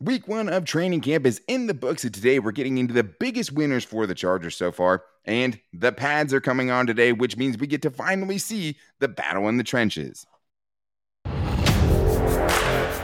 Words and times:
Week 0.00 0.28
one 0.28 0.48
of 0.48 0.64
training 0.64 1.00
camp 1.00 1.26
is 1.26 1.42
in 1.48 1.66
the 1.66 1.74
books, 1.74 2.04
and 2.04 2.14
today 2.14 2.38
we're 2.38 2.52
getting 2.52 2.78
into 2.78 2.94
the 2.94 3.02
biggest 3.02 3.50
winners 3.50 3.82
for 3.82 4.06
the 4.06 4.14
Chargers 4.14 4.56
so 4.56 4.70
far. 4.70 5.02
And 5.24 5.58
the 5.72 5.90
pads 5.90 6.32
are 6.32 6.40
coming 6.40 6.70
on 6.70 6.86
today, 6.86 7.12
which 7.12 7.36
means 7.36 7.58
we 7.58 7.66
get 7.66 7.82
to 7.82 7.90
finally 7.90 8.38
see 8.38 8.76
the 9.00 9.08
battle 9.08 9.48
in 9.48 9.56
the 9.56 9.64
trenches. 9.64 10.24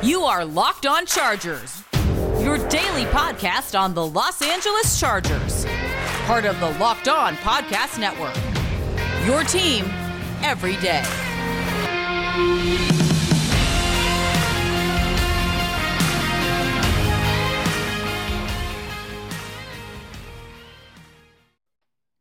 You 0.05 0.23
are 0.23 0.45
Locked 0.45 0.87
On 0.87 1.05
Chargers, 1.05 1.83
your 2.41 2.59
daily 2.69 3.07
podcast 3.07 3.77
on 3.77 3.93
the 3.93 4.07
Los 4.07 4.41
Angeles 4.41 5.01
Chargers, 5.01 5.67
part 6.27 6.45
of 6.45 6.61
the 6.61 6.71
Locked 6.79 7.09
On 7.09 7.35
Podcast 7.39 7.99
Network. 7.99 8.37
Your 9.27 9.43
team 9.43 9.87
every 10.45 10.77
day. 10.77 11.03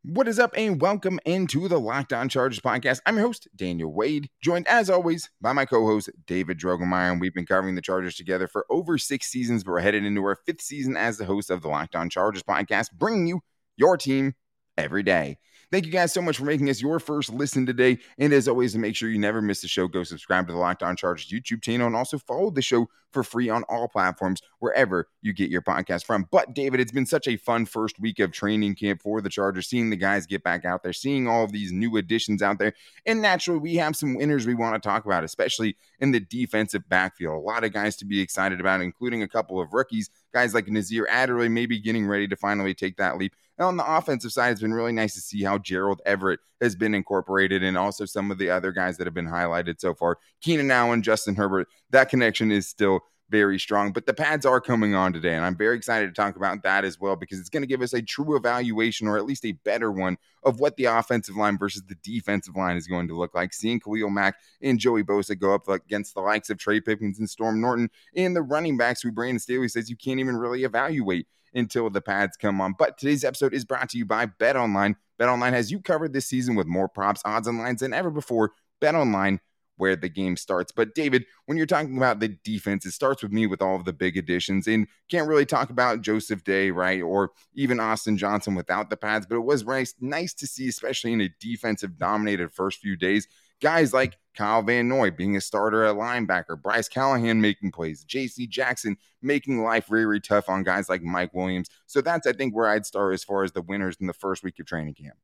What 0.06 0.28
is 0.28 0.38
up, 0.38 0.52
and 0.54 0.82
welcome 0.82 1.18
into 1.24 1.66
the 1.66 1.80
Locked 1.80 2.12
On 2.12 2.28
Chargers 2.28 2.60
podcast. 2.60 3.00
I'm 3.06 3.16
your 3.16 3.24
host, 3.24 3.48
Daniel 3.56 3.90
Wade, 3.90 4.28
joined 4.42 4.68
as 4.68 4.90
always 4.90 5.30
by 5.40 5.54
my 5.54 5.64
co 5.64 5.86
host, 5.86 6.10
David 6.26 6.58
Drogemeyer. 6.58 7.10
And 7.10 7.22
we've 7.22 7.32
been 7.32 7.46
covering 7.46 7.74
the 7.74 7.80
Chargers 7.80 8.14
together 8.14 8.46
for 8.46 8.66
over 8.68 8.98
six 8.98 9.28
seasons, 9.28 9.64
but 9.64 9.70
we're 9.70 9.80
headed 9.80 10.04
into 10.04 10.22
our 10.22 10.36
fifth 10.44 10.60
season 10.60 10.94
as 10.94 11.16
the 11.16 11.24
host 11.24 11.48
of 11.48 11.62
the 11.62 11.68
Locked 11.68 11.96
On 11.96 12.10
Chargers 12.10 12.42
podcast, 12.42 12.92
bringing 12.92 13.26
you 13.26 13.40
your 13.78 13.96
team 13.96 14.34
every 14.76 15.02
day. 15.02 15.38
Thank 15.74 15.86
you 15.86 15.90
guys 15.90 16.12
so 16.12 16.22
much 16.22 16.36
for 16.36 16.44
making 16.44 16.70
us 16.70 16.80
your 16.80 17.00
first 17.00 17.32
listen 17.32 17.66
today. 17.66 17.98
And 18.16 18.32
as 18.32 18.46
always, 18.46 18.74
to 18.74 18.78
make 18.78 18.94
sure 18.94 19.08
you 19.08 19.18
never 19.18 19.42
miss 19.42 19.60
the 19.60 19.66
show, 19.66 19.88
go 19.88 20.04
subscribe 20.04 20.46
to 20.46 20.52
the 20.52 20.58
Locked 20.60 20.84
On 20.84 20.94
Chargers 20.94 21.26
YouTube 21.26 21.62
channel 21.62 21.88
and 21.88 21.96
also 21.96 22.16
follow 22.16 22.50
the 22.50 22.62
show 22.62 22.88
for 23.12 23.24
free 23.24 23.48
on 23.48 23.64
all 23.64 23.88
platforms 23.88 24.40
wherever 24.60 25.08
you 25.20 25.32
get 25.32 25.50
your 25.50 25.62
podcast 25.62 26.04
from. 26.04 26.28
But 26.30 26.54
David, 26.54 26.78
it's 26.78 26.92
been 26.92 27.06
such 27.06 27.26
a 27.26 27.36
fun 27.36 27.66
first 27.66 27.98
week 27.98 28.20
of 28.20 28.30
training 28.30 28.76
camp 28.76 29.02
for 29.02 29.20
the 29.20 29.28
Chargers, 29.28 29.66
seeing 29.66 29.90
the 29.90 29.96
guys 29.96 30.26
get 30.26 30.44
back 30.44 30.64
out 30.64 30.84
there, 30.84 30.92
seeing 30.92 31.26
all 31.26 31.42
of 31.42 31.50
these 31.50 31.72
new 31.72 31.96
additions 31.96 32.40
out 32.40 32.60
there. 32.60 32.74
And 33.04 33.20
naturally, 33.20 33.58
we 33.58 33.74
have 33.74 33.96
some 33.96 34.14
winners 34.14 34.46
we 34.46 34.54
want 34.54 34.80
to 34.80 34.88
talk 34.88 35.06
about, 35.06 35.24
especially 35.24 35.76
in 35.98 36.12
the 36.12 36.20
defensive 36.20 36.88
backfield. 36.88 37.34
A 37.34 37.40
lot 37.40 37.64
of 37.64 37.72
guys 37.72 37.96
to 37.96 38.04
be 38.04 38.20
excited 38.20 38.60
about, 38.60 38.80
including 38.80 39.24
a 39.24 39.28
couple 39.28 39.60
of 39.60 39.72
rookies, 39.72 40.08
guys 40.34 40.52
like 40.52 40.68
Nasir 40.68 41.06
Adderley, 41.08 41.48
maybe 41.48 41.78
getting 41.80 42.06
ready 42.06 42.28
to 42.28 42.36
finally 42.36 42.74
take 42.74 42.96
that 42.96 43.16
leap. 43.16 43.34
And 43.56 43.66
on 43.66 43.76
the 43.76 43.96
offensive 43.96 44.32
side, 44.32 44.50
it's 44.50 44.60
been 44.60 44.74
really 44.74 44.92
nice 44.92 45.14
to 45.14 45.20
see 45.20 45.44
how 45.44 45.58
Gerald 45.58 46.02
Everett 46.04 46.40
has 46.60 46.74
been 46.74 46.92
incorporated 46.92 47.62
and 47.62 47.78
also 47.78 48.04
some 48.04 48.32
of 48.32 48.38
the 48.38 48.50
other 48.50 48.72
guys 48.72 48.96
that 48.98 49.06
have 49.06 49.14
been 49.14 49.28
highlighted 49.28 49.80
so 49.80 49.94
far. 49.94 50.18
Keenan 50.40 50.72
Allen, 50.72 51.02
Justin 51.02 51.36
Herbert, 51.36 51.68
that 51.90 52.08
connection 52.08 52.50
is 52.50 52.68
still 52.68 53.00
very 53.30 53.58
strong. 53.58 53.92
But 53.92 54.06
the 54.06 54.14
pads 54.14 54.46
are 54.46 54.60
coming 54.60 54.94
on 54.94 55.12
today, 55.12 55.34
and 55.34 55.44
I'm 55.44 55.56
very 55.56 55.76
excited 55.76 56.06
to 56.06 56.12
talk 56.12 56.36
about 56.36 56.62
that 56.62 56.84
as 56.84 57.00
well 57.00 57.16
because 57.16 57.40
it's 57.40 57.48
going 57.48 57.62
to 57.62 57.66
give 57.66 57.82
us 57.82 57.92
a 57.92 58.02
true 58.02 58.36
evaluation 58.36 59.08
or 59.08 59.16
at 59.16 59.24
least 59.24 59.44
a 59.44 59.52
better 59.52 59.90
one 59.90 60.16
of 60.42 60.60
what 60.60 60.76
the 60.76 60.84
offensive 60.84 61.36
line 61.36 61.58
versus 61.58 61.82
the 61.88 61.96
defensive 62.02 62.56
line 62.56 62.76
is 62.76 62.86
going 62.86 63.08
to 63.08 63.16
look 63.16 63.34
like. 63.34 63.52
Seeing 63.52 63.80
Khalil 63.80 64.10
Mack 64.10 64.36
and 64.60 64.78
Joey 64.78 65.02
Bosa 65.02 65.38
go 65.38 65.54
up 65.54 65.68
against 65.68 66.14
the 66.14 66.20
likes 66.20 66.50
of 66.50 66.58
Trey 66.58 66.80
Pipkins 66.80 67.18
and 67.18 67.28
Storm 67.28 67.60
Norton 67.60 67.90
and 68.14 68.36
the 68.36 68.42
running 68.42 68.76
backs 68.76 69.02
who 69.02 69.10
Brandon 69.10 69.38
Staley 69.38 69.68
says 69.68 69.90
you 69.90 69.96
can't 69.96 70.20
even 70.20 70.36
really 70.36 70.64
evaluate 70.64 71.26
until 71.54 71.88
the 71.88 72.00
pads 72.00 72.36
come 72.36 72.60
on. 72.60 72.74
But 72.78 72.98
today's 72.98 73.24
episode 73.24 73.54
is 73.54 73.64
brought 73.64 73.88
to 73.90 73.98
you 73.98 74.04
by 74.04 74.26
Bet 74.26 74.56
Online. 74.56 74.96
Bet 75.18 75.28
Online 75.28 75.52
has 75.52 75.70
you 75.70 75.80
covered 75.80 76.12
this 76.12 76.26
season 76.26 76.56
with 76.56 76.66
more 76.66 76.88
props, 76.88 77.22
odds, 77.24 77.46
and 77.46 77.58
lines 77.58 77.80
than 77.80 77.94
ever 77.94 78.10
before. 78.10 78.52
Bet 78.80 78.94
Online 78.94 79.40
where 79.76 79.96
the 79.96 80.08
game 80.08 80.36
starts. 80.36 80.72
But 80.72 80.94
David, 80.94 81.24
when 81.46 81.58
you're 81.58 81.66
talking 81.66 81.96
about 81.96 82.20
the 82.20 82.28
defense, 82.28 82.86
it 82.86 82.92
starts 82.92 83.22
with 83.22 83.32
me 83.32 83.46
with 83.46 83.62
all 83.62 83.76
of 83.76 83.84
the 83.84 83.92
big 83.92 84.16
additions 84.16 84.66
and 84.66 84.86
can't 85.10 85.28
really 85.28 85.46
talk 85.46 85.70
about 85.70 86.02
Joseph 86.02 86.44
Day, 86.44 86.70
right? 86.70 87.02
Or 87.02 87.32
even 87.54 87.80
Austin 87.80 88.16
Johnson 88.16 88.54
without 88.54 88.90
the 88.90 88.96
pads. 88.96 89.26
But 89.26 89.36
it 89.36 89.44
was 89.44 89.64
nice, 89.64 89.94
nice 90.00 90.34
to 90.34 90.46
see, 90.46 90.68
especially 90.68 91.12
in 91.12 91.20
a 91.20 91.34
defensive 91.40 91.98
dominated 91.98 92.52
first 92.52 92.80
few 92.80 92.96
days, 92.96 93.26
guys 93.60 93.92
like 93.92 94.18
Kyle 94.36 94.62
Van 94.62 94.88
Noy 94.88 95.10
being 95.10 95.36
a 95.36 95.40
starter 95.40 95.84
at 95.84 95.96
linebacker, 95.96 96.60
Bryce 96.60 96.88
Callahan 96.88 97.40
making 97.40 97.72
plays, 97.72 98.04
JC 98.04 98.48
Jackson 98.48 98.96
making 99.22 99.62
life 99.62 99.86
very 99.86 100.20
tough 100.20 100.48
on 100.48 100.64
guys 100.64 100.88
like 100.88 101.02
Mike 101.02 101.32
Williams. 101.34 101.68
So 101.86 102.00
that's, 102.00 102.26
I 102.26 102.32
think, 102.32 102.54
where 102.54 102.68
I'd 102.68 102.86
start 102.86 103.14
as 103.14 103.24
far 103.24 103.44
as 103.44 103.52
the 103.52 103.62
winners 103.62 103.96
in 104.00 104.06
the 104.06 104.12
first 104.12 104.42
week 104.42 104.58
of 104.58 104.66
training 104.66 104.94
camp. 104.94 105.16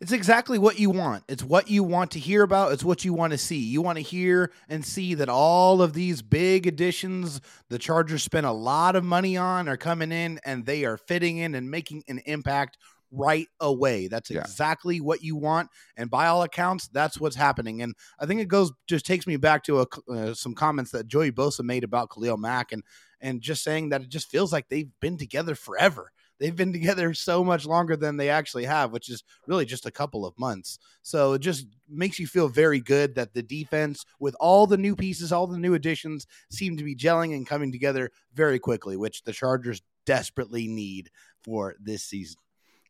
It's 0.00 0.12
exactly 0.12 0.58
what 0.58 0.78
you 0.78 0.90
want. 0.90 1.24
It's 1.28 1.42
what 1.42 1.68
you 1.68 1.84
want 1.84 2.12
to 2.12 2.18
hear 2.18 2.42
about. 2.42 2.72
It's 2.72 2.84
what 2.84 3.04
you 3.04 3.12
want 3.12 3.32
to 3.32 3.38
see. 3.38 3.58
You 3.58 3.82
want 3.82 3.96
to 3.96 4.02
hear 4.02 4.52
and 4.68 4.84
see 4.84 5.14
that 5.14 5.28
all 5.28 5.82
of 5.82 5.92
these 5.92 6.22
big 6.22 6.66
additions 6.66 7.40
the 7.68 7.78
Chargers 7.78 8.22
spent 8.22 8.46
a 8.46 8.52
lot 8.52 8.96
of 8.96 9.04
money 9.04 9.36
on 9.36 9.68
are 9.68 9.76
coming 9.76 10.12
in 10.12 10.40
and 10.44 10.64
they 10.64 10.84
are 10.84 10.96
fitting 10.96 11.38
in 11.38 11.54
and 11.54 11.70
making 11.70 12.04
an 12.08 12.20
impact 12.26 12.78
right 13.10 13.48
away. 13.60 14.08
That's 14.08 14.30
yeah. 14.30 14.40
exactly 14.40 15.00
what 15.00 15.22
you 15.22 15.36
want, 15.36 15.70
and 15.96 16.10
by 16.10 16.26
all 16.26 16.42
accounts, 16.42 16.88
that's 16.88 17.20
what's 17.20 17.36
happening. 17.36 17.82
And 17.82 17.94
I 18.18 18.26
think 18.26 18.40
it 18.40 18.48
goes 18.48 18.72
just 18.86 19.06
takes 19.06 19.26
me 19.26 19.36
back 19.36 19.64
to 19.64 19.80
a, 19.80 19.86
uh, 20.10 20.34
some 20.34 20.54
comments 20.54 20.90
that 20.92 21.06
Joey 21.06 21.32
Bosa 21.32 21.62
made 21.62 21.84
about 21.84 22.10
Khalil 22.10 22.36
Mack, 22.36 22.72
and 22.72 22.82
and 23.20 23.40
just 23.40 23.62
saying 23.62 23.90
that 23.90 24.02
it 24.02 24.08
just 24.08 24.28
feels 24.28 24.52
like 24.52 24.68
they've 24.68 24.90
been 25.00 25.16
together 25.16 25.54
forever. 25.54 26.12
They've 26.38 26.54
been 26.54 26.72
together 26.72 27.14
so 27.14 27.42
much 27.42 27.66
longer 27.66 27.96
than 27.96 28.16
they 28.16 28.28
actually 28.28 28.64
have, 28.64 28.92
which 28.92 29.08
is 29.08 29.24
really 29.46 29.64
just 29.64 29.86
a 29.86 29.90
couple 29.90 30.26
of 30.26 30.38
months. 30.38 30.78
So 31.02 31.34
it 31.34 31.40
just 31.40 31.66
makes 31.88 32.18
you 32.18 32.26
feel 32.26 32.48
very 32.48 32.80
good 32.80 33.14
that 33.14 33.32
the 33.34 33.42
defense, 33.42 34.04
with 34.20 34.36
all 34.38 34.66
the 34.66 34.76
new 34.76 34.94
pieces, 34.94 35.32
all 35.32 35.46
the 35.46 35.58
new 35.58 35.74
additions, 35.74 36.26
seem 36.50 36.76
to 36.76 36.84
be 36.84 36.94
gelling 36.94 37.34
and 37.34 37.46
coming 37.46 37.72
together 37.72 38.10
very 38.34 38.58
quickly, 38.58 38.96
which 38.96 39.22
the 39.22 39.32
Chargers 39.32 39.82
desperately 40.04 40.68
need 40.68 41.10
for 41.42 41.74
this 41.80 42.04
season. 42.04 42.36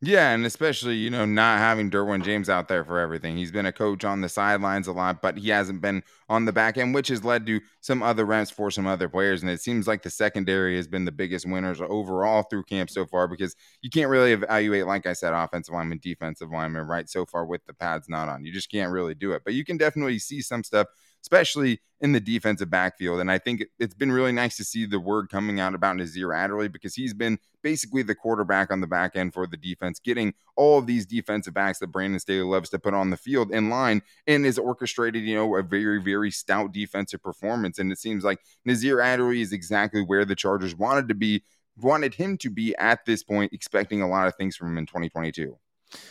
Yeah, 0.03 0.33
and 0.33 0.45
especially, 0.45 0.97
you 0.97 1.09
know, 1.09 1.25
not 1.25 1.59
having 1.59 1.91
Derwin 1.91 2.23
James 2.23 2.51
out 2.51 2.69
there 2.69 2.84
for 2.84 2.99
everything. 3.01 3.34
He's 3.39 3.51
been 3.51 3.65
a 3.65 3.73
coach 3.73 4.05
on 4.05 4.21
the 4.21 4.29
sidelines 4.29 4.87
a 4.89 4.93
lot, 4.93 5.23
but 5.23 5.39
he 5.39 5.49
hasn't 5.49 5.81
been 5.81 6.03
on 6.29 6.45
the 6.45 6.53
back 6.53 6.77
end, 6.77 6.95
which 6.95 7.09
has 7.09 7.25
led 7.25 7.47
to 7.47 7.61
some 7.81 8.03
other 8.03 8.27
reps 8.27 8.51
for 8.51 8.71
some 8.71 8.87
other 8.87 9.09
players. 9.09 9.41
And 9.43 9.51
it 9.51 9.62
seems 9.62 9.87
like 9.87 10.03
the 10.03 10.11
secondary 10.11 10.77
has 10.77 10.87
been 10.87 11.07
the 11.07 11.12
biggest 11.12 11.47
winners 11.49 11.81
overall 11.81 12.43
through 12.43 12.65
camp 12.65 12.91
so 12.91 13.07
far 13.07 13.27
because 13.27 13.57
you 13.81 13.89
can't 13.89 14.11
really 14.11 14.33
evaluate, 14.33 14.87
like 14.87 15.07
I 15.07 15.15
said, 15.15 15.33
offensive 15.33 15.73
lineman, 15.75 16.01
defensive 16.03 16.51
lineman, 16.51 16.87
right? 16.87 17.09
So 17.09 17.25
far 17.25 17.47
with 17.47 17.65
the 17.65 17.73
pads 17.73 18.07
not 18.07 18.28
on. 18.28 18.45
You 18.45 18.53
just 18.53 18.71
can't 18.71 18.93
really 18.93 19.15
do 19.15 19.33
it. 19.33 19.43
But 19.47 19.55
you 19.55 19.65
can 19.65 19.78
definitely 19.78 20.19
see 20.19 20.43
some 20.43 20.63
stuff 20.63 20.89
especially 21.26 21.81
in 22.00 22.12
the 22.12 22.20
defensive 22.20 22.70
backfield. 22.70 23.19
And 23.20 23.31
I 23.31 23.38
think 23.38 23.64
it's 23.81 23.94
been 23.94 24.12
really 24.12 24.31
nice 24.31 24.56
to 24.59 24.64
see 24.64 24.87
the 24.87 25.00
word 25.00 25.28
coming 25.28 25.59
out 25.59 25.75
about 25.75 25.97
Nasir 25.97 26.32
Adderley 26.32 26.69
because 26.69 26.94
he's 26.94 27.12
been 27.12 27.38
basically 27.64 28.04
the 28.04 28.14
quarterback 28.14 28.70
on 28.70 28.81
the 28.81 28.87
back 28.87 29.16
end 29.16 29.34
for 29.34 29.44
the 29.44 29.56
defense, 29.56 29.98
getting 29.98 30.34
all 30.54 30.78
of 30.78 30.86
these 30.86 31.04
defensive 31.04 31.53
backs 31.53 31.81
that 31.81 31.88
Brandon 31.88 32.20
Staley 32.20 32.44
loves 32.44 32.70
to 32.70 32.78
put 32.78 32.94
on 32.94 33.10
the 33.10 33.16
field 33.16 33.50
in 33.50 33.69
line 33.69 34.03
and 34.28 34.44
has 34.44 34.56
orchestrated, 34.56 35.25
you 35.25 35.34
know, 35.34 35.56
a 35.56 35.62
very, 35.65 36.00
very 36.00 36.31
stout 36.31 36.70
defensive 36.72 37.22
performance. 37.22 37.81
And 37.81 37.91
it 37.91 37.98
seems 37.98 38.22
like 38.22 38.38
Nasir 38.65 39.00
Adderley 39.00 39.41
is 39.41 39.53
exactly 39.53 40.03
where 40.03 40.25
the 40.25 40.36
Chargers 40.36 40.76
wanted 40.76 41.09
to 41.09 41.15
be, 41.15 41.42
wanted 41.76 42.15
him 42.15 42.38
to 42.38 42.50
be 42.50 42.76
at 42.76 43.04
this 43.04 43.25
point, 43.25 43.53
expecting 43.53 44.00
a 44.00 44.09
lot 44.09 44.28
of 44.28 44.36
things 44.36 44.54
from 44.54 44.69
him 44.69 44.78
in 44.78 44.86
2022. 44.86 45.59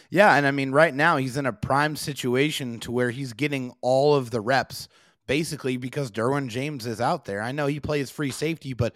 Yeah, 0.10 0.36
and 0.36 0.48
I 0.48 0.52
mean, 0.52 0.72
right 0.72 0.94
now 0.94 1.18
he's 1.18 1.38
in 1.38 1.46
a 1.46 1.54
prime 1.54 1.96
situation 1.96 2.80
to 2.82 2.92
where 2.92 3.12
he's 3.12 3.34
getting 3.34 3.74
all 3.82 4.16
of 4.16 4.32
the 4.32 4.42
reps 4.42 4.88
basically 5.28 5.78
because 5.78 6.12
Derwin 6.12 6.48
James 6.48 6.86
is 6.86 7.02
out 7.02 7.26
there. 7.26 7.42
I 7.42 7.52
know 7.52 7.68
he 7.68 7.80
plays 7.80 8.10
free 8.10 8.32
safety, 8.32 8.74
but 8.74 8.94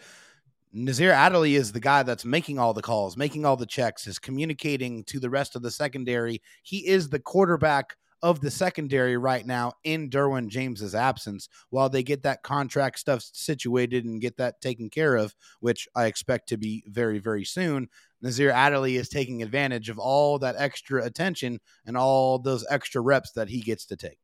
Nasir 0.72 1.12
Adderley 1.12 1.56
is 1.56 1.72
the 1.72 1.80
guy 1.80 2.04
that's 2.04 2.26
making 2.26 2.60
all 2.60 2.74
the 2.74 2.82
calls, 2.82 3.18
making 3.18 3.46
all 3.46 3.58
the 3.58 3.66
checks, 3.66 4.06
is 4.06 4.20
communicating 4.20 5.04
to 5.06 5.20
the 5.20 5.30
rest 5.30 5.56
of 5.56 5.64
the 5.64 5.72
secondary. 5.72 6.42
He 6.62 6.88
is 6.88 7.10
the 7.10 7.20
quarterback 7.20 7.96
of 8.22 8.42
the 8.42 8.52
secondary 8.52 9.18
right 9.18 9.46
now 9.46 9.74
in 9.84 10.10
Derwin 10.10 10.50
James's 10.50 10.94
absence 10.94 11.48
while 11.70 11.90
they 11.90 12.04
get 12.04 12.24
that 12.24 12.44
contract 12.44 13.00
stuff 13.00 13.24
situated 13.34 14.06
and 14.06 14.22
get 14.22 14.38
that 14.38 14.62
taken 14.62 14.90
care 14.90 15.16
of, 15.16 15.34
which 15.62 15.88
I 15.96 16.06
expect 16.06 16.50
to 16.50 16.58
be 16.58 16.84
very, 16.88 17.20
very 17.20 17.46
soon. 17.46 17.88
Nasir 18.22 18.52
Adderley 18.52 18.98
is 18.98 19.10
taking 19.10 19.42
advantage 19.42 19.90
of 19.90 19.98
all 19.98 20.38
that 20.40 20.56
extra 20.58 21.04
attention 21.04 21.60
and 21.86 21.96
all 21.96 22.38
those 22.40 22.66
extra 22.70 23.02
reps 23.02 23.32
that 23.32 23.50
he 23.50 23.62
gets 23.62 23.86
to 23.86 23.96
take. 23.96 24.20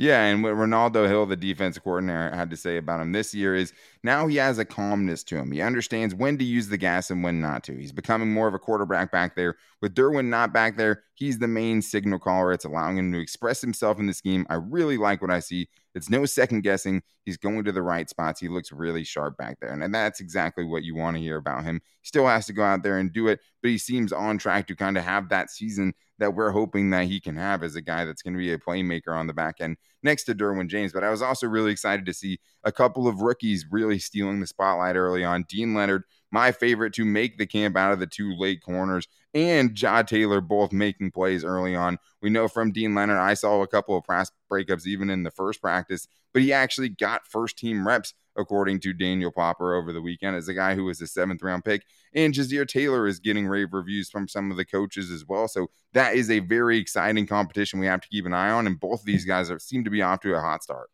Yeah, 0.00 0.24
and 0.24 0.42
what 0.42 0.56
Renaldo 0.56 1.06
Hill, 1.06 1.26
the 1.26 1.36
defense 1.36 1.78
coordinator, 1.78 2.34
had 2.34 2.48
to 2.48 2.56
say 2.56 2.78
about 2.78 3.02
him 3.02 3.12
this 3.12 3.34
year 3.34 3.54
is 3.54 3.74
now 4.02 4.28
he 4.28 4.36
has 4.36 4.58
a 4.58 4.64
calmness 4.64 5.22
to 5.24 5.36
him. 5.36 5.52
He 5.52 5.60
understands 5.60 6.14
when 6.14 6.38
to 6.38 6.44
use 6.44 6.68
the 6.68 6.78
gas 6.78 7.10
and 7.10 7.22
when 7.22 7.42
not 7.42 7.64
to. 7.64 7.76
He's 7.76 7.92
becoming 7.92 8.32
more 8.32 8.48
of 8.48 8.54
a 8.54 8.58
quarterback 8.58 9.12
back 9.12 9.36
there. 9.36 9.56
With 9.82 9.94
Derwin 9.94 10.26
not 10.26 10.52
back 10.52 10.76
there, 10.76 11.04
he's 11.14 11.38
the 11.38 11.48
main 11.48 11.80
signal 11.80 12.18
caller. 12.18 12.52
It's 12.52 12.66
allowing 12.66 12.98
him 12.98 13.12
to 13.12 13.20
express 13.20 13.62
himself 13.62 13.98
in 13.98 14.06
the 14.06 14.12
scheme. 14.12 14.46
I 14.50 14.54
really 14.54 14.98
like 14.98 15.22
what 15.22 15.30
I 15.30 15.40
see 15.40 15.68
It's 15.94 16.10
no 16.10 16.26
second 16.26 16.62
guessing. 16.62 17.02
He's 17.24 17.36
going 17.36 17.64
to 17.64 17.72
the 17.72 17.82
right 17.82 18.08
spots. 18.08 18.40
He 18.40 18.48
looks 18.48 18.72
really 18.72 19.04
sharp 19.04 19.36
back 19.36 19.58
there. 19.60 19.72
And 19.72 19.94
that's 19.94 20.20
exactly 20.20 20.64
what 20.64 20.84
you 20.84 20.94
want 20.94 21.16
to 21.16 21.22
hear 21.22 21.36
about 21.36 21.64
him. 21.64 21.80
He 22.00 22.06
still 22.06 22.26
has 22.26 22.46
to 22.46 22.52
go 22.52 22.62
out 22.62 22.82
there 22.82 22.98
and 22.98 23.12
do 23.12 23.28
it, 23.28 23.40
but 23.62 23.70
he 23.70 23.78
seems 23.78 24.12
on 24.12 24.38
track 24.38 24.66
to 24.68 24.76
kind 24.76 24.96
of 24.98 25.04
have 25.04 25.28
that 25.30 25.50
season 25.50 25.94
that 26.18 26.34
we're 26.34 26.50
hoping 26.50 26.90
that 26.90 27.06
he 27.06 27.18
can 27.18 27.36
have 27.36 27.62
as 27.62 27.74
a 27.76 27.80
guy 27.82 28.04
that's 28.04 28.22
going 28.22 28.34
to 28.34 28.38
be 28.38 28.52
a 28.52 28.58
playmaker 28.58 29.16
on 29.16 29.26
the 29.26 29.32
back 29.32 29.56
end 29.60 29.78
next 30.02 30.24
to 30.24 30.34
Derwin 30.34 30.68
James. 30.68 30.92
But 30.92 31.04
I 31.04 31.10
was 31.10 31.22
also 31.22 31.46
really 31.46 31.72
excited 31.72 32.04
to 32.06 32.14
see 32.14 32.38
a 32.62 32.70
couple 32.70 33.08
of 33.08 33.22
rookies 33.22 33.66
really 33.70 33.98
stealing 33.98 34.40
the 34.40 34.46
spotlight 34.46 34.96
early 34.96 35.24
on. 35.24 35.44
Dean 35.48 35.74
Leonard, 35.74 36.04
my 36.30 36.52
favorite 36.52 36.92
to 36.94 37.04
make 37.04 37.38
the 37.38 37.46
camp 37.46 37.76
out 37.76 37.92
of 37.92 37.98
the 37.98 38.06
two 38.06 38.34
late 38.36 38.62
corners, 38.62 39.08
and 39.34 39.80
Ja 39.80 40.02
Taylor 40.02 40.40
both 40.40 40.72
making 40.72 41.10
plays 41.10 41.44
early 41.44 41.74
on. 41.74 41.98
We 42.22 42.30
know 42.30 42.48
from 42.48 42.72
Dean 42.72 42.94
Leonard, 42.94 43.18
I 43.18 43.34
saw 43.34 43.62
a 43.62 43.66
couple 43.66 43.96
of 43.96 44.04
press 44.04 44.30
breakups 44.50 44.86
even 44.86 45.10
in 45.10 45.22
the 45.22 45.30
first 45.30 45.60
practice, 45.60 46.06
but 46.32 46.42
he 46.42 46.52
actually 46.52 46.88
got 46.88 47.26
first 47.26 47.58
team 47.58 47.86
reps, 47.86 48.14
according 48.36 48.80
to 48.80 48.92
Daniel 48.92 49.32
Popper 49.32 49.74
over 49.74 49.92
the 49.92 50.00
weekend, 50.00 50.36
as 50.36 50.48
a 50.48 50.54
guy 50.54 50.74
who 50.74 50.84
was 50.84 51.00
a 51.00 51.06
seventh 51.06 51.42
round 51.42 51.64
pick. 51.64 51.84
And 52.14 52.32
Ja'Sir 52.32 52.66
Taylor 52.66 53.06
is 53.06 53.18
getting 53.18 53.46
rave 53.46 53.72
reviews 53.72 54.08
from 54.08 54.28
some 54.28 54.50
of 54.50 54.56
the 54.56 54.64
coaches 54.64 55.10
as 55.10 55.26
well. 55.26 55.48
So 55.48 55.68
that 55.92 56.14
is 56.14 56.30
a 56.30 56.38
very 56.38 56.78
exciting 56.78 57.26
competition 57.26 57.80
we 57.80 57.86
have 57.86 58.00
to 58.00 58.08
keep 58.08 58.26
an 58.26 58.32
eye 58.32 58.50
on. 58.50 58.66
And 58.66 58.78
both 58.78 59.00
of 59.00 59.06
these 59.06 59.24
guys 59.24 59.50
are, 59.50 59.58
seem 59.58 59.84
to 59.84 59.90
be 59.90 60.02
off 60.02 60.20
to 60.20 60.34
a 60.34 60.40
hot 60.40 60.62
start. 60.62 60.90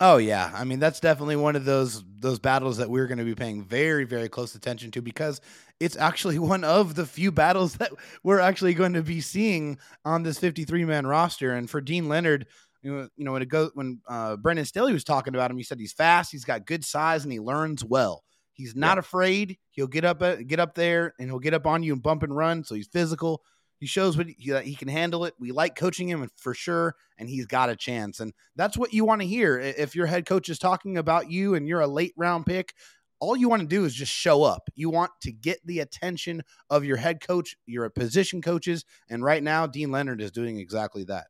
Oh 0.00 0.18
yeah, 0.18 0.52
I 0.54 0.62
mean 0.62 0.78
that's 0.78 1.00
definitely 1.00 1.36
one 1.36 1.56
of 1.56 1.64
those 1.64 2.04
those 2.20 2.38
battles 2.38 2.76
that 2.76 2.88
we're 2.88 3.08
going 3.08 3.18
to 3.18 3.24
be 3.24 3.34
paying 3.34 3.64
very 3.64 4.04
very 4.04 4.28
close 4.28 4.54
attention 4.54 4.92
to 4.92 5.02
because 5.02 5.40
it's 5.80 5.96
actually 5.96 6.38
one 6.38 6.62
of 6.62 6.94
the 6.94 7.04
few 7.04 7.32
battles 7.32 7.74
that 7.74 7.90
we're 8.22 8.38
actually 8.38 8.74
going 8.74 8.92
to 8.92 9.02
be 9.02 9.20
seeing 9.20 9.78
on 10.04 10.22
this 10.22 10.38
53 10.38 10.84
man 10.84 11.06
roster. 11.06 11.54
And 11.54 11.68
for 11.68 11.80
Dean 11.80 12.08
Leonard, 12.08 12.46
you 12.82 12.92
know, 12.92 13.08
you 13.16 13.24
know 13.24 13.32
when 13.32 13.42
it 13.42 13.48
goes 13.48 13.70
when 13.74 14.00
uh, 14.08 14.36
Brandon 14.36 14.64
Staley 14.64 14.92
was 14.92 15.04
talking 15.04 15.34
about 15.34 15.50
him, 15.50 15.56
he 15.56 15.64
said 15.64 15.80
he's 15.80 15.92
fast, 15.92 16.30
he's 16.30 16.44
got 16.44 16.66
good 16.66 16.84
size, 16.84 17.24
and 17.24 17.32
he 17.32 17.40
learns 17.40 17.84
well. 17.84 18.22
He's 18.52 18.76
not 18.76 18.96
yeah. 18.96 19.00
afraid. 19.00 19.58
He'll 19.70 19.88
get 19.88 20.04
up 20.04 20.22
uh, 20.22 20.36
get 20.36 20.60
up 20.60 20.74
there 20.74 21.14
and 21.18 21.28
he'll 21.28 21.38
get 21.40 21.54
up 21.54 21.66
on 21.66 21.82
you 21.82 21.92
and 21.92 22.02
bump 22.02 22.22
and 22.22 22.36
run. 22.36 22.62
So 22.62 22.76
he's 22.76 22.88
physical. 22.88 23.42
He 23.78 23.86
shows 23.86 24.16
what 24.16 24.26
he, 24.26 24.60
he 24.62 24.74
can 24.74 24.88
handle 24.88 25.24
it. 25.24 25.34
We 25.38 25.52
like 25.52 25.76
coaching 25.76 26.08
him 26.08 26.28
for 26.36 26.54
sure, 26.54 26.94
and 27.16 27.28
he's 27.28 27.46
got 27.46 27.70
a 27.70 27.76
chance. 27.76 28.20
And 28.20 28.32
that's 28.56 28.76
what 28.76 28.92
you 28.92 29.04
want 29.04 29.20
to 29.20 29.26
hear. 29.26 29.58
If 29.58 29.94
your 29.94 30.06
head 30.06 30.26
coach 30.26 30.48
is 30.48 30.58
talking 30.58 30.98
about 30.98 31.30
you 31.30 31.54
and 31.54 31.68
you're 31.68 31.80
a 31.80 31.86
late 31.86 32.14
round 32.16 32.46
pick, 32.46 32.74
all 33.20 33.36
you 33.36 33.48
want 33.48 33.62
to 33.62 33.68
do 33.68 33.84
is 33.84 33.94
just 33.94 34.12
show 34.12 34.42
up. 34.42 34.68
You 34.74 34.90
want 34.90 35.10
to 35.22 35.32
get 35.32 35.58
the 35.64 35.80
attention 35.80 36.42
of 36.70 36.84
your 36.84 36.96
head 36.96 37.20
coach, 37.20 37.56
your 37.66 37.88
position 37.90 38.42
coaches. 38.42 38.84
And 39.08 39.24
right 39.24 39.42
now, 39.42 39.66
Dean 39.66 39.90
Leonard 39.90 40.20
is 40.20 40.30
doing 40.30 40.58
exactly 40.58 41.04
that. 41.04 41.26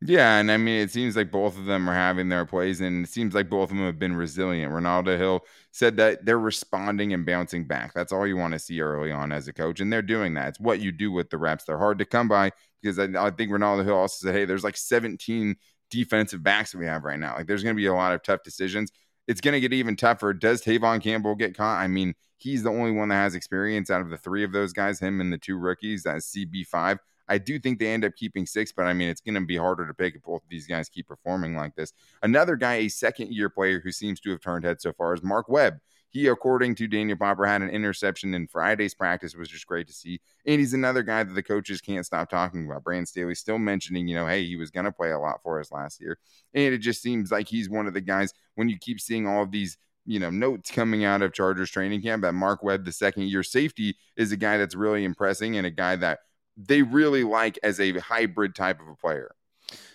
Yeah, 0.00 0.38
and 0.38 0.50
I 0.52 0.58
mean, 0.58 0.80
it 0.82 0.90
seems 0.90 1.16
like 1.16 1.30
both 1.30 1.56
of 1.56 1.64
them 1.64 1.88
are 1.88 1.94
having 1.94 2.28
their 2.28 2.44
plays, 2.44 2.80
and 2.80 3.06
it 3.06 3.08
seems 3.08 3.34
like 3.34 3.48
both 3.48 3.70
of 3.70 3.76
them 3.76 3.86
have 3.86 3.98
been 3.98 4.14
resilient. 4.14 4.70
Renaldo 4.72 5.16
Hill 5.16 5.40
said 5.70 5.96
that 5.96 6.26
they're 6.26 6.38
responding 6.38 7.14
and 7.14 7.24
bouncing 7.24 7.64
back. 7.66 7.94
That's 7.94 8.12
all 8.12 8.26
you 8.26 8.36
want 8.36 8.52
to 8.52 8.58
see 8.58 8.80
early 8.82 9.10
on 9.10 9.32
as 9.32 9.48
a 9.48 9.52
coach, 9.52 9.80
and 9.80 9.90
they're 9.90 10.02
doing 10.02 10.34
that. 10.34 10.48
It's 10.48 10.60
what 10.60 10.80
you 10.80 10.92
do 10.92 11.10
with 11.10 11.30
the 11.30 11.38
reps. 11.38 11.64
They're 11.64 11.78
hard 11.78 11.98
to 12.00 12.04
come 12.04 12.28
by 12.28 12.50
because 12.82 12.98
I, 12.98 13.04
I 13.18 13.30
think 13.30 13.50
Renaldo 13.50 13.82
Hill 13.82 13.96
also 13.96 14.26
said, 14.26 14.34
"Hey, 14.34 14.44
there's 14.44 14.64
like 14.64 14.76
17 14.76 15.56
defensive 15.90 16.42
backs 16.42 16.72
that 16.72 16.78
we 16.78 16.86
have 16.86 17.04
right 17.04 17.18
now. 17.18 17.34
Like, 17.36 17.46
there's 17.46 17.62
going 17.62 17.74
to 17.74 17.80
be 17.80 17.86
a 17.86 17.94
lot 17.94 18.12
of 18.14 18.22
tough 18.22 18.42
decisions. 18.42 18.90
It's 19.26 19.40
going 19.40 19.54
to 19.54 19.60
get 19.60 19.72
even 19.72 19.96
tougher. 19.96 20.34
Does 20.34 20.62
Tevaughn 20.62 21.02
Campbell 21.02 21.34
get 21.34 21.56
caught? 21.56 21.80
I 21.80 21.86
mean, 21.88 22.14
he's 22.36 22.62
the 22.62 22.70
only 22.70 22.90
one 22.90 23.08
that 23.08 23.14
has 23.14 23.34
experience 23.34 23.90
out 23.90 24.02
of 24.02 24.10
the 24.10 24.18
three 24.18 24.44
of 24.44 24.52
those 24.52 24.72
guys, 24.74 24.98
him 25.00 25.20
and 25.22 25.32
the 25.32 25.38
two 25.38 25.56
rookies. 25.56 26.02
That's 26.02 26.26
CB5. 26.26 26.98
I 27.28 27.38
do 27.38 27.58
think 27.58 27.78
they 27.78 27.88
end 27.88 28.04
up 28.04 28.14
keeping 28.16 28.46
six, 28.46 28.72
but 28.72 28.86
I 28.86 28.92
mean, 28.92 29.08
it's 29.08 29.20
going 29.20 29.34
to 29.34 29.40
be 29.40 29.56
harder 29.56 29.86
to 29.86 29.94
pick 29.94 30.14
if 30.14 30.22
both 30.22 30.42
of 30.42 30.48
these 30.48 30.66
guys 30.66 30.88
keep 30.88 31.08
performing 31.08 31.56
like 31.56 31.74
this. 31.74 31.92
Another 32.22 32.56
guy, 32.56 32.74
a 32.74 32.88
second 32.88 33.32
year 33.32 33.48
player 33.48 33.80
who 33.80 33.92
seems 33.92 34.20
to 34.20 34.30
have 34.30 34.40
turned 34.40 34.64
head 34.64 34.80
so 34.80 34.92
far, 34.92 35.14
is 35.14 35.22
Mark 35.22 35.48
Webb. 35.48 35.78
He, 36.10 36.28
according 36.28 36.76
to 36.76 36.86
Daniel 36.86 37.18
Popper, 37.18 37.44
had 37.44 37.62
an 37.62 37.70
interception 37.70 38.34
in 38.34 38.46
Friday's 38.46 38.94
practice, 38.94 39.34
was 39.34 39.48
just 39.48 39.66
great 39.66 39.88
to 39.88 39.92
see. 39.92 40.20
And 40.46 40.60
he's 40.60 40.72
another 40.72 41.02
guy 41.02 41.24
that 41.24 41.32
the 41.32 41.42
coaches 41.42 41.80
can't 41.80 42.06
stop 42.06 42.30
talking 42.30 42.66
about. 42.66 42.84
Brandon 42.84 43.06
Staley 43.06 43.34
still 43.34 43.58
mentioning, 43.58 44.06
you 44.06 44.14
know, 44.14 44.28
hey, 44.28 44.44
he 44.44 44.54
was 44.54 44.70
going 44.70 44.84
to 44.84 44.92
play 44.92 45.10
a 45.10 45.18
lot 45.18 45.42
for 45.42 45.58
us 45.58 45.72
last 45.72 46.00
year. 46.00 46.18
And 46.54 46.72
it 46.72 46.78
just 46.78 47.02
seems 47.02 47.32
like 47.32 47.48
he's 47.48 47.68
one 47.68 47.88
of 47.88 47.94
the 47.94 48.00
guys 48.00 48.32
when 48.54 48.68
you 48.68 48.78
keep 48.78 49.00
seeing 49.00 49.26
all 49.26 49.42
of 49.42 49.50
these 49.50 49.76
you 50.06 50.20
know 50.20 50.30
notes 50.30 50.70
coming 50.70 51.04
out 51.04 51.22
of 51.22 51.32
Chargers 51.32 51.70
training 51.70 52.02
camp 52.02 52.22
that 52.22 52.34
Mark 52.34 52.62
Webb, 52.62 52.84
the 52.84 52.92
second 52.92 53.24
year 53.24 53.42
safety, 53.42 53.96
is 54.16 54.32
a 54.32 54.36
guy 54.36 54.58
that's 54.58 54.74
really 54.74 55.04
impressing 55.04 55.56
and 55.56 55.66
a 55.66 55.70
guy 55.70 55.96
that 55.96 56.20
they 56.56 56.82
really 56.82 57.24
like 57.24 57.58
as 57.62 57.80
a 57.80 57.98
hybrid 57.98 58.54
type 58.54 58.80
of 58.80 58.88
a 58.88 58.94
player. 58.96 59.34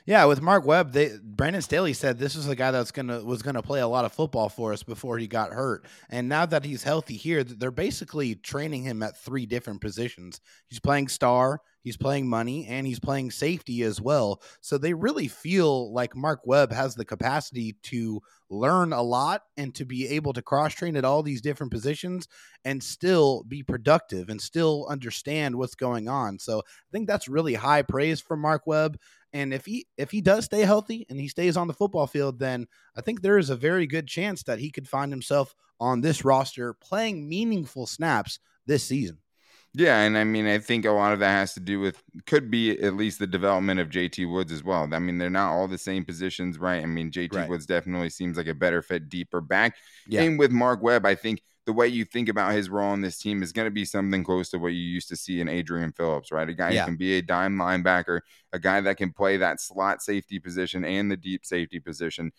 Yeah, 0.06 0.26
with 0.26 0.42
Mark 0.42 0.66
Webb, 0.66 0.92
they 0.94 1.12
Brandon 1.22 1.62
Staley 1.62 1.94
said 1.94 2.18
this 2.18 2.36
is 2.36 2.48
a 2.48 2.56
guy 2.56 2.72
that's 2.72 2.92
gonna 2.92 3.24
was 3.24 3.42
gonna 3.42 3.62
play 3.62 3.80
a 3.80 3.88
lot 3.88 4.06
of 4.06 4.14
football 4.14 4.50
for 4.50 4.74
us 4.74 4.82
before 4.84 5.18
he 5.18 5.28
got 5.28 5.52
hurt, 5.52 5.86
and 6.10 6.28
now 6.28 6.46
that 6.46 6.66
he's 6.66 6.84
healthy 6.84 7.16
here, 7.16 7.44
they're 7.44 7.72
basically 7.72 8.36
training 8.36 8.84
him 8.84 9.04
at 9.04 9.18
three 9.18 9.46
different 9.46 9.82
positions. 9.82 10.42
He's 10.68 10.80
playing 10.80 11.10
star, 11.10 11.62
he's 11.84 11.98
playing 11.98 12.28
money, 12.28 12.66
and 12.66 12.88
he's 12.88 13.00
playing 13.00 13.32
safety 13.32 13.84
as 13.84 14.02
well. 14.02 14.42
So 14.62 14.78
they 14.78 14.94
really 14.94 15.28
feel 15.28 15.94
like 15.94 16.16
Mark 16.16 16.42
Webb 16.46 16.72
has 16.72 16.96
the 16.96 17.06
capacity 17.06 17.76
to 17.84 18.22
learn 18.50 18.94
a 18.94 19.02
lot 19.04 19.44
and 19.58 19.76
to 19.76 19.86
be 19.86 20.08
able 20.08 20.34
to 20.34 20.42
cross 20.42 20.74
train 20.74 20.96
at 20.96 21.06
all 21.06 21.22
these 21.22 21.42
different 21.42 21.72
positions 21.72 22.28
and 22.66 22.82
still 22.84 23.44
be 23.48 23.62
productive 23.62 24.30
and 24.30 24.42
still 24.42 24.88
understand 24.90 25.56
what's 25.56 25.76
going 25.76 26.08
on. 26.08 26.40
So 26.40 26.60
I 26.60 26.90
think 26.92 27.08
that's 27.08 27.28
really 27.28 27.54
high 27.54 27.84
praise 27.84 28.20
for 28.20 28.36
Mark 28.36 28.66
Webb. 28.66 28.98
And 29.34 29.54
if 29.54 29.66
he 29.66 29.88
if 29.98 30.12
he 30.12 30.22
does 30.22 30.46
stay 30.46 30.62
healthy 30.62 31.06
and 31.10 31.20
he 31.20 31.28
stays 31.28 31.56
on 31.56 31.68
the 31.68 31.74
football 31.74 32.08
field, 32.08 32.40
then 32.40 32.68
I 32.96 33.02
think 33.02 33.22
there 33.22 33.38
is 33.38 33.50
a 33.50 33.56
very 33.56 33.86
good 33.86 34.08
chance 34.08 34.44
that 34.44 34.60
he 34.60 34.72
could 34.72 34.88
find 34.88 35.12
himself 35.12 35.54
on 35.80 36.02
this 36.02 36.26
roster 36.26 36.74
playing 36.74 37.30
meaningful 37.30 37.86
snaps 37.86 38.40
this 38.66 38.84
season. 38.84 39.20
Yeah, 39.76 40.00
and 40.00 40.18
I 40.18 40.24
mean, 40.24 40.48
I 40.48 40.58
think 40.58 40.86
a 40.86 40.92
lot 40.92 41.14
of 41.14 41.20
that 41.20 41.30
has 41.30 41.54
to 41.54 41.60
do 41.60 41.80
with 41.80 42.02
could 42.26 42.50
be 42.50 42.72
at 42.82 42.96
least 42.96 43.20
the 43.20 43.28
development 43.28 43.80
of 43.80 43.90
JT 43.90 44.32
Woods 44.32 44.52
as 44.52 44.64
well. 44.64 44.88
I 44.92 44.98
mean, 44.98 45.20
they're 45.20 45.30
not 45.30 45.52
all 45.52 45.68
the 45.68 45.78
same 45.78 46.04
positions, 46.04 46.58
right? 46.58 46.82
I 46.82 46.88
mean, 46.88 47.12
JT 47.12 47.34
right. 47.36 47.50
Woods 47.50 47.68
definitely 47.68 48.10
seems 48.10 48.36
like 48.36 48.48
a 48.48 48.56
better 48.56 48.82
fit 48.82 49.10
deeper 49.10 49.42
back. 49.42 49.76
Yeah. 50.08 50.24
And 50.24 50.40
with 50.40 50.52
Mark 50.52 50.82
Webb, 50.82 51.06
I 51.06 51.14
think 51.14 51.44
the 51.70 51.74
way 51.74 51.88
you 51.88 52.04
think 52.04 52.30
about 52.30 52.54
his 52.54 52.68
role 52.68 52.90
on 52.90 53.02
this 53.02 53.20
team 53.20 53.44
is 53.44 53.52
going 53.52 53.68
to 53.68 53.72
be 53.72 53.86
something 53.86 54.24
close 54.24 54.50
to 54.50 54.58
what 54.58 54.70
you 54.70 54.82
used 54.82 55.08
to 55.08 55.16
see 55.16 55.40
in 55.40 55.48
Adrian 55.48 55.92
Phillips, 55.92 56.32
right? 56.32 56.50
A 56.50 56.54
guy 56.56 56.72
yeah. 56.72 56.82
who 56.82 56.88
can 56.88 56.96
be 56.96 57.20
a 57.20 57.22
dime 57.22 57.58
linebacker, 57.58 58.22
a 58.52 58.58
guy 58.58 58.82
that 58.82 58.98
can 58.98 59.14
play 59.14 59.38
that 59.38 59.62
slot 59.62 60.02
safety 60.02 60.40
position 60.40 60.84
and 60.84 61.12
the 61.12 61.16
deep 61.16 61.46
safety 61.46 61.80
position. 61.80 62.32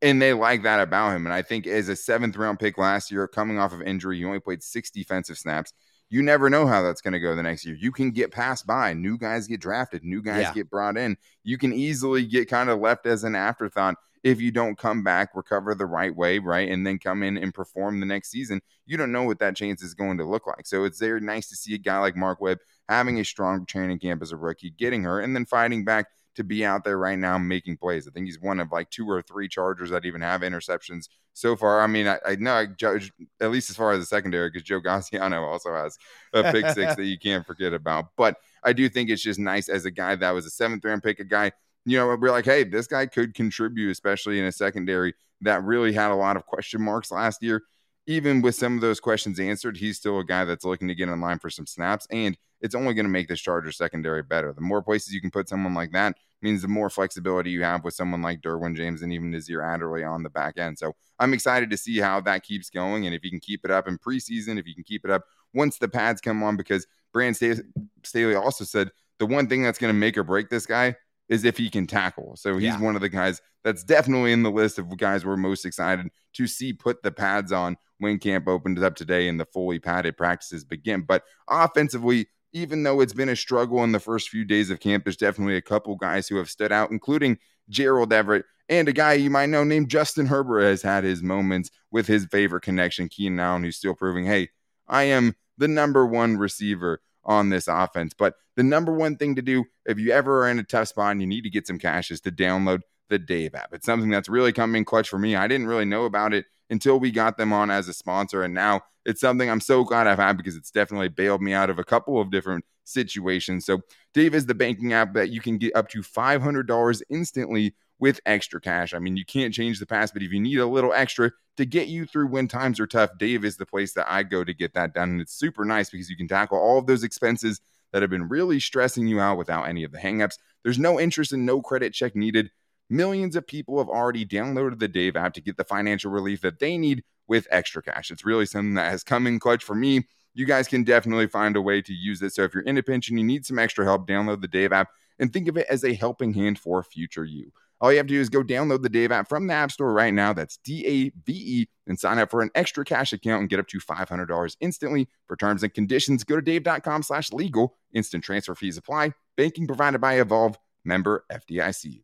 And 0.00 0.22
they 0.22 0.32
like 0.32 0.62
that 0.62 0.80
about 0.80 1.14
him. 1.14 1.26
And 1.26 1.32
I 1.34 1.42
think 1.42 1.66
as 1.66 1.90
a 1.90 1.94
seventh 1.94 2.38
round 2.38 2.58
pick 2.58 2.78
last 2.78 3.10
year, 3.10 3.28
coming 3.28 3.58
off 3.58 3.74
of 3.74 3.82
injury, 3.82 4.16
he 4.16 4.24
only 4.24 4.40
played 4.40 4.62
six 4.62 4.90
defensive 4.90 5.36
snaps. 5.36 5.74
You 6.10 6.22
never 6.22 6.50
know 6.50 6.66
how 6.66 6.82
that's 6.82 7.00
going 7.00 7.12
to 7.12 7.20
go 7.20 7.34
the 7.34 7.42
next 7.42 7.64
year. 7.64 7.76
You 7.76 7.92
can 7.92 8.10
get 8.10 8.32
passed 8.32 8.66
by. 8.66 8.92
New 8.92 9.16
guys 9.16 9.46
get 9.46 9.60
drafted. 9.60 10.04
New 10.04 10.22
guys 10.22 10.42
yeah. 10.42 10.52
get 10.52 10.68
brought 10.68 10.96
in. 10.96 11.16
You 11.44 11.56
can 11.56 11.72
easily 11.72 12.26
get 12.26 12.48
kind 12.48 12.68
of 12.68 12.80
left 12.80 13.06
as 13.06 13.24
an 13.24 13.36
afterthought 13.36 13.94
if 14.22 14.40
you 14.40 14.50
don't 14.50 14.76
come 14.76 15.02
back, 15.02 15.30
recover 15.34 15.74
the 15.74 15.86
right 15.86 16.14
way, 16.14 16.38
right, 16.38 16.68
and 16.68 16.86
then 16.86 16.98
come 16.98 17.22
in 17.22 17.38
and 17.38 17.54
perform 17.54 18.00
the 18.00 18.06
next 18.06 18.30
season, 18.30 18.60
you 18.86 18.96
don't 18.96 19.12
know 19.12 19.22
what 19.22 19.38
that 19.38 19.56
chance 19.56 19.82
is 19.82 19.94
going 19.94 20.18
to 20.18 20.24
look 20.24 20.46
like. 20.46 20.66
So 20.66 20.84
it's 20.84 20.98
very 20.98 21.20
nice 21.20 21.48
to 21.48 21.56
see 21.56 21.74
a 21.74 21.78
guy 21.78 21.98
like 21.98 22.16
Mark 22.16 22.40
Webb 22.40 22.58
having 22.88 23.18
a 23.18 23.24
strong 23.24 23.64
training 23.64 23.98
camp 23.98 24.20
as 24.20 24.32
a 24.32 24.36
rookie, 24.36 24.70
getting 24.70 25.04
her, 25.04 25.20
and 25.20 25.34
then 25.34 25.46
fighting 25.46 25.84
back 25.84 26.06
to 26.36 26.44
be 26.44 26.64
out 26.64 26.84
there 26.84 26.98
right 26.98 27.18
now 27.18 27.38
making 27.38 27.76
plays. 27.76 28.06
I 28.06 28.10
think 28.10 28.26
he's 28.26 28.40
one 28.40 28.60
of 28.60 28.70
like 28.72 28.90
two 28.90 29.08
or 29.08 29.22
three 29.22 29.48
Chargers 29.48 29.90
that 29.90 30.04
even 30.04 30.20
have 30.20 30.42
interceptions 30.42 31.08
so 31.32 31.56
far. 31.56 31.80
I 31.80 31.86
mean, 31.86 32.06
I, 32.06 32.36
know 32.36 32.54
I 32.54 32.66
judge 32.66 33.12
at 33.40 33.50
least 33.50 33.70
as 33.70 33.76
far 33.76 33.92
as 33.92 34.00
the 34.00 34.06
secondary 34.06 34.48
because 34.48 34.62
Joe 34.62 34.80
Gaziano 34.80 35.42
also 35.50 35.74
has 35.74 35.98
a 36.32 36.52
pick 36.52 36.66
six 36.66 36.94
that 36.96 37.04
you 37.04 37.18
can't 37.18 37.46
forget 37.46 37.72
about. 37.72 38.06
But 38.16 38.36
I 38.62 38.72
do 38.72 38.88
think 38.88 39.10
it's 39.10 39.22
just 39.22 39.40
nice 39.40 39.68
as 39.68 39.84
a 39.84 39.90
guy 39.90 40.14
that 40.16 40.30
was 40.30 40.46
a 40.46 40.50
seventh 40.50 40.84
round 40.84 41.02
pick, 41.02 41.18
a 41.20 41.24
guy 41.24 41.52
you 41.84 41.96
know, 41.96 42.14
we're 42.14 42.30
like, 42.30 42.44
hey, 42.44 42.64
this 42.64 42.86
guy 42.86 43.06
could 43.06 43.34
contribute, 43.34 43.90
especially 43.90 44.38
in 44.38 44.44
a 44.44 44.52
secondary 44.52 45.14
that 45.40 45.64
really 45.64 45.92
had 45.92 46.10
a 46.10 46.14
lot 46.14 46.36
of 46.36 46.46
question 46.46 46.82
marks 46.82 47.10
last 47.10 47.42
year. 47.42 47.62
Even 48.06 48.42
with 48.42 48.54
some 48.54 48.74
of 48.74 48.80
those 48.80 49.00
questions 49.00 49.38
answered, 49.38 49.76
he's 49.76 49.96
still 49.96 50.18
a 50.18 50.24
guy 50.24 50.44
that's 50.44 50.64
looking 50.64 50.88
to 50.88 50.94
get 50.94 51.08
in 51.08 51.20
line 51.20 51.38
for 51.38 51.50
some 51.50 51.66
snaps, 51.66 52.06
and 52.10 52.36
it's 52.60 52.74
only 52.74 52.94
going 52.94 53.06
to 53.06 53.10
make 53.10 53.28
this 53.28 53.40
Charger 53.40 53.72
secondary 53.72 54.22
better. 54.22 54.52
The 54.52 54.60
more 54.60 54.82
places 54.82 55.14
you 55.14 55.20
can 55.20 55.30
put 55.30 55.48
someone 55.48 55.74
like 55.74 55.92
that 55.92 56.16
means 56.42 56.62
the 56.62 56.68
more 56.68 56.90
flexibility 56.90 57.50
you 57.50 57.62
have 57.62 57.84
with 57.84 57.94
someone 57.94 58.22
like 58.22 58.40
Derwin 58.40 58.76
James 58.76 59.02
and 59.02 59.12
even 59.12 59.30
Nasir 59.30 59.62
Adderley 59.62 60.04
on 60.04 60.22
the 60.22 60.30
back 60.30 60.58
end. 60.58 60.78
So 60.78 60.94
I'm 61.18 61.34
excited 61.34 61.70
to 61.70 61.76
see 61.76 61.98
how 61.98 62.20
that 62.22 62.42
keeps 62.42 62.70
going, 62.70 63.06
and 63.06 63.14
if 63.14 63.24
you 63.24 63.30
can 63.30 63.40
keep 63.40 63.64
it 63.64 63.70
up 63.70 63.88
in 63.88 63.98
preseason, 63.98 64.58
if 64.58 64.66
you 64.66 64.74
can 64.74 64.84
keep 64.84 65.04
it 65.04 65.10
up 65.10 65.24
once 65.52 65.78
the 65.78 65.88
pads 65.88 66.20
come 66.20 66.42
on, 66.42 66.56
because 66.56 66.86
Brand 67.12 67.36
Staley 67.36 68.34
also 68.34 68.64
said 68.64 68.90
the 69.18 69.26
one 69.26 69.48
thing 69.48 69.62
that's 69.62 69.78
going 69.78 69.92
to 69.92 69.98
make 69.98 70.16
or 70.16 70.22
break 70.22 70.48
this 70.48 70.66
guy 70.66 70.96
is 71.28 71.44
if 71.44 71.56
he 71.56 71.70
can 71.70 71.86
tackle. 71.86 72.36
So 72.36 72.54
he's 72.54 72.64
yeah. 72.64 72.80
one 72.80 72.96
of 72.96 73.02
the 73.02 73.08
guys 73.08 73.40
that's 73.62 73.84
definitely 73.84 74.32
in 74.32 74.42
the 74.42 74.50
list 74.50 74.78
of 74.78 74.96
guys 74.96 75.24
we're 75.24 75.36
most 75.36 75.64
excited 75.64 76.08
to 76.34 76.46
see 76.46 76.72
put 76.72 77.02
the 77.02 77.12
pads 77.12 77.52
on 77.52 77.76
when 77.98 78.18
camp 78.18 78.48
opened 78.48 78.82
up 78.82 78.96
today 78.96 79.28
and 79.28 79.38
the 79.38 79.44
fully 79.44 79.78
padded 79.78 80.16
practices 80.16 80.64
begin. 80.64 81.02
But 81.02 81.22
offensively, 81.48 82.28
even 82.52 82.82
though 82.82 83.00
it's 83.00 83.12
been 83.12 83.28
a 83.28 83.36
struggle 83.36 83.84
in 83.84 83.92
the 83.92 84.00
first 84.00 84.28
few 84.28 84.44
days 84.44 84.70
of 84.70 84.80
camp, 84.80 85.04
there's 85.04 85.16
definitely 85.16 85.56
a 85.56 85.62
couple 85.62 85.94
guys 85.96 86.28
who 86.28 86.36
have 86.36 86.50
stood 86.50 86.72
out, 86.72 86.90
including 86.90 87.38
Gerald 87.68 88.12
Everett 88.12 88.44
and 88.70 88.88
a 88.88 88.92
guy 88.92 89.14
you 89.14 89.30
might 89.30 89.48
know 89.48 89.64
named 89.64 89.90
Justin 89.90 90.26
Herbert 90.26 90.62
has 90.62 90.80
had 90.80 91.02
his 91.02 91.22
moments 91.22 91.72
with 91.90 92.06
his 92.06 92.26
favorite 92.26 92.62
connection, 92.62 93.08
Keenan 93.08 93.40
Allen, 93.40 93.64
who's 93.64 93.76
still 93.76 93.94
proving, 93.94 94.24
hey, 94.24 94.48
I 94.86 95.04
am 95.04 95.34
the 95.58 95.66
number 95.66 96.06
one 96.06 96.36
receiver 96.36 97.02
on 97.24 97.50
this 97.50 97.66
offense. 97.66 98.14
But 98.16 98.34
the 98.54 98.62
number 98.62 98.92
one 98.92 99.16
thing 99.16 99.34
to 99.34 99.42
do 99.42 99.64
if 99.86 99.98
you 99.98 100.12
ever 100.12 100.44
are 100.44 100.50
in 100.50 100.60
a 100.60 100.62
tough 100.62 100.88
spot 100.88 101.10
and 101.10 101.20
you 101.20 101.26
need 101.26 101.42
to 101.42 101.50
get 101.50 101.66
some 101.66 101.80
cash 101.80 102.12
is 102.12 102.20
to 102.22 102.30
download 102.30 102.82
the 103.08 103.18
Dave 103.18 103.56
app. 103.56 103.74
It's 103.74 103.86
something 103.86 104.08
that's 104.08 104.28
really 104.28 104.52
coming 104.52 104.84
clutch 104.84 105.08
for 105.08 105.18
me. 105.18 105.34
I 105.34 105.48
didn't 105.48 105.66
really 105.66 105.84
know 105.84 106.04
about 106.04 106.32
it 106.32 106.46
until 106.70 106.98
we 106.98 107.10
got 107.10 107.36
them 107.36 107.52
on 107.52 107.70
as 107.70 107.88
a 107.88 107.92
sponsor. 107.92 108.42
And 108.42 108.54
now 108.54 108.80
it's 109.04 109.20
something 109.20 109.50
I'm 109.50 109.60
so 109.60 109.84
glad 109.84 110.06
I've 110.06 110.18
had 110.18 110.36
because 110.36 110.56
it's 110.56 110.70
definitely 110.70 111.08
bailed 111.08 111.42
me 111.42 111.52
out 111.52 111.70
of 111.70 111.78
a 111.78 111.84
couple 111.84 112.20
of 112.20 112.30
different 112.30 112.64
situations. 112.84 113.66
So, 113.66 113.80
Dave 114.14 114.34
is 114.34 114.46
the 114.46 114.54
banking 114.54 114.92
app 114.92 115.14
that 115.14 115.30
you 115.30 115.40
can 115.40 115.58
get 115.58 115.76
up 115.76 115.88
to 115.90 116.00
$500 116.00 117.02
instantly 117.10 117.74
with 118.00 118.20
extra 118.26 118.60
cash. 118.60 118.94
I 118.94 118.98
mean, 118.98 119.16
you 119.16 119.24
can't 119.24 119.54
change 119.54 119.78
the 119.78 119.86
past, 119.86 120.14
but 120.14 120.22
if 120.22 120.32
you 120.32 120.40
need 120.40 120.58
a 120.58 120.66
little 120.66 120.92
extra 120.92 121.30
to 121.58 121.66
get 121.66 121.88
you 121.88 122.06
through 122.06 122.28
when 122.28 122.48
times 122.48 122.80
are 122.80 122.86
tough, 122.86 123.10
Dave 123.18 123.44
is 123.44 123.56
the 123.56 123.66
place 123.66 123.92
that 123.92 124.10
I 124.10 124.22
go 124.22 124.42
to 124.42 124.54
get 124.54 124.74
that 124.74 124.94
done. 124.94 125.10
And 125.10 125.20
it's 125.20 125.34
super 125.34 125.64
nice 125.64 125.90
because 125.90 126.08
you 126.08 126.16
can 126.16 126.26
tackle 126.26 126.58
all 126.58 126.78
of 126.78 126.86
those 126.86 127.04
expenses 127.04 127.60
that 127.92 128.02
have 128.02 128.10
been 128.10 128.28
really 128.28 128.58
stressing 128.58 129.06
you 129.06 129.20
out 129.20 129.36
without 129.36 129.68
any 129.68 129.84
of 129.84 129.92
the 129.92 129.98
hangups. 129.98 130.38
There's 130.64 130.78
no 130.78 130.98
interest 130.98 131.32
and 131.32 131.44
no 131.44 131.60
credit 131.60 131.92
check 131.92 132.16
needed. 132.16 132.50
Millions 132.90 133.36
of 133.36 133.46
people 133.46 133.78
have 133.78 133.88
already 133.88 134.26
downloaded 134.26 134.80
the 134.80 134.88
Dave 134.88 135.16
app 135.16 135.32
to 135.34 135.40
get 135.40 135.56
the 135.56 135.64
financial 135.64 136.10
relief 136.10 136.40
that 136.40 136.58
they 136.58 136.76
need 136.76 137.04
with 137.28 137.46
extra 137.50 137.80
cash. 137.80 138.10
It's 138.10 138.24
really 138.24 138.46
something 138.46 138.74
that 138.74 138.90
has 138.90 139.04
come 139.04 139.28
in 139.28 139.38
clutch 139.38 139.62
for 139.62 139.76
me. 139.76 140.08
You 140.34 140.44
guys 140.44 140.66
can 140.66 140.82
definitely 140.82 141.28
find 141.28 141.54
a 141.56 141.62
way 141.62 141.80
to 141.82 141.94
use 141.94 142.20
it. 142.20 142.34
So 142.34 142.42
if 142.42 142.52
you're 142.52 142.64
in 142.64 142.78
a 142.78 142.82
pinch 142.82 143.08
and 143.08 143.18
you 143.18 143.24
need 143.24 143.46
some 143.46 143.60
extra 143.60 143.84
help, 143.84 144.08
download 144.08 144.40
the 144.40 144.48
Dave 144.48 144.72
app 144.72 144.88
and 145.20 145.32
think 145.32 145.46
of 145.46 145.56
it 145.56 145.68
as 145.70 145.84
a 145.84 145.94
helping 145.94 146.34
hand 146.34 146.58
for 146.58 146.82
future 146.82 147.24
you. 147.24 147.52
All 147.80 147.92
you 147.92 147.98
have 147.98 148.08
to 148.08 148.14
do 148.14 148.20
is 148.20 148.28
go 148.28 148.42
download 148.42 148.82
the 148.82 148.88
Dave 148.88 149.12
app 149.12 149.28
from 149.28 149.46
the 149.46 149.54
App 149.54 149.70
Store 149.70 149.92
right 149.92 150.12
now. 150.12 150.32
That's 150.32 150.58
D 150.58 150.84
A 150.86 151.10
V 151.24 151.32
E 151.32 151.68
and 151.86 151.98
sign 151.98 152.18
up 152.18 152.30
for 152.30 152.42
an 152.42 152.50
extra 152.54 152.84
cash 152.84 153.12
account 153.12 153.40
and 153.40 153.48
get 153.48 153.60
up 153.60 153.68
to 153.68 153.78
$500 153.78 154.56
instantly. 154.60 155.08
For 155.28 155.36
terms 155.36 155.62
and 155.62 155.72
conditions, 155.72 156.24
go 156.24 156.36
to 156.36 156.42
dave.com 156.42 157.04
slash 157.04 157.32
legal. 157.32 157.76
Instant 157.94 158.24
transfer 158.24 158.54
fees 158.54 158.76
apply. 158.76 159.12
Banking 159.36 159.66
provided 159.66 160.00
by 160.00 160.20
Evolve, 160.20 160.58
member 160.84 161.24
FDIC. 161.32 162.02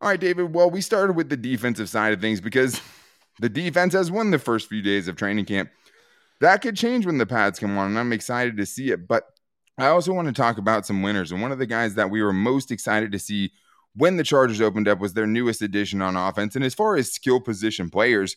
All 0.00 0.08
right, 0.08 0.20
David. 0.20 0.54
Well, 0.54 0.70
we 0.70 0.80
started 0.80 1.16
with 1.16 1.28
the 1.28 1.36
defensive 1.36 1.88
side 1.88 2.12
of 2.12 2.20
things 2.20 2.40
because 2.40 2.80
the 3.40 3.48
defense 3.48 3.92
has 3.94 4.10
won 4.10 4.30
the 4.30 4.38
first 4.38 4.68
few 4.68 4.82
days 4.82 5.08
of 5.08 5.16
training 5.16 5.46
camp. 5.46 5.70
That 6.40 6.62
could 6.62 6.76
change 6.76 7.04
when 7.04 7.18
the 7.18 7.26
pads 7.26 7.58
come 7.58 7.76
on, 7.76 7.88
and 7.88 7.98
I'm 7.98 8.12
excited 8.12 8.56
to 8.58 8.66
see 8.66 8.90
it. 8.90 9.08
But 9.08 9.24
I 9.76 9.88
also 9.88 10.12
want 10.12 10.28
to 10.28 10.34
talk 10.34 10.58
about 10.58 10.86
some 10.86 11.02
winners. 11.02 11.32
And 11.32 11.42
one 11.42 11.50
of 11.50 11.58
the 11.58 11.66
guys 11.66 11.94
that 11.94 12.10
we 12.10 12.22
were 12.22 12.32
most 12.32 12.70
excited 12.70 13.10
to 13.12 13.18
see 13.18 13.52
when 13.94 14.16
the 14.16 14.22
Chargers 14.22 14.60
opened 14.60 14.86
up 14.86 15.00
was 15.00 15.14
their 15.14 15.26
newest 15.26 15.62
addition 15.62 16.00
on 16.00 16.16
offense. 16.16 16.54
And 16.54 16.64
as 16.64 16.74
far 16.74 16.96
as 16.96 17.12
skill 17.12 17.40
position 17.40 17.90
players, 17.90 18.36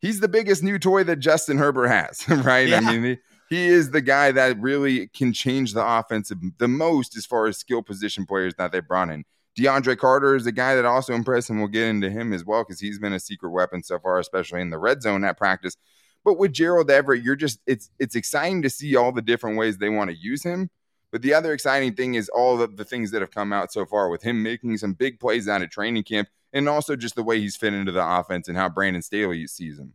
he's 0.00 0.20
the 0.20 0.28
biggest 0.28 0.62
new 0.62 0.78
toy 0.78 1.04
that 1.04 1.18
Justin 1.18 1.58
Herbert 1.58 1.88
has, 1.88 2.26
right? 2.44 2.68
Yeah. 2.68 2.78
I 2.78 2.80
mean, 2.80 3.04
he, 3.04 3.56
he 3.56 3.66
is 3.66 3.90
the 3.90 4.00
guy 4.00 4.32
that 4.32 4.58
really 4.58 5.08
can 5.08 5.34
change 5.34 5.74
the 5.74 5.86
offense 5.86 6.32
the 6.58 6.68
most 6.68 7.16
as 7.16 7.26
far 7.26 7.46
as 7.46 7.58
skill 7.58 7.82
position 7.82 8.24
players 8.24 8.54
that 8.56 8.72
they 8.72 8.80
brought 8.80 9.10
in. 9.10 9.24
DeAndre 9.58 9.96
Carter 9.96 10.36
is 10.36 10.46
a 10.46 10.52
guy 10.52 10.74
that 10.74 10.84
also 10.84 11.14
impressed, 11.14 11.48
and 11.48 11.58
we'll 11.58 11.68
get 11.68 11.88
into 11.88 12.10
him 12.10 12.32
as 12.32 12.44
well 12.44 12.62
because 12.62 12.80
he's 12.80 12.98
been 12.98 13.14
a 13.14 13.20
secret 13.20 13.50
weapon 13.50 13.82
so 13.82 13.98
far, 13.98 14.18
especially 14.18 14.60
in 14.60 14.70
the 14.70 14.78
red 14.78 15.02
zone 15.02 15.24
at 15.24 15.38
practice. 15.38 15.76
But 16.24 16.38
with 16.38 16.52
Gerald 16.52 16.90
Everett, 16.90 17.22
you're 17.22 17.36
just 17.36 17.60
it's 17.66 17.90
it's 17.98 18.16
exciting 18.16 18.62
to 18.62 18.70
see 18.70 18.96
all 18.96 19.12
the 19.12 19.22
different 19.22 19.56
ways 19.56 19.78
they 19.78 19.88
want 19.88 20.10
to 20.10 20.16
use 20.16 20.42
him. 20.42 20.70
But 21.10 21.22
the 21.22 21.32
other 21.32 21.52
exciting 21.52 21.94
thing 21.94 22.14
is 22.14 22.28
all 22.28 22.60
of 22.60 22.76
the 22.76 22.84
things 22.84 23.12
that 23.12 23.22
have 23.22 23.30
come 23.30 23.52
out 23.52 23.72
so 23.72 23.86
far 23.86 24.10
with 24.10 24.22
him 24.22 24.42
making 24.42 24.76
some 24.76 24.92
big 24.92 25.18
plays 25.20 25.48
out 25.48 25.62
of 25.62 25.70
training 25.70 26.02
camp, 26.02 26.28
and 26.52 26.68
also 26.68 26.96
just 26.96 27.14
the 27.14 27.22
way 27.22 27.40
he's 27.40 27.56
fit 27.56 27.72
into 27.72 27.92
the 27.92 28.06
offense 28.06 28.48
and 28.48 28.58
how 28.58 28.68
Brandon 28.68 29.02
Staley 29.02 29.46
sees 29.46 29.78
him. 29.78 29.94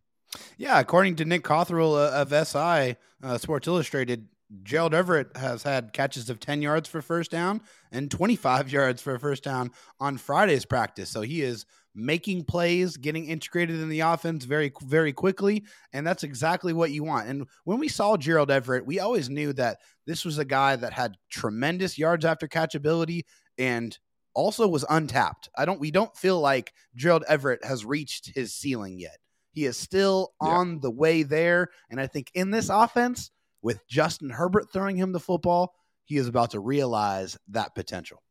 Yeah, 0.57 0.79
according 0.79 1.17
to 1.17 1.25
Nick 1.25 1.43
Cothrel 1.43 1.95
of 1.95 2.47
SI 2.47 2.95
uh, 3.21 3.37
Sports 3.37 3.67
Illustrated, 3.67 4.27
Gerald 4.63 4.93
Everett 4.93 5.35
has 5.37 5.63
had 5.63 5.93
catches 5.93 6.29
of 6.29 6.39
10 6.39 6.61
yards 6.61 6.89
for 6.89 7.01
first 7.01 7.31
down 7.31 7.61
and 7.91 8.11
25 8.11 8.69
yards 8.71 9.01
for 9.01 9.15
a 9.15 9.19
first 9.19 9.43
down 9.43 9.71
on 9.99 10.17
Friday's 10.17 10.65
practice. 10.65 11.09
So 11.09 11.21
he 11.21 11.41
is 11.41 11.65
making 11.93 12.45
plays, 12.45 12.97
getting 12.97 13.25
integrated 13.25 13.79
in 13.79 13.89
the 13.89 13.99
offense 14.01 14.45
very, 14.45 14.71
very 14.83 15.11
quickly. 15.11 15.63
And 15.93 16.05
that's 16.05 16.23
exactly 16.23 16.73
what 16.73 16.91
you 16.91 17.03
want. 17.03 17.27
And 17.27 17.47
when 17.65 17.79
we 17.79 17.87
saw 17.87 18.17
Gerald 18.17 18.51
Everett, 18.51 18.85
we 18.85 18.99
always 18.99 19.29
knew 19.29 19.53
that 19.53 19.79
this 20.05 20.23
was 20.23 20.37
a 20.37 20.45
guy 20.45 20.75
that 20.75 20.93
had 20.93 21.17
tremendous 21.29 21.97
yards 21.97 22.25
after 22.25 22.47
catch 22.47 22.75
ability 22.75 23.25
and 23.57 23.97
also 24.33 24.67
was 24.67 24.85
untapped. 24.89 25.49
I 25.57 25.65
don't, 25.65 25.79
we 25.79 25.91
don't 25.91 26.15
feel 26.15 26.39
like 26.39 26.73
Gerald 26.95 27.25
Everett 27.27 27.63
has 27.65 27.85
reached 27.85 28.31
his 28.33 28.53
ceiling 28.53 28.97
yet. 28.97 29.17
He 29.51 29.65
is 29.65 29.77
still 29.77 30.33
yeah. 30.41 30.49
on 30.49 30.79
the 30.79 30.91
way 30.91 31.23
there. 31.23 31.69
And 31.89 31.99
I 31.99 32.07
think 32.07 32.31
in 32.33 32.51
this 32.51 32.69
offense, 32.69 33.31
with 33.61 33.85
Justin 33.87 34.29
Herbert 34.29 34.71
throwing 34.71 34.95
him 34.95 35.11
the 35.11 35.19
football, 35.19 35.73
he 36.05 36.17
is 36.17 36.27
about 36.27 36.51
to 36.51 36.59
realize 36.59 37.37
that 37.49 37.75
potential. 37.75 38.21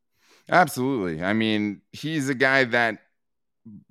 Absolutely. 0.50 1.22
I 1.22 1.32
mean, 1.32 1.82
he's 1.92 2.28
a 2.28 2.34
guy 2.34 2.64
that 2.64 2.98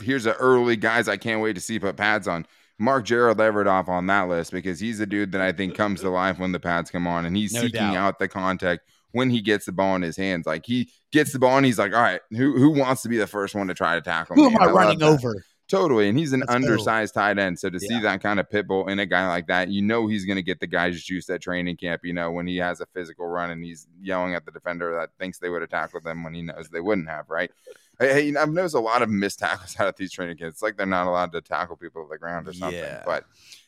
here's 0.01 0.25
the 0.25 0.35
early 0.35 0.75
guys 0.75 1.07
I 1.07 1.17
can't 1.17 1.41
wait 1.41 1.53
to 1.53 1.61
see 1.61 1.79
put 1.79 1.97
pads 1.97 2.27
on. 2.27 2.45
Mark 2.77 3.05
Gerald 3.05 3.41
Everett 3.41 3.67
off 3.67 3.89
on 3.89 4.07
that 4.07 4.29
list 4.29 4.51
because 4.51 4.79
he's 4.79 4.99
a 5.01 5.05
dude 5.05 5.33
that 5.33 5.41
I 5.41 5.51
think 5.51 5.75
comes 5.75 5.99
to 6.01 6.09
life 6.09 6.39
when 6.39 6.53
the 6.53 6.59
pads 6.59 6.89
come 6.89 7.07
on 7.07 7.25
and 7.25 7.35
he's 7.35 7.53
no 7.53 7.61
seeking 7.61 7.81
doubt. 7.81 7.95
out 7.95 8.19
the 8.19 8.29
contact 8.29 8.83
when 9.11 9.29
he 9.29 9.41
gets 9.41 9.65
the 9.65 9.73
ball 9.73 9.95
in 9.95 10.01
his 10.01 10.15
hands. 10.15 10.45
Like 10.45 10.65
he 10.65 10.89
gets 11.11 11.33
the 11.33 11.39
ball 11.39 11.57
and 11.57 11.65
he's 11.65 11.77
like, 11.77 11.93
all 11.93 12.01
right, 12.01 12.21
who 12.31 12.57
who 12.57 12.69
wants 12.71 13.01
to 13.01 13.09
be 13.09 13.17
the 13.17 13.27
first 13.27 13.53
one 13.53 13.67
to 13.67 13.73
try 13.73 13.95
to 13.95 14.01
tackle 14.01 14.35
who 14.35 14.49
me? 14.49 14.55
am 14.55 14.61
I, 14.61 14.65
I 14.65 14.71
running 14.71 15.03
over? 15.03 15.43
Totally. 15.69 16.09
And 16.09 16.17
he's 16.17 16.33
an 16.33 16.43
undersized 16.47 17.13
tight 17.13 17.37
end. 17.37 17.59
So 17.59 17.69
to 17.69 17.77
yeah. 17.79 17.87
see 17.87 18.01
that 18.01 18.21
kind 18.21 18.39
of 18.39 18.49
pit 18.49 18.67
bull 18.67 18.87
in 18.87 18.97
a 18.97 19.05
guy 19.05 19.27
like 19.27 19.45
that, 19.47 19.69
you 19.69 19.83
know 19.83 20.07
he's 20.07 20.25
going 20.25 20.37
to 20.37 20.43
get 20.43 20.59
the 20.59 20.67
guy's 20.67 21.01
juice 21.03 21.29
at 21.29 21.43
training 21.43 21.77
camp, 21.77 22.01
you 22.03 22.11
know, 22.11 22.31
when 22.31 22.47
he 22.47 22.57
has 22.57 22.81
a 22.81 22.87
physical 22.87 23.27
run 23.27 23.51
and 23.51 23.63
he's 23.63 23.87
yelling 24.01 24.33
at 24.33 24.45
the 24.45 24.51
defender 24.51 24.95
that 24.95 25.11
thinks 25.19 25.37
they 25.37 25.49
would 25.49 25.61
have 25.61 25.69
tackled 25.69 26.03
them 26.03 26.23
when 26.23 26.33
he 26.33 26.41
knows 26.41 26.69
they 26.69 26.81
wouldn't 26.81 27.07
have, 27.07 27.29
right? 27.29 27.51
Hey, 27.99 28.35
I've 28.35 28.49
noticed 28.49 28.73
a 28.73 28.79
lot 28.79 29.03
of 29.03 29.09
missed 29.09 29.39
tackles 29.39 29.75
out 29.79 29.87
of 29.87 29.95
these 29.95 30.11
training 30.11 30.37
camps. 30.37 30.55
It's 30.55 30.63
like 30.63 30.75
they're 30.75 30.87
not 30.87 31.05
allowed 31.05 31.33
to 31.33 31.41
tackle 31.41 31.75
people 31.75 32.01
at 32.03 32.09
the 32.09 32.17
ground 32.17 32.47
or 32.47 32.53
something. 32.53 32.79
Yeah. 32.79 33.03
But 33.05 33.25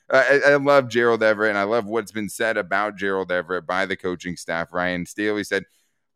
uh, 0.10 0.24
I, 0.27 0.51
I, 0.53 0.55
love 0.55 0.89
Gerald 0.89 1.22
Everett, 1.22 1.50
and 1.50 1.58
I 1.58 1.63
love 1.63 1.86
what's 1.86 2.12
been 2.12 2.29
said 2.29 2.58
about 2.58 2.98
Gerald 2.98 3.31
Everett 3.31 3.67
by 3.67 3.86
the 3.86 3.96
coaching 3.96 4.38
staff. 4.38 4.74
Ryan 4.74 5.05
Staley 5.05 5.43
said 5.43 5.65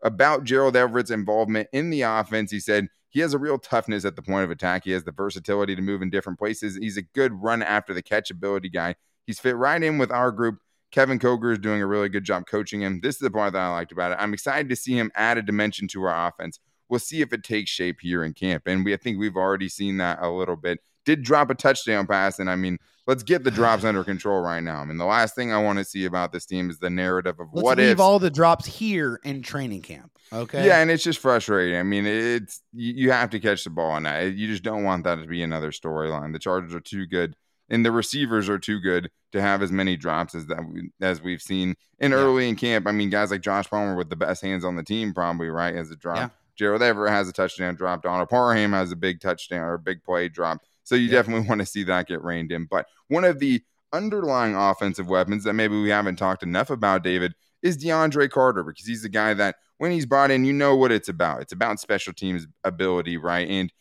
about 0.02 0.46
Gerald 0.46 0.76
Everett's 0.76 1.12
involvement 1.12 1.70
in 1.74 1.92
the 1.92 2.02
offense. 2.02 2.50
He 2.50 2.60
said 2.60 2.88
he 3.16 3.22
has 3.22 3.34
a 3.34 3.38
real 3.38 3.58
toughness 3.58 4.04
at 4.04 4.18
the 4.18 4.22
point 4.22 4.44
of 4.44 4.52
attack. 4.52 4.84
He 4.84 4.92
has 4.92 5.06
the 5.06 5.14
versatility 5.14 5.74
to 5.74 5.82
move 5.82 6.02
in 6.02 6.10
different 6.10 6.38
places. 6.38 6.76
He's 6.76 6.98
a 6.98 7.02
good 7.02 7.32
run 7.32 7.64
after 7.64 7.94
the 7.94 8.02
catch 8.02 8.30
ability 8.30 8.68
guy. 8.68 8.96
He's 9.26 9.40
fit 9.40 9.56
right 9.56 9.82
in 9.82 9.98
with 9.98 10.12
our 10.12 10.34
group. 10.34 10.58
Kevin 10.92 11.18
Koger 11.18 11.54
is 11.54 11.60
doing 11.60 11.82
a 11.82 11.88
really 11.88 12.10
good 12.10 12.26
job 12.26 12.46
coaching 12.46 12.82
him. 12.82 13.00
This 13.00 13.16
is 13.16 13.20
the 13.20 13.32
part 13.32 13.54
that 13.54 13.62
I 13.62 13.70
liked 13.70 13.94
about 13.94 14.12
it. 14.12 14.18
I'm 14.20 14.34
excited 14.34 14.68
to 14.68 14.76
see 14.76 15.00
him 15.00 15.14
add 15.16 15.38
a 15.38 15.42
dimension 15.42 15.88
to 15.90 16.04
our 16.04 16.28
offense. 16.28 16.60
We'll 16.90 17.00
see 17.00 17.22
if 17.22 17.32
it 17.32 17.46
takes 17.46 17.72
shape 17.72 18.02
here 18.02 18.22
in 18.22 18.34
camp. 18.34 18.64
And 18.66 18.84
we 18.84 18.94
I 18.94 18.98
think 18.98 19.18
we've 19.18 19.38
already 19.38 19.70
seen 19.70 19.96
that 20.00 20.20
a 20.22 20.30
little 20.30 20.58
bit. 20.58 20.80
Did 21.06 21.24
drop 21.24 21.50
a 21.50 21.56
touchdown 21.56 22.08
pass, 22.08 22.40
and 22.40 22.50
I 22.50 22.58
mean, 22.58 22.80
let's 23.08 23.24
get 23.24 23.44
the 23.44 23.52
drops 23.52 23.84
under 23.84 24.04
control 24.04 24.42
right 24.42 24.62
now. 24.62 24.80
I 24.80 24.86
mean, 24.86 24.98
the 24.98 25.06
last 25.06 25.36
thing 25.36 25.52
I 25.52 25.62
want 25.62 25.80
to 25.80 25.86
see 25.86 26.06
about 26.06 26.32
this 26.32 26.46
team 26.46 26.70
is 26.70 26.80
the 26.80 26.90
narrative 26.90 27.40
of 27.40 27.48
let's 27.54 27.64
what 27.64 27.78
leave 27.78 28.00
all 28.00 28.20
the 28.20 28.30
drops 28.30 28.66
here 28.66 29.20
in 29.24 29.42
training 29.42 29.82
camp. 29.82 30.12
Okay. 30.34 30.66
Yeah, 30.66 30.80
and 30.80 30.90
it's 30.90 31.04
just 31.04 31.20
frustrating. 31.20 31.78
I 31.78 31.84
mean, 31.84 32.06
it's 32.06 32.62
you, 32.74 32.94
you 32.94 33.12
have 33.12 33.30
to 33.32 33.40
catch 33.40 33.64
the 33.64 33.70
ball 33.70 33.92
on 33.92 34.04
that. 34.04 34.34
You 34.34 34.48
just 34.48 34.64
don't 34.64 34.84
want 34.84 35.04
that 35.04 35.22
to 35.22 35.28
be 35.28 35.44
another 35.44 35.72
storyline. 35.72 36.34
The 36.34 36.40
Chargers 36.40 36.74
are 36.74 36.80
too 36.80 37.06
good, 37.06 37.36
and 37.70 37.86
the 37.86 37.92
receivers 37.92 38.50
are 38.50 38.60
too 38.60 38.80
good 38.80 39.12
to 39.34 39.42
have 39.42 39.62
as 39.62 39.72
many 39.72 39.98
drops 39.98 40.34
as 40.34 40.48
that 40.48 40.66
we, 40.68 40.90
as 41.02 41.22
we've 41.22 41.42
seen 41.42 41.76
in 42.00 42.12
yeah. 42.12 42.18
early 42.18 42.50
in 42.50 42.56
camp. 42.56 42.88
I 42.88 42.92
mean, 42.92 43.10
guys 43.10 43.32
like 43.32 43.42
Josh 43.42 43.70
Palmer 43.70 43.96
with 43.96 44.10
the 44.10 44.16
best 44.16 44.42
hands 44.42 44.66
on 44.66 44.76
the 44.76 44.84
team, 44.84 45.14
probably 45.14 45.50
right 45.50 45.76
as 45.76 45.92
a 45.92 45.96
drop. 45.96 46.18
Yeah. 46.18 46.30
Gerald 46.56 46.82
Everett 46.82 47.12
has 47.12 47.28
a 47.28 47.34
touchdown 47.34 47.76
drop. 47.76 48.02
Donald 48.02 48.30
Parham 48.30 48.72
has 48.72 48.92
a 48.92 48.96
big 48.96 49.20
touchdown 49.20 49.62
or 49.62 49.74
a 49.74 49.80
big 49.80 50.04
play 50.04 50.30
drop. 50.30 50.62
So 50.86 50.96
you 50.96 51.08
yeah. 51.08 51.14
definitely 51.14 51.48
want 51.50 51.60
to 51.60 51.66
see 51.66 51.84
that 51.84 52.08
get 52.08 52.24
reined 52.24 52.52
in. 52.52 52.66
But 52.66 52.88
one 53.10 53.26
of 53.26 53.40
the 53.40 53.62
underlying 53.92 54.56
offensive 54.56 55.08
weapons 55.08 55.44
that 55.44 55.54
maybe 55.54 55.80
we 55.80 55.90
haven't 55.90 56.16
talked 56.16 56.44
enough 56.44 56.70
about, 56.70 57.04
David, 57.04 57.34
is 57.62 57.78
DeAndre 57.78 58.30
Carter 58.30 58.64
because 58.64 58.86
he's 58.86 59.02
the 59.02 59.10
guy 59.10 59.34
that 59.34 59.56
when 59.78 59.92
he's 59.92 60.06
brought 60.06 60.32
in, 60.32 60.46
you 60.46 60.54
know 60.54 60.76
what 60.76 60.92
it's 60.92 61.10
about. 61.10 61.42
It's 61.42 61.54
about 61.54 61.80
special 61.80 62.14
teams 62.14 62.48
ability, 62.64 63.18
right? 63.18 63.48
And 63.50 63.72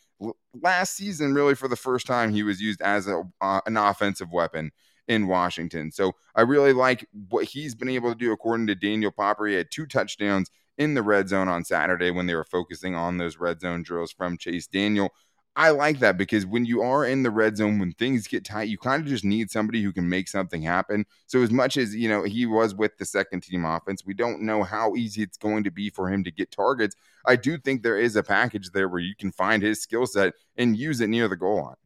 last 0.61 0.97
season, 0.97 1.35
really 1.35 1.55
for 1.55 1.69
the 1.69 1.77
first 1.77 2.07
time, 2.07 2.33
he 2.33 2.43
was 2.43 2.61
used 2.61 2.81
as 2.81 3.07
a, 3.07 3.23
uh, 3.41 3.61
an 3.67 3.77
offensive 3.77 4.33
weapon 4.33 4.73
in 5.07 5.27
Washington. 5.27 5.91
So 5.91 6.13
I 6.35 6.43
really 6.43 6.73
like 6.73 7.07
what 7.29 7.45
he's 7.45 7.75
been 7.75 7.89
able 7.89 8.11
to 8.11 8.19
do. 8.19 8.33
According 8.33 8.67
to 8.69 8.75
Daniel 8.75 9.11
Popper, 9.11 9.47
he 9.47 9.55
had 9.55 9.71
two 9.71 9.87
touchdowns 9.87 10.51
in 10.79 10.95
the 10.95 11.03
red 11.03 11.29
zone 11.29 11.49
on 11.49 11.65
Saturday 11.65 12.11
when 12.11 12.27
they 12.27 12.35
were 12.35 12.45
focusing 12.45 12.95
on 12.95 13.19
those 13.19 13.39
red 13.39 13.61
zone 13.61 13.83
drills 13.83 14.13
from 14.13 14.39
Chase 14.39 14.67
Daniel. 14.67 15.11
I 15.57 15.71
like 15.71 16.01
that 16.01 16.17
because 16.19 16.45
when 16.45 16.65
you 16.65 16.83
are 16.83 17.05
in 17.05 17.23
the 17.23 17.31
red 17.31 17.57
zone, 17.57 17.79
when 17.79 17.93
things 17.93 18.27
get 18.27 18.45
tight, 18.45 18.69
you 18.69 18.77
kind 18.77 19.01
of 19.01 19.09
just 19.09 19.25
need 19.25 19.51
somebody 19.51 19.83
who 19.83 19.93
can 19.93 20.09
make 20.09 20.29
something 20.29 20.63
happen. 20.63 21.07
So, 21.27 21.43
as 21.43 21.53
much 21.53 21.77
as 21.77 21.95
you 21.95 22.09
know, 22.09 22.25
he 22.25 22.45
was 22.45 22.75
with 22.75 22.97
the 22.99 23.05
second 23.05 23.43
team 23.43 23.65
offense, 23.65 24.05
we 24.05 24.15
don't 24.15 24.43
know 24.43 24.65
how 24.65 24.97
easy 24.97 25.23
it's 25.23 25.37
going 25.37 25.63
to 25.65 25.71
be 25.71 25.91
for 25.91 26.09
him 26.09 26.25
to 26.25 26.33
get 26.33 26.51
targets. 26.51 26.97
I 27.25 27.37
do 27.37 27.57
think 27.57 27.83
there 27.83 27.99
is 27.99 28.17
a 28.17 28.23
package 28.23 28.71
there 28.71 28.89
where 28.89 29.01
you 29.01 29.15
can 29.17 29.31
find 29.31 29.63
his 29.63 29.81
skill 29.81 30.07
set 30.07 30.35
and 30.57 30.77
use 30.77 31.01
it 31.01 31.09
near 31.09 31.29
the 31.29 31.37
goal 31.37 31.63
line. 31.63 31.77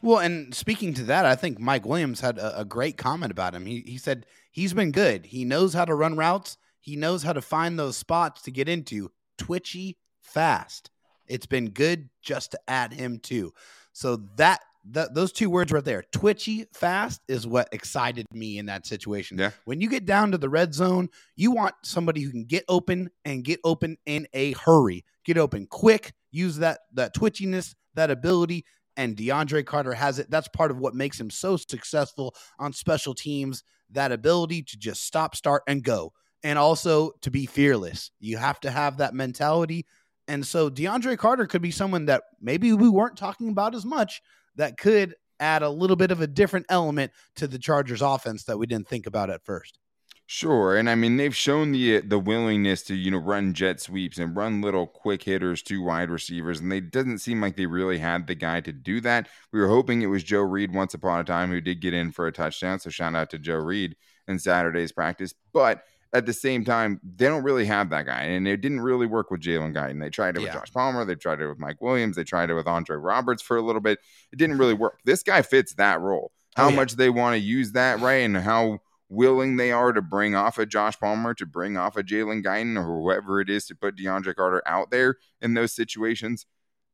Well, 0.00 0.18
and 0.18 0.54
speaking 0.54 0.94
to 0.94 1.04
that, 1.04 1.26
I 1.26 1.36
think 1.36 1.60
Mike 1.60 1.84
Williams 1.84 2.20
had 2.20 2.38
a, 2.38 2.60
a 2.60 2.64
great 2.64 2.96
comment 2.96 3.30
about 3.30 3.54
him. 3.54 3.66
He 3.66 3.84
he 3.86 3.98
said 3.98 4.24
he's 4.50 4.72
been 4.72 4.92
good. 4.92 5.26
He 5.26 5.44
knows 5.44 5.74
how 5.74 5.84
to 5.84 5.94
run 5.94 6.16
routes. 6.16 6.56
He 6.80 6.96
knows 6.96 7.22
how 7.22 7.34
to 7.34 7.42
find 7.42 7.78
those 7.78 7.98
spots 7.98 8.40
to 8.42 8.50
get 8.50 8.68
into. 8.68 9.10
Twitchy, 9.36 9.98
fast. 10.20 10.90
It's 11.30 11.46
been 11.46 11.70
good 11.70 12.10
just 12.20 12.50
to 12.50 12.60
add 12.68 12.92
him 12.92 13.18
too. 13.18 13.52
So 13.92 14.16
that 14.36 14.60
that 14.92 15.14
those 15.14 15.32
two 15.32 15.50
words 15.50 15.72
right 15.72 15.84
there, 15.84 16.04
twitchy 16.10 16.66
fast, 16.72 17.20
is 17.28 17.46
what 17.46 17.68
excited 17.72 18.26
me 18.32 18.58
in 18.58 18.66
that 18.66 18.86
situation. 18.86 19.38
Yeah. 19.38 19.50
When 19.64 19.80
you 19.80 19.88
get 19.88 20.06
down 20.06 20.32
to 20.32 20.38
the 20.38 20.48
red 20.48 20.74
zone, 20.74 21.08
you 21.36 21.50
want 21.50 21.74
somebody 21.82 22.22
who 22.22 22.30
can 22.30 22.44
get 22.44 22.64
open 22.68 23.10
and 23.24 23.44
get 23.44 23.60
open 23.62 23.98
in 24.06 24.26
a 24.32 24.52
hurry, 24.52 25.04
get 25.24 25.38
open 25.38 25.66
quick, 25.66 26.14
use 26.30 26.56
that 26.56 26.80
that 26.94 27.14
twitchiness, 27.14 27.74
that 27.94 28.10
ability. 28.10 28.64
And 28.96 29.16
DeAndre 29.16 29.64
Carter 29.64 29.94
has 29.94 30.18
it. 30.18 30.30
That's 30.30 30.48
part 30.48 30.70
of 30.70 30.78
what 30.78 30.94
makes 30.94 31.18
him 31.18 31.30
so 31.30 31.56
successful 31.56 32.34
on 32.58 32.72
special 32.72 33.14
teams. 33.14 33.62
That 33.90 34.12
ability 34.12 34.62
to 34.62 34.76
just 34.76 35.04
stop, 35.04 35.34
start, 35.34 35.62
and 35.66 35.82
go. 35.82 36.12
And 36.42 36.58
also 36.58 37.12
to 37.22 37.30
be 37.30 37.46
fearless. 37.46 38.10
You 38.18 38.38
have 38.38 38.60
to 38.60 38.70
have 38.70 38.98
that 38.98 39.14
mentality 39.14 39.86
and 40.30 40.46
so 40.46 40.70
DeAndre 40.70 41.18
Carter 41.18 41.46
could 41.46 41.60
be 41.60 41.72
someone 41.72 42.06
that 42.06 42.22
maybe 42.40 42.72
we 42.72 42.88
weren't 42.88 43.16
talking 43.16 43.50
about 43.50 43.74
as 43.74 43.84
much 43.84 44.22
that 44.54 44.78
could 44.78 45.16
add 45.40 45.62
a 45.62 45.68
little 45.68 45.96
bit 45.96 46.12
of 46.12 46.20
a 46.20 46.26
different 46.28 46.66
element 46.68 47.10
to 47.34 47.48
the 47.48 47.58
Chargers 47.58 48.00
offense 48.00 48.44
that 48.44 48.56
we 48.56 48.66
didn't 48.66 48.86
think 48.86 49.06
about 49.06 49.28
at 49.28 49.44
first. 49.44 49.78
Sure, 50.26 50.76
and 50.76 50.88
I 50.88 50.94
mean 50.94 51.16
they've 51.16 51.34
shown 51.34 51.72
the 51.72 51.98
the 52.02 52.20
willingness 52.20 52.82
to 52.84 52.94
you 52.94 53.10
know 53.10 53.18
run 53.18 53.52
jet 53.52 53.80
sweeps 53.80 54.18
and 54.18 54.36
run 54.36 54.60
little 54.60 54.86
quick 54.86 55.24
hitters 55.24 55.60
to 55.64 55.82
wide 55.82 56.08
receivers, 56.08 56.60
and 56.60 56.70
they 56.70 56.78
doesn't 56.78 57.18
seem 57.18 57.40
like 57.40 57.56
they 57.56 57.66
really 57.66 57.98
had 57.98 58.28
the 58.28 58.36
guy 58.36 58.60
to 58.60 58.70
do 58.72 59.00
that. 59.00 59.28
We 59.52 59.58
were 59.58 59.66
hoping 59.66 60.02
it 60.02 60.06
was 60.06 60.22
Joe 60.22 60.42
Reed 60.42 60.72
once 60.72 60.94
upon 60.94 61.18
a 61.18 61.24
time 61.24 61.50
who 61.50 61.60
did 61.60 61.80
get 61.80 61.94
in 61.94 62.12
for 62.12 62.28
a 62.28 62.32
touchdown, 62.32 62.78
so 62.78 62.90
shout 62.90 63.16
out 63.16 63.30
to 63.30 63.38
Joe 63.38 63.56
Reed 63.56 63.96
in 64.28 64.38
Saturday's 64.38 64.92
practice. 64.92 65.34
But 65.52 65.82
at 66.12 66.26
the 66.26 66.32
same 66.32 66.64
time, 66.64 67.00
they 67.16 67.26
don't 67.26 67.44
really 67.44 67.66
have 67.66 67.90
that 67.90 68.06
guy, 68.06 68.22
and 68.22 68.48
it 68.48 68.60
didn't 68.60 68.80
really 68.80 69.06
work 69.06 69.30
with 69.30 69.40
Jalen 69.40 69.74
Guyton. 69.74 70.00
They 70.00 70.10
tried 70.10 70.36
it 70.36 70.40
with 70.40 70.52
Josh 70.52 70.72
Palmer, 70.72 71.04
they 71.04 71.14
tried 71.14 71.40
it 71.40 71.48
with 71.48 71.58
Mike 71.58 71.80
Williams, 71.80 72.16
they 72.16 72.24
tried 72.24 72.50
it 72.50 72.54
with 72.54 72.66
Andre 72.66 72.96
Roberts 72.96 73.42
for 73.42 73.56
a 73.56 73.62
little 73.62 73.80
bit. 73.80 74.00
It 74.32 74.36
didn't 74.36 74.58
really 74.58 74.74
work. 74.74 74.98
This 75.04 75.22
guy 75.22 75.42
fits 75.42 75.74
that 75.74 76.00
role. 76.00 76.32
Oh, 76.56 76.62
how 76.62 76.66
oh, 76.66 76.70
yeah. 76.70 76.76
much 76.76 76.96
they 76.96 77.10
want 77.10 77.34
to 77.34 77.40
use 77.40 77.72
that, 77.72 78.00
right, 78.00 78.24
and 78.24 78.36
how 78.36 78.80
willing 79.08 79.56
they 79.56 79.70
are 79.72 79.92
to 79.92 80.02
bring 80.02 80.34
off 80.34 80.58
a 80.58 80.66
Josh 80.66 80.98
Palmer, 80.98 81.34
to 81.34 81.46
bring 81.46 81.76
off 81.76 81.96
a 81.96 82.02
Jalen 82.02 82.44
Guyton, 82.44 82.76
or 82.76 82.84
whoever 82.84 83.40
it 83.40 83.48
is 83.48 83.66
to 83.66 83.76
put 83.76 83.96
DeAndre 83.96 84.34
Carter 84.34 84.62
out 84.66 84.90
there 84.90 85.16
in 85.40 85.54
those 85.54 85.74
situations. 85.74 86.46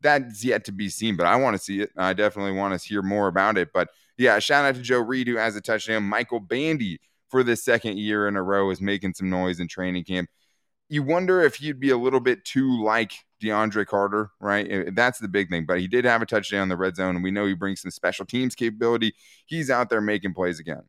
That's 0.02 0.44
yet 0.44 0.64
to 0.66 0.72
be 0.72 0.90
seen, 0.90 1.16
but 1.16 1.26
I 1.26 1.36
want 1.36 1.56
to 1.56 1.62
see 1.62 1.80
it. 1.80 1.90
I 1.96 2.12
definitely 2.12 2.52
want 2.52 2.78
to 2.78 2.86
hear 2.86 3.00
more 3.00 3.28
about 3.28 3.56
it. 3.56 3.70
But 3.72 3.88
yeah, 4.18 4.38
shout 4.40 4.66
out 4.66 4.74
to 4.74 4.82
Joe 4.82 5.00
Reed 5.00 5.26
who 5.26 5.36
has 5.36 5.56
a 5.56 5.60
touchdown. 5.62 6.02
Michael 6.02 6.40
Bandy 6.40 7.00
for 7.28 7.42
the 7.42 7.56
second 7.56 7.98
year 7.98 8.28
in 8.28 8.36
a 8.36 8.42
row 8.42 8.70
is 8.70 8.80
making 8.80 9.14
some 9.14 9.30
noise 9.30 9.60
in 9.60 9.68
training 9.68 10.04
camp. 10.04 10.28
You 10.88 11.02
wonder 11.02 11.42
if 11.42 11.56
he'd 11.56 11.80
be 11.80 11.90
a 11.90 11.96
little 11.96 12.20
bit 12.20 12.44
too 12.44 12.82
like 12.82 13.12
DeAndre 13.42 13.86
Carter, 13.86 14.30
right? 14.40 14.94
That's 14.94 15.18
the 15.18 15.28
big 15.28 15.50
thing. 15.50 15.66
But 15.66 15.80
he 15.80 15.88
did 15.88 16.04
have 16.04 16.22
a 16.22 16.26
touchdown 16.26 16.64
in 16.64 16.68
the 16.68 16.76
red 16.76 16.96
zone, 16.96 17.16
and 17.16 17.24
we 17.24 17.32
know 17.32 17.46
he 17.46 17.54
brings 17.54 17.80
some 17.80 17.90
special 17.90 18.24
teams 18.24 18.54
capability. 18.54 19.14
He's 19.46 19.70
out 19.70 19.90
there 19.90 20.00
making 20.00 20.34
plays 20.34 20.60
again. 20.60 20.82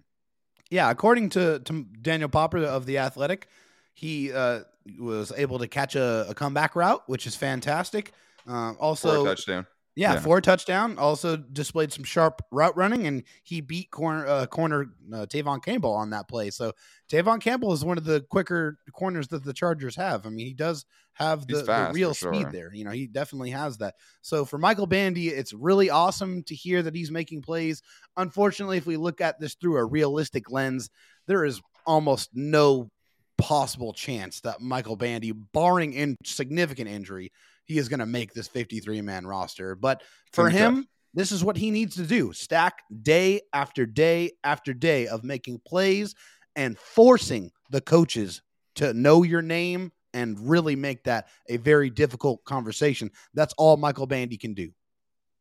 Yeah, 0.69 0.91
according 0.91 1.29
to, 1.29 1.59
to 1.59 1.83
Daniel 2.01 2.29
Popper 2.29 2.59
of 2.59 2.85
the 2.85 2.99
Athletic, 2.99 3.47
he 3.93 4.31
uh, 4.31 4.61
was 4.99 5.31
able 5.35 5.59
to 5.59 5.67
catch 5.67 5.95
a, 5.95 6.27
a, 6.29 6.35
comeback 6.35 6.75
route, 6.75 7.03
which 7.07 7.25
is 7.25 7.35
fantastic. 7.35 8.11
Uh, 8.47 8.73
also, 8.73 9.23
a 9.23 9.27
touchdown. 9.27 9.65
Yeah, 9.97 10.13
yeah, 10.13 10.19
four 10.19 10.41
touchdown. 10.41 10.99
Also 10.99 11.35
displayed 11.35 11.91
some 11.91 12.03
sharp 12.03 12.43
route 12.51 12.77
running, 12.77 13.07
and 13.07 13.23
he 13.41 13.61
beat 13.61 13.89
corner 13.89 14.27
uh, 14.27 14.45
corner 14.45 14.91
uh, 15.11 15.25
Tevaughn 15.25 15.63
Campbell 15.63 15.91
on 15.91 16.11
that 16.11 16.27
play. 16.29 16.51
So 16.51 16.73
Tevaughn 17.11 17.41
Campbell 17.41 17.73
is 17.73 17.83
one 17.83 17.97
of 17.97 18.03
the 18.03 18.23
quicker 18.29 18.77
corners 18.93 19.27
that 19.29 19.43
the 19.43 19.53
Chargers 19.53 19.95
have. 19.95 20.27
I 20.27 20.29
mean, 20.29 20.45
he 20.45 20.53
does 20.53 20.85
have 21.13 21.47
the, 21.47 21.63
the 21.63 21.89
real 21.93 22.13
speed 22.13 22.51
there. 22.51 22.71
You 22.71 22.85
know, 22.85 22.91
he 22.91 23.07
definitely 23.07 23.49
has 23.49 23.79
that. 23.79 23.95
So 24.21 24.45
for 24.45 24.59
Michael 24.59 24.85
Bandy, 24.85 25.29
it's 25.29 25.51
really 25.51 25.89
awesome 25.89 26.43
to 26.43 26.53
hear 26.53 26.83
that 26.83 26.93
he's 26.93 27.09
making 27.09 27.41
plays. 27.41 27.81
Unfortunately, 28.17 28.77
if 28.77 28.85
we 28.85 28.97
look 28.97 29.19
at 29.19 29.39
this 29.39 29.55
through 29.55 29.77
a 29.77 29.85
realistic 29.85 30.51
lens, 30.51 30.91
there 31.25 31.43
is 31.43 31.59
almost 31.87 32.29
no 32.35 32.91
possible 33.39 33.93
chance 33.93 34.41
that 34.41 34.61
Michael 34.61 34.95
Bandy, 34.95 35.31
barring 35.31 35.93
in 35.93 36.17
significant 36.23 36.87
injury, 36.87 37.31
he 37.67 37.77
is 37.77 37.89
going 37.89 37.99
to 37.99 38.05
make 38.05 38.33
this 38.33 38.47
53 38.47 39.01
man 39.01 39.27
roster. 39.27 39.75
But 39.75 40.01
for 40.31 40.49
him, 40.49 40.75
tough. 40.75 40.85
this 41.13 41.31
is 41.31 41.43
what 41.43 41.57
he 41.57 41.71
needs 41.71 41.95
to 41.97 42.03
do 42.03 42.33
stack 42.33 42.83
day 43.03 43.41
after 43.53 43.85
day 43.85 44.31
after 44.43 44.73
day 44.73 45.07
of 45.07 45.23
making 45.23 45.61
plays 45.67 46.15
and 46.55 46.77
forcing 46.77 47.51
the 47.69 47.81
coaches 47.81 48.41
to 48.75 48.93
know 48.93 49.23
your 49.23 49.41
name 49.41 49.91
and 50.13 50.49
really 50.49 50.75
make 50.75 51.03
that 51.03 51.27
a 51.49 51.57
very 51.57 51.89
difficult 51.89 52.43
conversation. 52.45 53.11
That's 53.33 53.53
all 53.57 53.77
Michael 53.77 54.07
Bandy 54.07 54.37
can 54.37 54.53
do. 54.53 54.71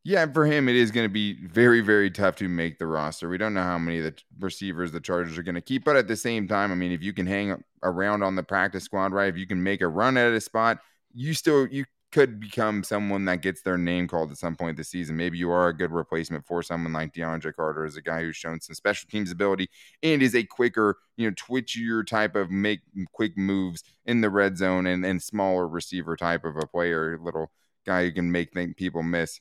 Yeah, 0.05 0.23
and 0.23 0.33
for 0.33 0.47
him, 0.47 0.69
it 0.69 0.77
is 0.77 0.93
going 0.93 1.05
to 1.05 1.13
be 1.13 1.45
very, 1.49 1.81
very 1.81 2.13
tough 2.13 2.37
to 2.37 2.49
make 2.49 2.79
the 2.79 2.87
roster. 2.87 3.29
We 3.29 3.39
don't 3.39 3.55
know 3.55 3.63
how 3.63 3.79
many 3.79 3.99
of 3.99 4.05
the 4.05 4.15
receivers 4.39 4.93
the 4.93 5.01
Chargers 5.01 5.37
are 5.37 5.43
going 5.43 5.57
to 5.57 5.61
keep, 5.61 5.85
but 5.85 5.97
at 5.97 6.07
the 6.07 6.17
same 6.17 6.47
time, 6.47 6.71
I 6.71 6.77
mean, 6.77 6.93
if 6.93 7.03
you 7.03 7.13
can 7.13 7.27
hang 7.27 7.61
around 7.83 8.23
on 8.23 8.37
the 8.37 8.45
practice 8.45 8.85
squad, 8.85 9.13
right? 9.13 9.29
If 9.29 9.37
you 9.37 9.49
can 9.49 9.61
make 9.61 9.81
a 9.81 9.89
run 9.89 10.17
at 10.17 10.33
a 10.33 10.41
spot, 10.41 10.79
you 11.13 11.35
still 11.35 11.67
you 11.67 11.87
could 12.17 12.41
become 12.41 12.83
someone 12.83 13.27
that 13.27 13.43
gets 13.43 13.61
their 13.61 13.77
name 13.77 14.09
called 14.09 14.31
at 14.31 14.39
some 14.39 14.57
point 14.57 14.79
this 14.79 14.89
season. 14.89 15.19
Maybe 15.19 15.37
you 15.37 15.51
are 15.51 15.69
a 15.69 15.77
good 15.77 15.93
replacement 15.93 16.47
for 16.47 16.63
someone 16.63 16.95
like 16.95 17.13
DeAndre 17.13 17.55
Carter, 17.55 17.85
as 17.85 17.99
a 17.99 18.01
guy 18.01 18.23
who's 18.23 18.37
shown 18.37 18.59
some 18.59 18.75
special 18.75 19.07
teams 19.11 19.31
ability 19.31 19.69
and 20.03 20.23
is 20.23 20.35
a 20.35 20.43
quicker, 20.43 20.97
you 21.19 21.29
know, 21.29 21.35
twitchier 21.35 22.07
type 22.07 22.35
of 22.35 22.51
make 22.51 22.81
quick 23.13 23.37
moves 23.37 23.85
in 24.07 24.23
the 24.23 24.31
red 24.31 24.57
zone 24.57 24.87
and, 24.87 25.05
and 25.05 25.23
smaller 25.23 25.69
receiver 25.69 26.17
type 26.17 26.47
of 26.47 26.57
a 26.57 26.67
player, 26.67 27.19
little 27.23 27.51
guy 27.85 28.05
who 28.05 28.13
can 28.13 28.33
make 28.33 28.51
think 28.55 28.79
people 28.79 29.03
miss. 29.03 29.39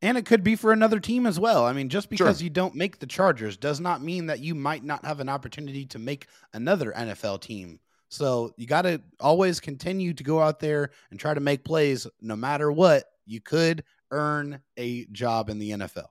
And 0.00 0.16
it 0.16 0.24
could 0.24 0.44
be 0.44 0.54
for 0.54 0.70
another 0.70 1.00
team 1.00 1.26
as 1.26 1.40
well. 1.40 1.64
I 1.64 1.72
mean, 1.72 1.88
just 1.88 2.08
because 2.08 2.38
sure. 2.38 2.44
you 2.44 2.50
don't 2.50 2.76
make 2.76 3.00
the 3.00 3.06
Chargers 3.06 3.56
does 3.56 3.80
not 3.80 4.00
mean 4.00 4.26
that 4.26 4.38
you 4.38 4.54
might 4.54 4.84
not 4.84 5.04
have 5.04 5.18
an 5.18 5.28
opportunity 5.28 5.86
to 5.86 5.98
make 5.98 6.28
another 6.52 6.92
NFL 6.92 7.40
team. 7.40 7.80
So 8.12 8.52
you 8.58 8.66
got 8.66 8.82
to 8.82 9.00
always 9.20 9.58
continue 9.58 10.12
to 10.12 10.22
go 10.22 10.38
out 10.38 10.60
there 10.60 10.90
and 11.10 11.18
try 11.18 11.32
to 11.32 11.40
make 11.40 11.64
plays 11.64 12.06
no 12.20 12.36
matter 12.36 12.70
what. 12.70 13.04
You 13.24 13.40
could 13.40 13.84
earn 14.10 14.60
a 14.76 15.06
job 15.06 15.48
in 15.48 15.58
the 15.58 15.70
NFL. 15.70 16.08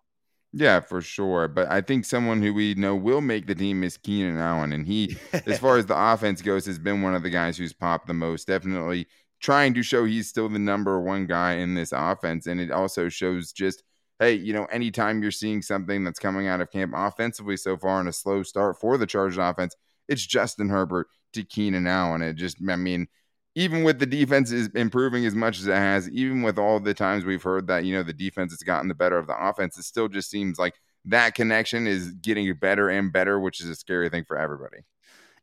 Yeah, 0.52 0.80
for 0.80 1.02
sure. 1.02 1.48
But 1.48 1.70
I 1.70 1.82
think 1.82 2.06
someone 2.06 2.42
who 2.42 2.56
we 2.56 2.74
know 2.74 2.96
will 2.96 3.22
make 3.22 3.46
the 3.46 3.54
team 3.54 3.84
is 3.84 3.98
Keenan 3.98 4.38
Allen. 4.38 4.74
And 4.74 4.88
he, 4.88 5.16
as 5.46 5.60
far 5.60 5.78
as 5.78 5.86
the 5.86 5.96
offense 6.12 6.42
goes, 6.42 6.66
has 6.66 6.80
been 6.80 7.04
one 7.04 7.14
of 7.14 7.22
the 7.22 7.30
guys 7.30 7.56
who's 7.56 7.72
popped 7.72 8.08
the 8.08 8.16
most. 8.16 8.48
Definitely 8.48 9.06
trying 9.40 9.76
to 9.76 9.84
show 9.84 10.04
he's 10.06 10.28
still 10.28 10.50
the 10.50 10.58
number 10.58 11.00
one 11.00 11.28
guy 11.28 11.54
in 11.54 11.76
this 11.76 11.92
offense. 11.96 12.48
And 12.48 12.60
it 12.60 12.72
also 12.72 13.10
shows 13.10 13.52
just, 13.52 13.84
hey, 14.18 14.34
you 14.34 14.54
know, 14.54 14.66
anytime 14.66 15.22
you're 15.22 15.30
seeing 15.30 15.62
something 15.62 16.04
that's 16.04 16.20
coming 16.20 16.48
out 16.48 16.62
of 16.62 16.72
camp 16.72 16.94
offensively 16.96 17.58
so 17.58 17.78
far 17.78 18.02
in 18.02 18.08
a 18.08 18.14
slow 18.14 18.42
start 18.42 18.80
for 18.80 18.98
the 18.98 19.06
Chargers 19.06 19.38
offense, 19.38 19.76
it's 20.08 20.26
Justin 20.26 20.70
Herbert 20.70 21.08
to 21.34 21.44
Keenan 21.44 21.88
Allen. 21.88 22.22
It 22.22 22.34
just, 22.36 22.58
I 22.68 22.76
mean, 22.76 23.08
even 23.56 23.84
with 23.84 24.00
the 24.00 24.06
defense 24.06 24.52
is 24.52 24.70
improving 24.76 25.26
as 25.26 25.36
much 25.36 25.60
as 25.60 25.68
it 25.68 25.76
has, 25.76 26.10
even 26.10 26.42
with 26.42 26.58
all 26.58 26.80
the 26.80 26.94
times 26.94 27.26
we've 27.26 27.44
heard 27.44 27.68
that, 27.68 27.86
you 27.86 27.94
know, 27.94 28.04
the 28.04 28.14
defense 28.14 28.52
has 28.54 28.60
gotten 28.60 28.88
the 28.88 28.96
better 28.96 29.18
of 29.18 29.28
the 29.28 29.36
offense, 29.38 29.78
it 29.78 29.84
still 29.84 30.08
just 30.08 30.30
seems 30.30 30.58
like 30.58 30.76
that 31.06 31.36
connection 31.36 31.88
is 31.88 32.12
getting 32.14 32.54
better 32.56 32.90
and 32.90 33.12
better, 33.12 33.40
which 33.40 33.62
is 33.62 33.70
a 33.70 33.76
scary 33.76 34.10
thing 34.10 34.24
for 34.24 34.38
everybody. 34.38 34.78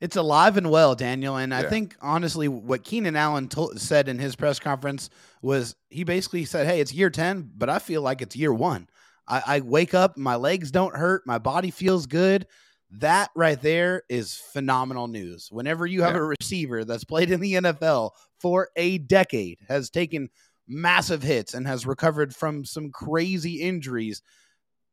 It's 0.01 0.17
alive 0.17 0.57
and 0.57 0.71
well, 0.71 0.95
Daniel. 0.95 1.37
And 1.37 1.53
yeah. 1.53 1.59
I 1.59 1.63
think, 1.65 1.97
honestly, 2.01 2.47
what 2.47 2.85
Keenan 2.85 3.17
Allen 3.17 3.49
told, 3.49 3.81
said 3.81 4.09
in 4.09 4.19
his 4.19 4.37
press 4.37 4.61
conference 4.61 5.11
was 5.43 5.75
he 5.91 6.05
basically 6.05 6.45
said, 6.45 6.67
Hey, 6.67 6.81
it's 6.81 6.95
year 6.95 7.11
10, 7.11 7.51
but 7.57 7.69
I 7.69 7.79
feel 7.79 8.01
like 8.03 8.23
it's 8.23 8.37
year 8.37 8.53
one. 8.53 8.89
I, 9.27 9.43
I 9.47 9.61
wake 9.61 9.95
up, 9.95 10.17
my 10.17 10.37
legs 10.37 10.71
don't 10.71 10.97
hurt, 10.97 11.27
my 11.27 11.39
body 11.39 11.71
feels 11.71 12.07
good. 12.07 12.47
That 12.91 13.31
right 13.37 13.61
there 13.61 14.03
is 14.09 14.35
phenomenal 14.35 15.09
news. 15.09 15.49
Whenever 15.51 15.87
you 15.87 16.03
have 16.03 16.15
yeah. 16.15 16.21
a 16.21 16.35
receiver 16.41 16.85
that's 16.85 17.05
played 17.05 17.31
in 17.31 17.41
the 17.41 17.55
NFL 17.55 18.13
for 18.41 18.71
a 18.77 18.99
decade, 18.99 19.59
has 19.69 19.91
taken 19.91 20.31
massive 20.67 21.23
hits, 21.23 21.55
and 21.55 21.67
has 21.67 21.87
recovered 21.87 22.35
from 22.35 22.65
some 22.65 22.91
crazy 22.91 23.61
injuries, 23.61 24.23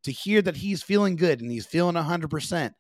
to 0.04 0.12
hear 0.12 0.42
that 0.42 0.58
he's 0.58 0.84
feeling 0.84 1.16
good 1.16 1.42
and 1.42 1.52
he's 1.52 1.66
feeling 1.66 1.96
100%, 1.96 2.74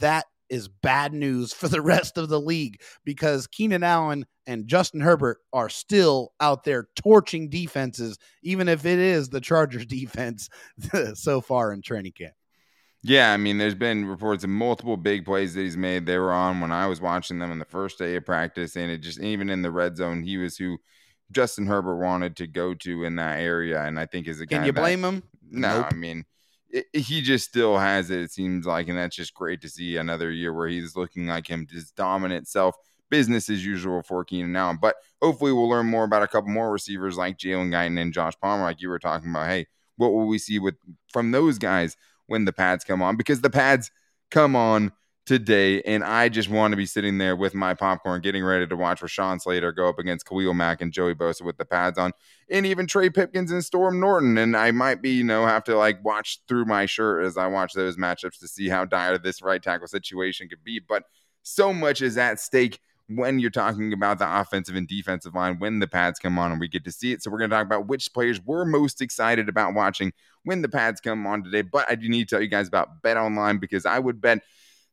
that 0.00 0.24
is 0.48 0.68
bad 0.68 1.12
news 1.12 1.52
for 1.52 1.68
the 1.68 1.80
rest 1.82 2.18
of 2.18 2.28
the 2.28 2.40
league 2.40 2.80
because 3.04 3.46
Keenan 3.46 3.82
Allen 3.82 4.26
and 4.46 4.68
Justin 4.68 5.00
Herbert 5.00 5.38
are 5.52 5.68
still 5.68 6.32
out 6.40 6.64
there 6.64 6.88
torching 6.94 7.48
defenses, 7.48 8.18
even 8.42 8.68
if 8.68 8.84
it 8.84 8.98
is 8.98 9.28
the 9.28 9.40
Chargers 9.40 9.86
defense 9.86 10.48
so 11.14 11.40
far 11.40 11.72
in 11.72 11.82
training 11.82 12.12
camp. 12.12 12.34
Yeah, 13.04 13.32
I 13.32 13.36
mean, 13.36 13.58
there's 13.58 13.74
been 13.74 14.04
reports 14.04 14.44
of 14.44 14.50
multiple 14.50 14.96
big 14.96 15.24
plays 15.24 15.54
that 15.54 15.62
he's 15.62 15.76
made. 15.76 16.06
They 16.06 16.18
were 16.18 16.32
on 16.32 16.60
when 16.60 16.70
I 16.70 16.86
was 16.86 17.00
watching 17.00 17.40
them 17.40 17.50
on 17.50 17.58
the 17.58 17.64
first 17.64 17.98
day 17.98 18.14
of 18.14 18.24
practice, 18.24 18.76
and 18.76 18.90
it 18.90 18.98
just 18.98 19.20
even 19.20 19.50
in 19.50 19.62
the 19.62 19.72
red 19.72 19.96
zone, 19.96 20.22
he 20.22 20.38
was 20.38 20.56
who 20.56 20.78
Justin 21.32 21.66
Herbert 21.66 21.96
wanted 21.96 22.36
to 22.36 22.46
go 22.46 22.74
to 22.74 23.04
in 23.04 23.16
that 23.16 23.40
area, 23.40 23.82
and 23.82 23.98
I 23.98 24.06
think 24.06 24.28
is 24.28 24.40
a 24.40 24.46
Can 24.46 24.64
you 24.64 24.72
that, 24.72 24.80
blame 24.80 25.04
him? 25.04 25.24
No, 25.50 25.78
Nope. 25.78 25.88
I 25.90 25.94
mean, 25.96 26.24
it, 26.70 26.86
he 26.92 27.22
just 27.22 27.48
still 27.48 27.76
has 27.76 28.10
it. 28.10 28.20
It 28.20 28.30
seems 28.30 28.66
like, 28.66 28.86
and 28.86 28.96
that's 28.96 29.16
just 29.16 29.34
great 29.34 29.60
to 29.62 29.68
see 29.68 29.96
another 29.96 30.30
year 30.30 30.52
where 30.52 30.68
he's 30.68 30.94
looking 30.94 31.26
like 31.26 31.48
him, 31.48 31.66
his 31.70 31.90
dominant 31.90 32.46
self. 32.48 32.76
Business 33.10 33.50
as 33.50 33.62
usual 33.62 34.02
for 34.02 34.24
Keenan 34.24 34.56
Allen, 34.56 34.78
but 34.80 34.96
hopefully 35.20 35.52
we'll 35.52 35.68
learn 35.68 35.84
more 35.84 36.04
about 36.04 36.22
a 36.22 36.26
couple 36.26 36.48
more 36.48 36.72
receivers 36.72 37.18
like 37.18 37.36
Jalen 37.36 37.68
Guyton 37.68 38.00
and 38.00 38.10
Josh 38.10 38.32
Palmer, 38.40 38.62
like 38.62 38.80
you 38.80 38.88
were 38.88 38.98
talking 38.98 39.28
about. 39.28 39.48
Hey, 39.48 39.66
what 39.96 40.14
will 40.14 40.26
we 40.26 40.38
see 40.38 40.58
with 40.58 40.76
from 41.12 41.30
those 41.30 41.58
guys 41.58 41.94
when 42.32 42.46
the 42.46 42.52
pads 42.52 42.82
come 42.82 43.02
on? 43.02 43.16
Because 43.16 43.42
the 43.42 43.50
pads 43.50 43.90
come 44.30 44.56
on 44.56 44.90
today, 45.26 45.82
and 45.82 46.02
I 46.02 46.30
just 46.30 46.48
want 46.48 46.72
to 46.72 46.76
be 46.76 46.86
sitting 46.86 47.18
there 47.18 47.36
with 47.36 47.54
my 47.54 47.74
popcorn, 47.74 48.22
getting 48.22 48.42
ready 48.42 48.66
to 48.66 48.74
watch 48.74 49.02
Rashawn 49.02 49.40
Slater 49.40 49.70
go 49.70 49.86
up 49.86 49.98
against 49.98 50.26
Khalil 50.26 50.54
Mack 50.54 50.80
and 50.80 50.92
Joey 50.92 51.14
Bosa 51.14 51.42
with 51.42 51.58
the 51.58 51.66
pads 51.66 51.98
on, 51.98 52.12
and 52.50 52.64
even 52.64 52.86
Trey 52.86 53.10
Pipkins 53.10 53.52
and 53.52 53.62
Storm 53.62 54.00
Norton. 54.00 54.38
And 54.38 54.56
I 54.56 54.70
might 54.70 55.02
be, 55.02 55.10
you 55.10 55.24
know, 55.24 55.46
have 55.46 55.62
to 55.64 55.76
like 55.76 56.02
watch 56.02 56.40
through 56.48 56.64
my 56.64 56.86
shirt 56.86 57.24
as 57.24 57.36
I 57.36 57.46
watch 57.48 57.74
those 57.74 57.98
matchups 57.98 58.40
to 58.40 58.48
see 58.48 58.68
how 58.68 58.86
dire 58.86 59.18
this 59.18 59.42
right 59.42 59.62
tackle 59.62 59.86
situation 59.86 60.48
could 60.48 60.64
be. 60.64 60.80
But 60.80 61.04
so 61.42 61.72
much 61.72 62.00
is 62.00 62.16
at 62.16 62.40
stake 62.40 62.80
when 63.16 63.38
you're 63.38 63.50
talking 63.50 63.92
about 63.92 64.18
the 64.18 64.40
offensive 64.40 64.76
and 64.76 64.88
defensive 64.88 65.34
line 65.34 65.58
when 65.58 65.78
the 65.78 65.86
pads 65.86 66.18
come 66.18 66.38
on 66.38 66.50
and 66.50 66.60
we 66.60 66.68
get 66.68 66.84
to 66.84 66.92
see 66.92 67.12
it. 67.12 67.22
So 67.22 67.30
we're 67.30 67.38
going 67.38 67.50
to 67.50 67.56
talk 67.56 67.66
about 67.66 67.86
which 67.86 68.12
players 68.12 68.40
we're 68.40 68.64
most 68.64 69.00
excited 69.00 69.48
about 69.48 69.74
watching 69.74 70.12
when 70.44 70.62
the 70.62 70.68
pads 70.68 71.00
come 71.00 71.26
on 71.26 71.44
today. 71.44 71.62
But 71.62 71.90
I 71.90 71.94
do 71.94 72.08
need 72.08 72.28
to 72.28 72.34
tell 72.34 72.42
you 72.42 72.48
guys 72.48 72.68
about 72.68 73.02
Bet 73.02 73.16
Online 73.16 73.58
because 73.58 73.86
I 73.86 73.98
would 73.98 74.20
bet 74.20 74.42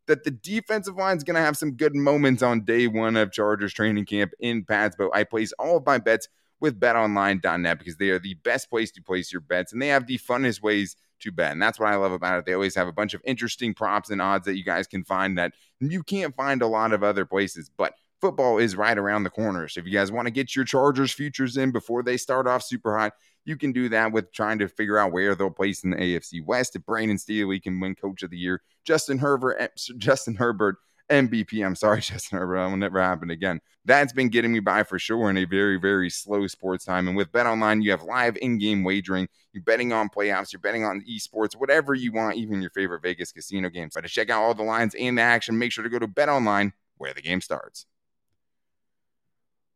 that 0.08 0.24
the 0.24 0.32
defensive 0.32 0.96
line 0.96 1.18
is 1.18 1.24
going 1.24 1.36
to 1.36 1.42
have 1.42 1.58
some 1.58 1.74
good 1.74 1.96
moments 1.96 2.42
on 2.42 2.66
day 2.66 2.88
one 2.88 3.16
of 3.16 3.32
Chargers 3.32 3.74
training 3.74 4.06
camp 4.06 4.32
in 4.40 4.64
pads. 4.64 4.96
But 4.98 5.12
I 5.14 5.24
place 5.24 5.52
all 5.60 5.78
of 5.78 5.86
my 5.86 5.98
bets 5.98 6.28
with 6.60 6.80
betonline.net 6.80 7.80
because 7.80 7.98
they 7.98 8.10
are 8.10 8.20
the 8.20 8.34
best 8.36 8.70
place 8.70 8.92
to 8.92 9.02
place 9.02 9.32
your 9.32 9.42
bets 9.42 9.72
and 9.72 9.82
they 9.82 9.88
have 9.88 10.08
the 10.08 10.18
funnest 10.18 10.62
ways 10.62 10.96
to 11.22 11.32
bet. 11.32 11.52
And 11.52 11.62
that's 11.62 11.80
what 11.80 11.90
I 11.90 11.96
love 11.96 12.12
about 12.12 12.40
it. 12.40 12.46
They 12.46 12.54
always 12.54 12.76
have 12.76 12.88
a 12.88 12.94
bunch 12.94 13.14
of 13.14 13.22
interesting 13.26 13.74
props 13.74 14.10
and 14.10 14.22
odds 14.22 14.46
that 14.46 14.58
you 14.58 14.64
guys 14.64 14.88
can 14.88 15.04
find 15.04 15.38
that 15.38 15.54
you 15.80 16.04
can't 16.04 16.36
find 16.36 16.62
a 16.62 16.68
lot 16.68 16.94
of 16.94 17.04
other 17.04 17.26
places. 17.26 17.70
But 17.76 17.94
football 18.22 18.58
is 18.58 18.76
right 18.76 18.98
around 18.98 19.24
the 19.24 19.30
corner. 19.30 19.68
So 19.68 19.80
if 19.80 19.86
you 19.86 19.94
guys 19.94 20.12
want 20.12 20.28
to 20.28 20.32
get 20.32 20.56
your 20.56 20.66
Chargers 20.66 21.12
futures 21.12 21.58
in 21.58 21.72
before 21.72 22.04
they 22.04 22.18
start 22.18 22.48
off 22.48 22.64
super 22.64 22.98
hot, 22.98 23.14
you 23.46 23.58
can 23.58 23.72
do 23.72 23.90
that 23.90 24.12
with 24.12 24.32
trying 24.32 24.60
to 24.60 24.68
figure 24.68 24.98
out 24.98 25.12
where 25.12 25.36
they'll 25.36 25.50
place 25.50 25.84
in 25.84 25.92
the 25.92 25.98
AFC 25.98 26.46
West. 26.46 26.76
If 26.76 26.86
Brandon 26.86 27.18
Staley 27.18 27.60
can 27.60 27.80
win 27.80 27.96
Coach 27.96 28.24
of 28.24 28.30
the 28.30 28.38
Year, 28.38 28.62
Justin 28.84 29.18
Herbert, 29.18 29.58
eh, 29.60 29.68
Justin 29.98 30.36
Herbert 30.36 30.76
MVP. 31.10 31.66
I'm 31.66 31.76
sorry, 31.76 32.02
Justin 32.02 32.38
Herbert. 32.38 32.58
That 32.58 32.70
will 32.70 32.78
never 32.78 33.02
happen 33.02 33.30
again. 33.30 33.60
That's 33.86 34.14
been 34.14 34.30
getting 34.30 34.54
me 34.54 34.60
by 34.60 34.84
for 34.84 35.00
sure 35.00 35.30
in 35.30 35.38
a 35.38 35.46
very, 35.46 35.80
very 35.80 36.10
slow 36.10 36.46
sports 36.48 36.86
time. 36.86 37.08
And 37.08 37.18
with 37.18 37.32
Bet 37.32 37.48
Online, 37.48 37.82
you 37.82 37.92
have 37.92 38.04
live 38.04 38.38
in-game 38.42 38.84
wagering. 38.84 39.28
You're 39.52 39.64
betting 39.64 39.92
on 39.92 40.10
playoffs. 40.10 40.54
You're 40.54 40.60
betting 40.60 40.86
on 40.86 41.04
esports, 41.10 41.56
whatever 41.56 41.96
you 41.96 42.12
want, 42.12 42.36
even 42.36 42.62
your 42.62 42.72
favorite 42.72 43.02
Vegas 43.02 43.32
casino 43.32 43.70
games. 43.70 43.94
But 43.96 44.02
to 44.02 44.10
check 44.10 44.30
out 44.30 44.44
all 44.44 44.54
the 44.54 44.64
lines 44.64 44.96
and 44.96 45.18
the 45.18 45.22
action, 45.22 45.58
make 45.58 45.72
sure 45.72 45.84
to 45.84 45.90
go 45.90 46.00
to 46.00 46.08
Bet 46.08 46.30
Online, 46.30 46.74
where 46.98 47.14
the 47.14 47.22
game 47.22 47.42
starts. 47.42 47.86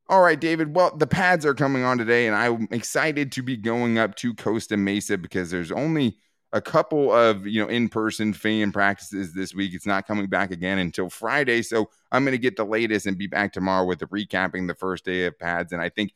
All 0.10 0.22
right, 0.22 0.40
David. 0.40 0.76
Well, 0.76 0.96
the 0.96 1.08
pads 1.08 1.46
are 1.46 1.54
coming 1.54 1.84
on 1.84 1.98
today, 1.98 2.28
and 2.28 2.36
I'm 2.36 2.68
excited 2.72 3.32
to 3.34 3.42
be 3.42 3.56
going 3.56 3.98
up 3.98 4.16
to 4.18 4.34
Costa 4.34 4.76
Mesa 4.76 5.18
because 5.18 5.50
there's 5.50 5.72
only 5.72 6.18
a 6.52 6.62
couple 6.62 7.12
of 7.12 7.48
you 7.48 7.62
know 7.62 7.70
in-person 7.70 8.34
fan 8.34 8.72
practices 8.72 9.34
this 9.34 9.56
week. 9.56 9.74
It's 9.74 9.86
not 9.88 10.06
coming 10.06 10.28
back 10.28 10.52
again 10.52 10.78
until 10.78 11.10
Friday, 11.10 11.62
so 11.62 11.90
I'm 12.12 12.24
going 12.26 12.34
to 12.34 12.38
get 12.38 12.58
the 12.58 12.66
latest 12.66 13.06
and 13.06 13.18
be 13.18 13.28
back 13.28 13.54
tomorrow 13.54 13.86
with 13.86 14.00
the 14.00 14.08
recapping 14.08 14.68
the 14.68 14.76
first 14.76 15.06
day 15.06 15.26
of 15.26 15.40
pads. 15.40 15.72
And 15.72 15.82
I 15.82 15.90
think 15.90 16.14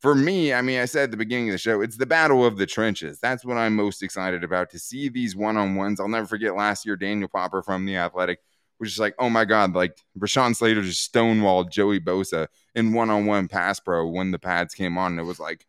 for 0.00 0.14
me, 0.14 0.52
I 0.52 0.62
mean, 0.62 0.80
I 0.80 0.84
said 0.84 1.04
at 1.04 1.10
the 1.10 1.16
beginning 1.16 1.48
of 1.48 1.54
the 1.54 1.58
show, 1.58 1.80
it's 1.80 1.96
the 1.96 2.06
battle 2.06 2.46
of 2.46 2.56
the 2.56 2.66
trenches. 2.66 3.18
That's 3.20 3.44
what 3.44 3.56
I'm 3.56 3.74
most 3.74 4.02
excited 4.02 4.44
about 4.44 4.70
to 4.70 4.78
see 4.78 5.08
these 5.08 5.34
one-on-ones. 5.34 5.98
I'll 5.98 6.08
never 6.08 6.26
forget 6.26 6.54
last 6.54 6.86
year, 6.86 6.96
Daniel 6.96 7.28
Popper 7.28 7.62
from 7.62 7.84
the 7.84 7.96
Athletic 7.96 8.40
was 8.80 8.90
just 8.90 9.00
like, 9.00 9.14
oh 9.18 9.30
my 9.30 9.44
god, 9.44 9.74
like 9.74 9.96
Rashawn 10.18 10.54
Slater 10.56 10.82
just 10.82 11.12
stonewalled 11.12 11.70
Joey 11.70 12.00
Bosa 12.00 12.48
in 12.74 12.92
one-on-one 12.92 13.48
pass 13.48 13.80
pro 13.80 14.06
when 14.08 14.30
the 14.30 14.38
pads 14.38 14.74
came 14.74 14.98
on. 14.98 15.12
And 15.12 15.20
it 15.20 15.24
was 15.24 15.38
like, 15.40 15.66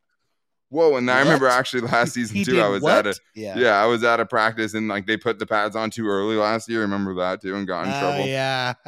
whoa! 0.69 0.95
And 0.97 1.09
I 1.09 1.19
remember 1.19 1.47
actually 1.47 1.81
last 1.83 2.13
season 2.13 2.43
too, 2.43 2.59
I 2.59 2.67
was 2.67 2.81
what? 2.81 3.05
at 3.05 3.15
a 3.15 3.19
yeah. 3.35 3.57
yeah, 3.57 3.81
I 3.81 3.85
was 3.85 4.03
at 4.03 4.19
a 4.19 4.25
practice 4.25 4.73
and 4.73 4.87
like 4.87 5.05
they 5.05 5.17
put 5.17 5.39
the 5.39 5.45
pads 5.45 5.75
on 5.75 5.89
too 5.91 6.07
early 6.07 6.35
last 6.35 6.67
year. 6.67 6.81
Remember 6.81 7.13
that 7.15 7.41
too 7.41 7.55
and 7.55 7.67
got 7.67 7.85
in 7.87 7.93
Oh, 7.93 7.99
trouble. 7.99 8.25
yeah. 8.25 8.73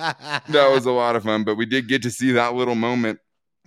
That 0.49 0.69
was 0.71 0.85
a 0.85 0.91
lot 0.91 1.15
of 1.15 1.23
fun, 1.23 1.43
but 1.43 1.55
we 1.55 1.65
did 1.65 1.87
get 1.87 2.01
to 2.03 2.11
see 2.11 2.31
that 2.33 2.55
little 2.55 2.75
moment 2.75 3.19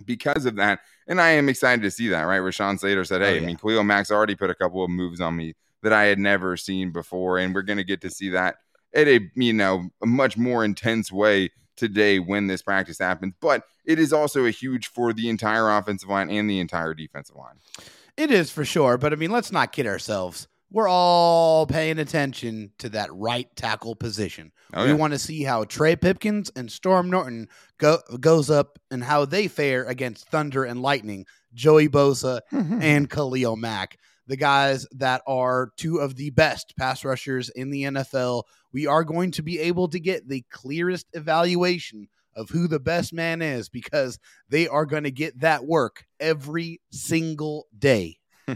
because 0.05 0.45
of 0.45 0.55
that. 0.57 0.79
And 1.07 1.19
I 1.21 1.29
am 1.31 1.49
excited 1.49 1.81
to 1.83 1.91
see 1.91 2.09
that, 2.09 2.21
right? 2.23 2.41
Rashawn 2.41 2.79
Slater 2.79 3.03
said, 3.03 3.21
Oh, 3.21 3.25
Hey, 3.25 3.31
I 3.37 3.39
yeah. 3.39 3.45
mean, 3.47 3.57
Khalil 3.57 3.83
Mack's 3.83 4.11
already 4.11 4.35
put 4.35 4.49
a 4.49 4.55
couple 4.55 4.83
of 4.83 4.89
moves 4.89 5.19
on 5.21 5.35
me 5.35 5.53
that 5.83 5.93
I 5.93 6.03
had 6.03 6.19
never 6.19 6.55
seen 6.57 6.91
before. 6.91 7.37
And 7.39 7.53
we're 7.55 7.61
going 7.63 7.77
to 7.77 7.83
get 7.83 8.01
to 8.01 8.09
see 8.09 8.29
that 8.29 8.57
at 8.93 9.07
a, 9.07 9.19
you 9.35 9.53
know, 9.53 9.89
a 10.01 10.05
much 10.05 10.37
more 10.37 10.63
intense 10.63 11.11
way 11.11 11.49
today 11.75 12.19
when 12.19 12.47
this 12.47 12.61
practice 12.61 12.99
happens. 12.99 13.33
But 13.41 13.63
it 13.85 13.99
is 13.99 14.13
also 14.13 14.45
a 14.45 14.51
huge 14.51 14.87
for 14.87 15.13
the 15.13 15.29
entire 15.29 15.69
offensive 15.69 16.09
line 16.09 16.29
and 16.29 16.49
the 16.49 16.59
entire 16.59 16.93
defensive 16.93 17.35
line. 17.35 17.55
It 18.17 18.31
is 18.31 18.51
for 18.51 18.65
sure, 18.65 18.97
but 18.97 19.13
I 19.13 19.15
mean, 19.15 19.31
let's 19.31 19.51
not 19.51 19.71
kid 19.71 19.87
ourselves. 19.87 20.47
We're 20.73 20.87
all 20.87 21.65
paying 21.65 21.99
attention 21.99 22.71
to 22.77 22.89
that 22.89 23.09
right 23.11 23.53
tackle 23.57 23.95
position. 23.95 24.53
Oh, 24.73 24.85
we 24.85 24.93
want 24.93 25.11
to 25.11 25.19
see 25.19 25.43
how 25.43 25.65
Trey 25.65 25.97
Pipkins 25.97 26.49
and 26.55 26.71
Storm 26.71 27.09
Norton 27.09 27.49
go 27.77 27.99
goes 28.19 28.49
up 28.49 28.79
and 28.89 29.03
how 29.03 29.25
they 29.25 29.49
fare 29.49 29.83
against 29.83 30.29
Thunder 30.29 30.63
and 30.63 30.81
Lightning, 30.81 31.25
Joey 31.53 31.89
Bosa 31.89 32.39
and 32.51 33.09
Khalil 33.09 33.57
Mack, 33.57 33.97
the 34.27 34.37
guys 34.37 34.87
that 34.91 35.21
are 35.27 35.71
two 35.75 35.97
of 35.97 36.15
the 36.15 36.29
best 36.29 36.73
pass 36.77 37.03
rushers 37.03 37.49
in 37.49 37.69
the 37.69 37.83
NFL. 37.83 38.43
We 38.73 38.87
are 38.87 39.03
going 39.03 39.31
to 39.31 39.41
be 39.43 39.59
able 39.59 39.87
to 39.89 39.99
get 39.99 40.27
the 40.27 40.43
clearest 40.51 41.07
evaluation 41.13 42.07
of 42.35 42.49
who 42.49 42.67
the 42.67 42.79
best 42.79 43.11
man 43.13 43.41
is 43.41 43.67
because 43.69 44.17
they 44.49 44.67
are 44.67 44.85
going 44.85 45.03
to 45.03 45.11
get 45.11 45.39
that 45.41 45.65
work 45.65 46.05
every 46.19 46.79
single 46.91 47.67
day. 47.77 48.17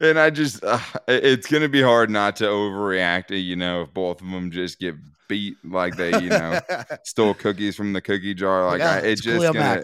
and 0.00 0.18
I 0.18 0.30
just, 0.30 0.62
uh, 0.64 0.78
it's 1.08 1.46
going 1.46 1.62
to 1.62 1.68
be 1.68 1.82
hard 1.82 2.10
not 2.10 2.36
to 2.36 2.44
overreact, 2.44 3.30
uh, 3.30 3.34
you 3.34 3.56
know, 3.56 3.82
if 3.82 3.94
both 3.94 4.20
of 4.20 4.28
them 4.30 4.50
just 4.50 4.78
get 4.78 4.94
beat 5.28 5.56
like 5.64 5.96
they, 5.96 6.20
you 6.20 6.30
know, 6.30 6.60
stole 7.04 7.34
cookies 7.34 7.76
from 7.76 7.92
the 7.92 8.00
cookie 8.00 8.34
jar. 8.34 8.66
Like, 8.66 8.80
Yeah, 8.80 8.92
I, 8.92 8.98
it's 8.98 9.20
it 9.20 9.24
just, 9.24 9.52
gonna, 9.52 9.82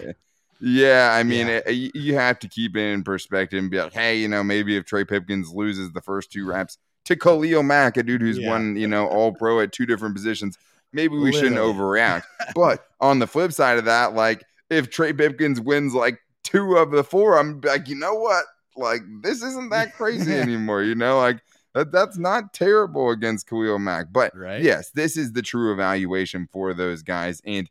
yeah, 0.61 1.11
I 1.13 1.23
mean, 1.23 1.47
Yeah. 1.47 1.61
it- 1.67 1.75
you- 1.75 1.91
you 1.95 2.15
have 2.15 2.39
to 2.41 2.49
keep 2.49 2.77
it 2.77 2.81
in 2.93 3.05
perspective 3.05 3.59
and 3.59 3.71
be 3.71 3.79
like, 3.79 3.93
hey, 3.93 4.19
you 4.19 4.29
know, 4.29 4.43
maybe 4.43 4.77
if 4.77 4.85
Trey 4.85 5.05
Pipkins 5.05 5.51
loses 5.53 5.93
the 5.93 6.01
first 6.01 6.33
two 6.33 6.47
reps 6.47 6.79
to 7.07 7.17
Khalil 7.17 7.63
Mack, 7.63 7.97
a 7.97 8.03
dude 8.03 8.21
who's 8.21 8.39
Yeah. 8.39 8.49
won, 8.51 8.77
you 8.77 8.87
know, 8.87 9.07
all 9.07 9.33
pro 9.33 9.61
at 9.61 9.73
two 9.73 9.87
different 9.87 10.15
positions, 10.15 10.59
maybe 10.93 11.17
we 11.17 11.33
shouldn't 11.33 11.57
overreact. 11.57 12.23
but 12.55 12.87
on 13.01 13.19
the 13.19 13.27
flip 13.27 13.53
side 13.53 13.79
of 13.79 13.85
that, 13.87 14.15
like, 14.15 14.45
if 14.71 14.91
Trey 14.91 15.13
Pipkins 15.13 15.61
wins 15.61 15.95
like 15.95 16.19
two 16.45 16.77
of 16.77 16.91
the 16.91 17.05
four, 17.05 17.39
I'm 17.39 17.61
like, 17.63 17.89
you 17.89 17.95
know 17.97 18.15
what? 18.15 18.45
Like, 18.77 19.01
this 19.23 19.43
isn't 19.43 19.71
that 19.71 19.95
crazy 19.95 20.33
anymore, 20.39 20.83
you 20.83 20.95
know? 20.95 21.19
Like, 21.19 21.41
that, 21.75 21.93
that's 21.93 22.19
not 22.19 22.53
terrible 22.53 23.11
against 23.11 23.49
Khalil 23.49 23.79
Mack. 23.79 24.07
But 24.13 24.37
Right. 24.37 24.63
yes, 24.63 24.91
this 24.91 25.17
is 25.17 25.33
the 25.33 25.43
true 25.43 25.73
evaluation 25.73 26.49
for 26.53 26.75
those 26.75 27.03
guys. 27.03 27.41
And 27.45 27.71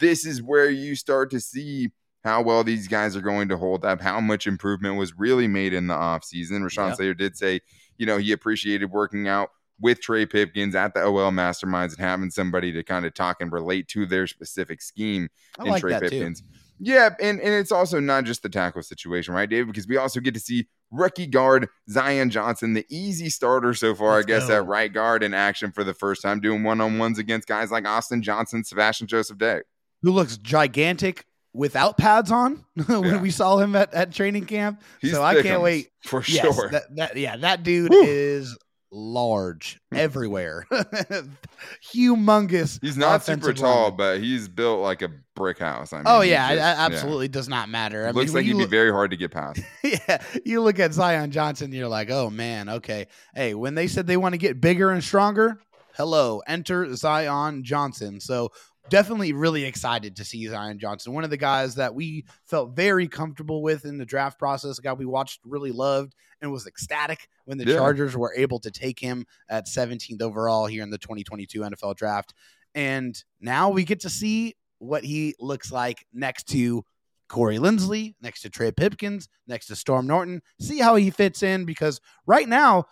this 0.00 0.26
is 0.26 0.42
where 0.42 0.68
you 0.68 0.96
start 0.96 1.30
to 1.30 1.40
see 1.40 1.90
how 2.24 2.42
well 2.42 2.64
these 2.64 2.88
guys 2.88 3.14
are 3.16 3.20
going 3.20 3.48
to 3.48 3.56
hold 3.56 3.84
up, 3.84 4.00
how 4.00 4.20
much 4.20 4.48
improvement 4.48 4.96
was 4.96 5.16
really 5.16 5.46
made 5.46 5.72
in 5.72 5.86
the 5.86 5.94
offseason. 5.94 6.60
Rashawn 6.62 6.88
Yeah. 6.88 6.94
Slater 6.94 7.14
did 7.14 7.36
say, 7.36 7.60
you 7.98 8.06
know, 8.06 8.18
he 8.18 8.32
appreciated 8.32 8.90
working 8.90 9.28
out 9.28 9.50
with 9.80 10.00
Trey 10.00 10.26
Pipkins 10.26 10.74
at 10.74 10.94
the 10.94 11.04
OL 11.04 11.30
masterminds 11.30 11.96
and 11.96 11.98
having 11.98 12.30
somebody 12.30 12.72
to 12.72 12.82
kind 12.82 13.04
of 13.04 13.14
talk 13.14 13.40
and 13.40 13.52
relate 13.52 13.88
to 13.88 14.06
their 14.06 14.26
specific 14.26 14.80
scheme 14.80 15.28
I 15.58 15.64
in 15.64 15.70
like 15.70 15.80
Trey 15.80 15.92
that 15.92 16.02
Pipkins. 16.02 16.42
Yeah, 16.78 17.10
and, 17.20 17.40
and 17.40 17.54
it's 17.54 17.72
also 17.72 18.00
not 18.00 18.24
just 18.24 18.42
the 18.42 18.48
tackle 18.48 18.82
situation, 18.82 19.32
right, 19.34 19.48
Dave? 19.48 19.66
Because 19.66 19.86
we 19.86 19.96
also 19.96 20.20
get 20.20 20.34
to 20.34 20.40
see 20.40 20.68
rookie 20.90 21.26
guard 21.26 21.68
Zion 21.88 22.28
Johnson, 22.28 22.74
the 22.74 22.84
easy 22.90 23.30
starter 23.30 23.72
so 23.72 23.94
far, 23.94 24.16
Let's 24.16 24.26
I 24.26 24.28
guess, 24.28 24.48
go. 24.48 24.56
at 24.56 24.66
right 24.66 24.92
guard 24.92 25.22
in 25.22 25.32
action 25.32 25.72
for 25.72 25.84
the 25.84 25.94
first 25.94 26.22
time, 26.22 26.40
doing 26.40 26.62
one 26.62 26.80
on 26.80 26.98
ones 26.98 27.18
against 27.18 27.48
guys 27.48 27.70
like 27.70 27.86
Austin 27.86 28.22
Johnson, 28.22 28.62
Sebastian 28.62 29.06
Joseph 29.06 29.38
Day. 29.38 29.60
Who 30.02 30.12
looks 30.12 30.36
gigantic 30.36 31.24
without 31.56 31.96
pads 31.96 32.30
on 32.30 32.64
when 32.86 33.04
Yeah. 33.04 33.20
we 33.20 33.30
saw 33.30 33.58
him 33.58 33.74
at, 33.74 33.92
at 33.94 34.12
training 34.12 34.46
camp. 34.46 34.82
He's 35.00 35.12
so 35.12 35.22
I 35.22 35.42
can't 35.42 35.62
wait. 35.62 35.88
for 36.04 36.22
Yes, 36.26 36.54
sure. 36.54 36.68
that, 36.70 36.94
that 36.96 37.16
yeah, 37.16 37.36
that 37.38 37.62
dude 37.62 37.92
is 37.94 38.56
large 38.92 39.80
hmm. 39.90 39.96
everywhere. 39.96 40.66
Humongous. 41.94 42.78
He's 42.80 42.96
not 42.96 43.24
super 43.24 43.52
tall, 43.52 43.90
lineman. 43.90 43.96
but 43.96 44.20
he's 44.20 44.48
built 44.48 44.80
like 44.80 45.02
a 45.02 45.10
brick 45.34 45.58
house. 45.58 45.92
I 45.92 45.96
oh, 45.96 45.98
mean, 45.98 46.06
Oh 46.06 46.20
yeah, 46.22 46.54
just- 46.54 46.78
absolutely 46.78 47.28
does 47.28 47.48
not 47.48 47.68
matter. 47.68 48.06
I 48.06 48.10
Looks 48.10 48.28
mean, 48.28 48.34
like 48.34 48.44
he'd 48.44 48.52
you 48.52 48.58
be 48.58 48.66
very 48.66 48.90
hard 48.90 49.10
to 49.10 49.16
get 49.16 49.30
past. 49.30 49.60
yeah, 49.84 50.22
you 50.44 50.62
look 50.62 50.78
at 50.78 50.92
Zion 50.92 51.30
Johnson, 51.30 51.72
you're 51.72 51.88
like, 51.88 52.10
oh 52.10 52.30
man, 52.30 52.68
okay. 52.68 53.06
Hey, 53.34 53.54
when 53.54 53.74
they 53.74 53.86
said 53.86 54.06
they 54.06 54.16
want 54.16 54.34
to 54.34 54.38
get 54.38 54.60
bigger 54.60 54.90
and 54.90 55.02
stronger, 55.02 55.58
hello, 55.96 56.42
enter 56.46 56.94
Zion 56.94 57.64
Johnson. 57.64 58.20
So 58.20 58.50
definitely 58.88 59.32
really 59.32 59.64
excited 59.64 60.16
to 60.16 60.24
see 60.24 60.46
Zion 60.46 60.78
Johnson, 60.78 61.12
one 61.12 61.24
of 61.24 61.30
the 61.30 61.36
guys 61.36 61.74
that 61.76 61.94
we 61.94 62.24
felt 62.44 62.74
very 62.76 63.08
comfortable 63.08 63.62
with 63.62 63.84
in 63.84 63.98
the 63.98 64.06
draft 64.06 64.38
process, 64.38 64.78
a 64.78 64.82
guy 64.82 64.92
we 64.92 65.06
watched, 65.06 65.40
really 65.44 65.72
loved, 65.72 66.14
and 66.40 66.52
was 66.52 66.66
ecstatic 66.66 67.28
when 67.44 67.58
the 67.58 67.64
Yeah. 67.64 67.76
Chargers 67.76 68.16
were 68.16 68.34
able 68.36 68.60
to 68.60 68.70
take 68.70 68.98
him 68.98 69.26
at 69.48 69.66
17th 69.66 70.22
overall 70.22 70.66
here 70.66 70.82
in 70.82 70.90
the 70.90 70.98
2022 70.98 71.60
NFL 71.60 71.94
draft. 71.96 72.34
And 72.74 73.22
now 73.40 73.70
we 73.70 73.84
get 73.84 74.00
to 74.00 74.10
see 74.10 74.54
what 74.78 75.04
he 75.04 75.34
looks 75.40 75.72
like 75.72 76.06
next 76.12 76.44
to 76.48 76.84
Corey 77.28 77.58
Linsley, 77.58 78.14
next 78.20 78.42
to 78.42 78.50
Trey 78.50 78.70
Pipkins, 78.70 79.28
next 79.46 79.66
to 79.66 79.76
Storm 79.76 80.06
Norton. 80.06 80.42
See 80.60 80.78
how 80.78 80.94
he 80.96 81.10
fits 81.10 81.42
in 81.42 81.64
because 81.64 82.00
right 82.26 82.48
now 82.48 82.84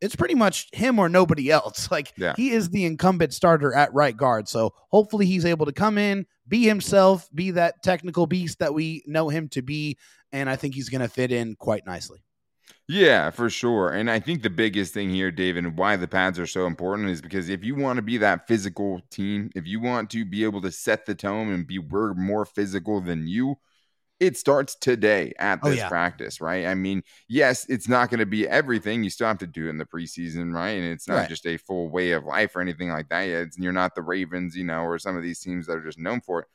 it's 0.00 0.16
pretty 0.16 0.34
much 0.34 0.68
him 0.72 0.98
or 0.98 1.08
nobody 1.08 1.50
else. 1.50 1.88
Like 1.96 2.12
Yeah. 2.16 2.34
he 2.36 2.50
is 2.50 2.68
the 2.70 2.84
incumbent 2.84 3.32
starter 3.32 3.74
at 3.74 3.92
right 3.94 4.16
guard. 4.16 4.48
So 4.48 4.74
hopefully 4.90 5.26
he's 5.26 5.44
able 5.44 5.66
to 5.66 5.72
come 5.72 5.98
in, 5.98 6.26
be 6.46 6.64
himself, 6.64 7.28
be 7.34 7.52
that 7.52 7.82
technical 7.82 8.26
beast 8.26 8.58
that 8.58 8.74
we 8.74 9.02
know 9.06 9.28
him 9.28 9.48
to 9.50 9.62
be. 9.62 9.96
And 10.32 10.50
I 10.50 10.56
think 10.56 10.74
he's 10.74 10.88
going 10.88 11.00
to 11.00 11.08
fit 11.08 11.32
in 11.32 11.54
quite 11.56 11.86
nicely. 11.86 12.20
Yeah, 12.88 13.30
for 13.30 13.50
sure. 13.50 13.90
And 13.90 14.10
I 14.10 14.20
think 14.20 14.42
the 14.42 14.50
biggest 14.50 14.94
thing 14.94 15.10
here, 15.10 15.30
David, 15.32 15.64
and 15.64 15.76
why 15.76 15.96
the 15.96 16.06
pads 16.06 16.38
are 16.38 16.46
so 16.46 16.66
important 16.66 17.08
is 17.08 17.20
because 17.20 17.48
if 17.48 17.64
you 17.64 17.74
want 17.74 17.96
to 17.96 18.02
be 18.02 18.18
that 18.18 18.46
physical 18.46 19.00
team, 19.10 19.50
if 19.56 19.66
you 19.66 19.80
want 19.80 20.10
to 20.10 20.24
be 20.24 20.44
able 20.44 20.60
to 20.62 20.70
set 20.70 21.06
the 21.06 21.14
tone 21.14 21.52
and 21.52 21.66
be 21.66 21.78
we're 21.78 22.14
more 22.14 22.44
physical 22.44 23.00
than 23.00 23.26
you, 23.26 23.56
it 24.18 24.36
starts 24.36 24.74
today 24.76 25.32
at 25.38 25.60
Oh, 25.62 25.68
this 25.68 25.78
yeah. 25.78 25.88
practice, 25.88 26.40
right? 26.40 26.66
I 26.66 26.74
mean, 26.74 27.02
yes, 27.28 27.66
it's 27.68 27.88
not 27.88 28.08
going 28.10 28.20
to 28.20 28.26
be 28.26 28.48
everything. 28.48 29.04
You 29.04 29.10
still 29.10 29.26
have 29.26 29.38
to 29.38 29.46
do 29.46 29.66
it 29.66 29.70
in 29.70 29.78
the 29.78 29.84
preseason, 29.84 30.54
right? 30.54 30.70
And 30.70 30.84
it's 30.86 31.06
not 31.06 31.14
Right. 31.16 31.28
just 31.28 31.46
a 31.46 31.56
full 31.58 31.90
way 31.90 32.12
of 32.12 32.24
life 32.24 32.56
or 32.56 32.60
anything 32.60 32.88
like 32.88 33.08
that. 33.10 33.22
It's, 33.28 33.58
you're 33.58 33.72
not 33.72 33.94
the 33.94 34.02
Ravens, 34.02 34.56
you 34.56 34.64
know, 34.64 34.84
or 34.84 34.98
some 34.98 35.16
of 35.16 35.22
these 35.22 35.40
teams 35.40 35.66
that 35.66 35.76
are 35.76 35.84
just 35.84 35.98
known 35.98 36.20
for 36.22 36.40
it. 36.40 36.46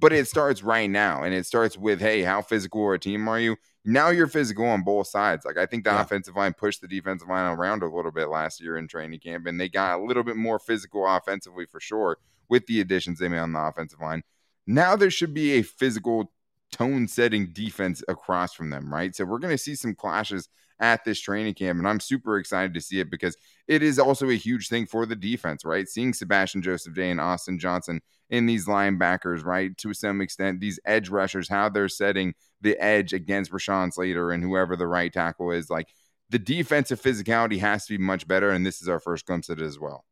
But 0.00 0.12
it 0.12 0.26
starts 0.26 0.64
right 0.64 0.90
now, 0.90 1.22
and 1.22 1.32
it 1.32 1.46
starts 1.46 1.78
with, 1.78 2.00
hey, 2.00 2.22
how 2.22 2.42
physical 2.42 2.82
are 2.84 2.94
a 2.94 2.98
team 2.98 3.28
are 3.28 3.38
you? 3.38 3.56
Now 3.84 4.08
you're 4.08 4.26
physical 4.26 4.66
on 4.66 4.82
both 4.82 5.06
sides. 5.06 5.44
Like 5.44 5.56
I 5.56 5.66
think 5.66 5.84
the 5.84 5.90
Yeah. 5.90 6.02
offensive 6.02 6.34
line 6.34 6.52
pushed 6.52 6.80
the 6.80 6.88
defensive 6.88 7.28
line 7.28 7.56
around 7.56 7.84
a 7.84 7.94
little 7.94 8.10
bit 8.10 8.28
last 8.28 8.60
year 8.60 8.76
in 8.76 8.88
training 8.88 9.20
camp, 9.20 9.46
and 9.46 9.60
they 9.60 9.68
got 9.68 10.00
a 10.00 10.02
little 10.02 10.24
bit 10.24 10.34
more 10.36 10.58
physical 10.58 11.06
offensively 11.06 11.66
for 11.66 11.78
sure 11.78 12.18
with 12.48 12.66
the 12.66 12.80
additions 12.80 13.20
they 13.20 13.28
made 13.28 13.38
on 13.38 13.52
the 13.52 13.60
offensive 13.60 14.00
line. 14.00 14.24
Now 14.66 14.96
there 14.96 15.10
should 15.12 15.32
be 15.32 15.52
a 15.52 15.62
physical 15.62 16.32
tone 16.74 17.06
setting 17.06 17.52
defense 17.52 18.02
across 18.08 18.52
from 18.52 18.68
them, 18.68 18.92
right? 18.92 19.14
So 19.14 19.24
we're 19.24 19.38
going 19.38 19.54
to 19.54 19.58
see 19.58 19.76
some 19.76 19.94
clashes 19.94 20.48
at 20.80 21.04
this 21.04 21.20
training 21.20 21.54
camp, 21.54 21.78
and 21.78 21.86
I'm 21.86 22.00
super 22.00 22.36
excited 22.36 22.74
to 22.74 22.80
see 22.80 22.98
it 22.98 23.08
because 23.08 23.36
it 23.68 23.80
is 23.82 24.00
also 24.00 24.28
a 24.28 24.34
huge 24.34 24.68
thing 24.68 24.86
for 24.86 25.06
the 25.06 25.14
defense, 25.14 25.64
right? 25.64 25.88
Seeing 25.88 26.12
Sebastian 26.12 26.62
Joseph 26.62 26.94
Day 26.94 27.10
and 27.10 27.20
Austin 27.20 27.60
Johnson 27.60 28.00
in 28.28 28.46
these 28.46 28.66
linebackers, 28.66 29.44
right? 29.44 29.76
To 29.78 29.94
some 29.94 30.20
extent, 30.20 30.60
these 30.60 30.80
edge 30.84 31.10
rushers, 31.10 31.48
how 31.48 31.68
they're 31.68 31.88
setting 31.88 32.34
the 32.60 32.76
edge 32.82 33.12
against 33.12 33.52
Rashawn 33.52 33.92
Slater 33.92 34.32
and 34.32 34.42
whoever 34.42 34.74
the 34.74 34.88
right 34.88 35.12
tackle 35.12 35.52
is, 35.52 35.70
like 35.70 35.86
the 36.30 36.40
defensive 36.40 37.00
physicality 37.00 37.60
has 37.60 37.86
to 37.86 37.96
be 37.96 38.02
much 38.02 38.26
better, 38.26 38.50
and 38.50 38.66
this 38.66 38.82
is 38.82 38.88
our 38.88 38.98
first 38.98 39.26
glimpse 39.26 39.50
at 39.50 39.60
it 39.60 39.64
as 39.64 39.78
well. 39.78 40.04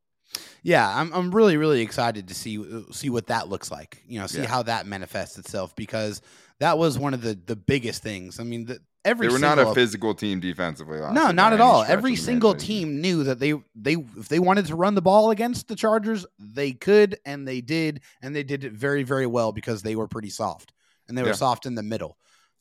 Yeah, 0.62 0.88
I'm 0.88 1.12
I'm 1.12 1.30
really 1.34 1.56
really 1.56 1.80
excited 1.80 2.28
to 2.28 2.34
see 2.34 2.62
see 2.92 3.10
what 3.10 3.26
that 3.26 3.48
looks 3.48 3.70
like. 3.70 4.02
You 4.06 4.20
know, 4.20 4.26
see 4.26 4.40
Yeah. 4.42 4.46
how 4.48 4.62
that 4.64 4.86
manifests 4.86 5.38
itself 5.38 5.74
because 5.76 6.20
that 6.60 6.78
was 6.78 6.98
one 6.98 7.14
of 7.14 7.22
the 7.22 7.38
the 7.46 7.56
biggest 7.56 8.02
things. 8.02 8.38
I 8.38 8.44
mean, 8.44 8.66
the, 8.66 8.78
every 9.04 9.26
They 9.26 9.32
were 9.32 9.38
not 9.40 9.58
a 9.58 9.74
physical 9.74 10.14
team 10.14 10.38
defensively. 10.40 10.98
No, 11.00 11.32
not 11.32 11.52
at 11.52 11.60
all. 11.60 11.82
Every 11.82 12.14
single 12.16 12.54
team 12.54 13.00
knew 13.00 13.24
that 13.24 13.40
they 13.40 13.54
they 13.74 13.94
if 14.16 14.28
they 14.28 14.38
wanted 14.38 14.66
to 14.66 14.76
run 14.76 14.94
the 14.94 15.02
ball 15.02 15.30
against 15.30 15.68
the 15.68 15.76
Chargers, 15.76 16.24
they 16.38 16.72
could 16.72 17.18
and 17.26 17.46
they 17.46 17.60
did 17.60 18.00
and 18.22 18.34
they 18.34 18.44
did 18.44 18.64
it 18.64 18.72
very 18.72 19.02
very 19.02 19.26
well 19.26 19.52
because 19.52 19.82
they 19.82 19.96
were 19.96 20.08
pretty 20.08 20.30
soft 20.30 20.72
and 21.08 21.18
they 21.18 21.22
were 21.22 21.28
Yeah. 21.30 21.34
soft 21.34 21.66
in 21.66 21.74
the 21.74 21.82
middle. 21.82 22.16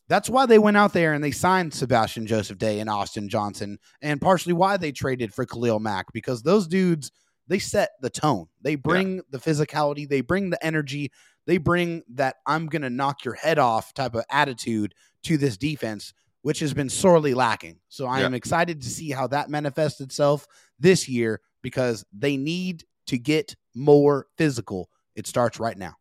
That's 0.10 0.30
why 0.30 0.46
they 0.46 0.60
went 0.60 0.76
out 0.76 0.92
there 0.92 1.14
and 1.14 1.24
they 1.24 1.32
signed 1.32 1.74
Sebastian 1.74 2.28
Joseph 2.28 2.58
Day 2.58 2.82
and 2.82 2.90
Austin 2.90 3.30
Johnson 3.30 3.78
and 4.02 4.20
partially 4.20 4.52
why 4.52 4.76
they 4.76 4.92
traded 4.92 5.34
for 5.34 5.46
Khalil 5.46 5.80
Mack 5.80 6.12
because 6.12 6.42
those 6.44 6.68
dudes 6.68 7.12
they 7.52 7.60
set 7.60 7.90
the 8.00 8.10
tone. 8.10 8.48
They 8.62 8.76
bring 8.76 9.22
the 9.30 9.38
physicality, 9.38 10.08
they 10.08 10.22
bring 10.22 10.52
the 10.52 10.66
energy, 10.66 11.12
they 11.46 11.58
bring 11.58 12.02
that 12.14 12.38
I'm 12.48 12.68
going 12.68 12.84
to 12.84 12.90
knock 12.90 13.26
your 13.26 13.34
head 13.34 13.60
off 13.60 13.94
type 13.94 14.16
of 14.16 14.24
attitude 14.32 14.96
to 15.24 15.38
this 15.38 15.58
defense 15.58 16.14
which 16.44 16.60
has 16.60 16.74
been 16.74 16.90
sorely 16.90 17.36
lacking. 17.36 17.78
So 17.88 18.08
I 18.08 18.22
Yeah. 18.22 18.26
am 18.26 18.34
excited 18.34 18.82
to 18.82 18.90
see 18.90 19.12
how 19.12 19.28
that 19.28 19.50
manifests 19.50 20.02
itself 20.02 20.48
this 20.80 21.08
year 21.08 21.40
because 21.62 22.04
they 22.12 22.36
need 22.36 22.84
to 23.06 23.20
get 23.20 23.56
more 23.76 24.26
physical. 24.38 24.90
It 25.16 25.28
starts 25.28 25.60
right 25.60 25.78
now. 25.78 25.98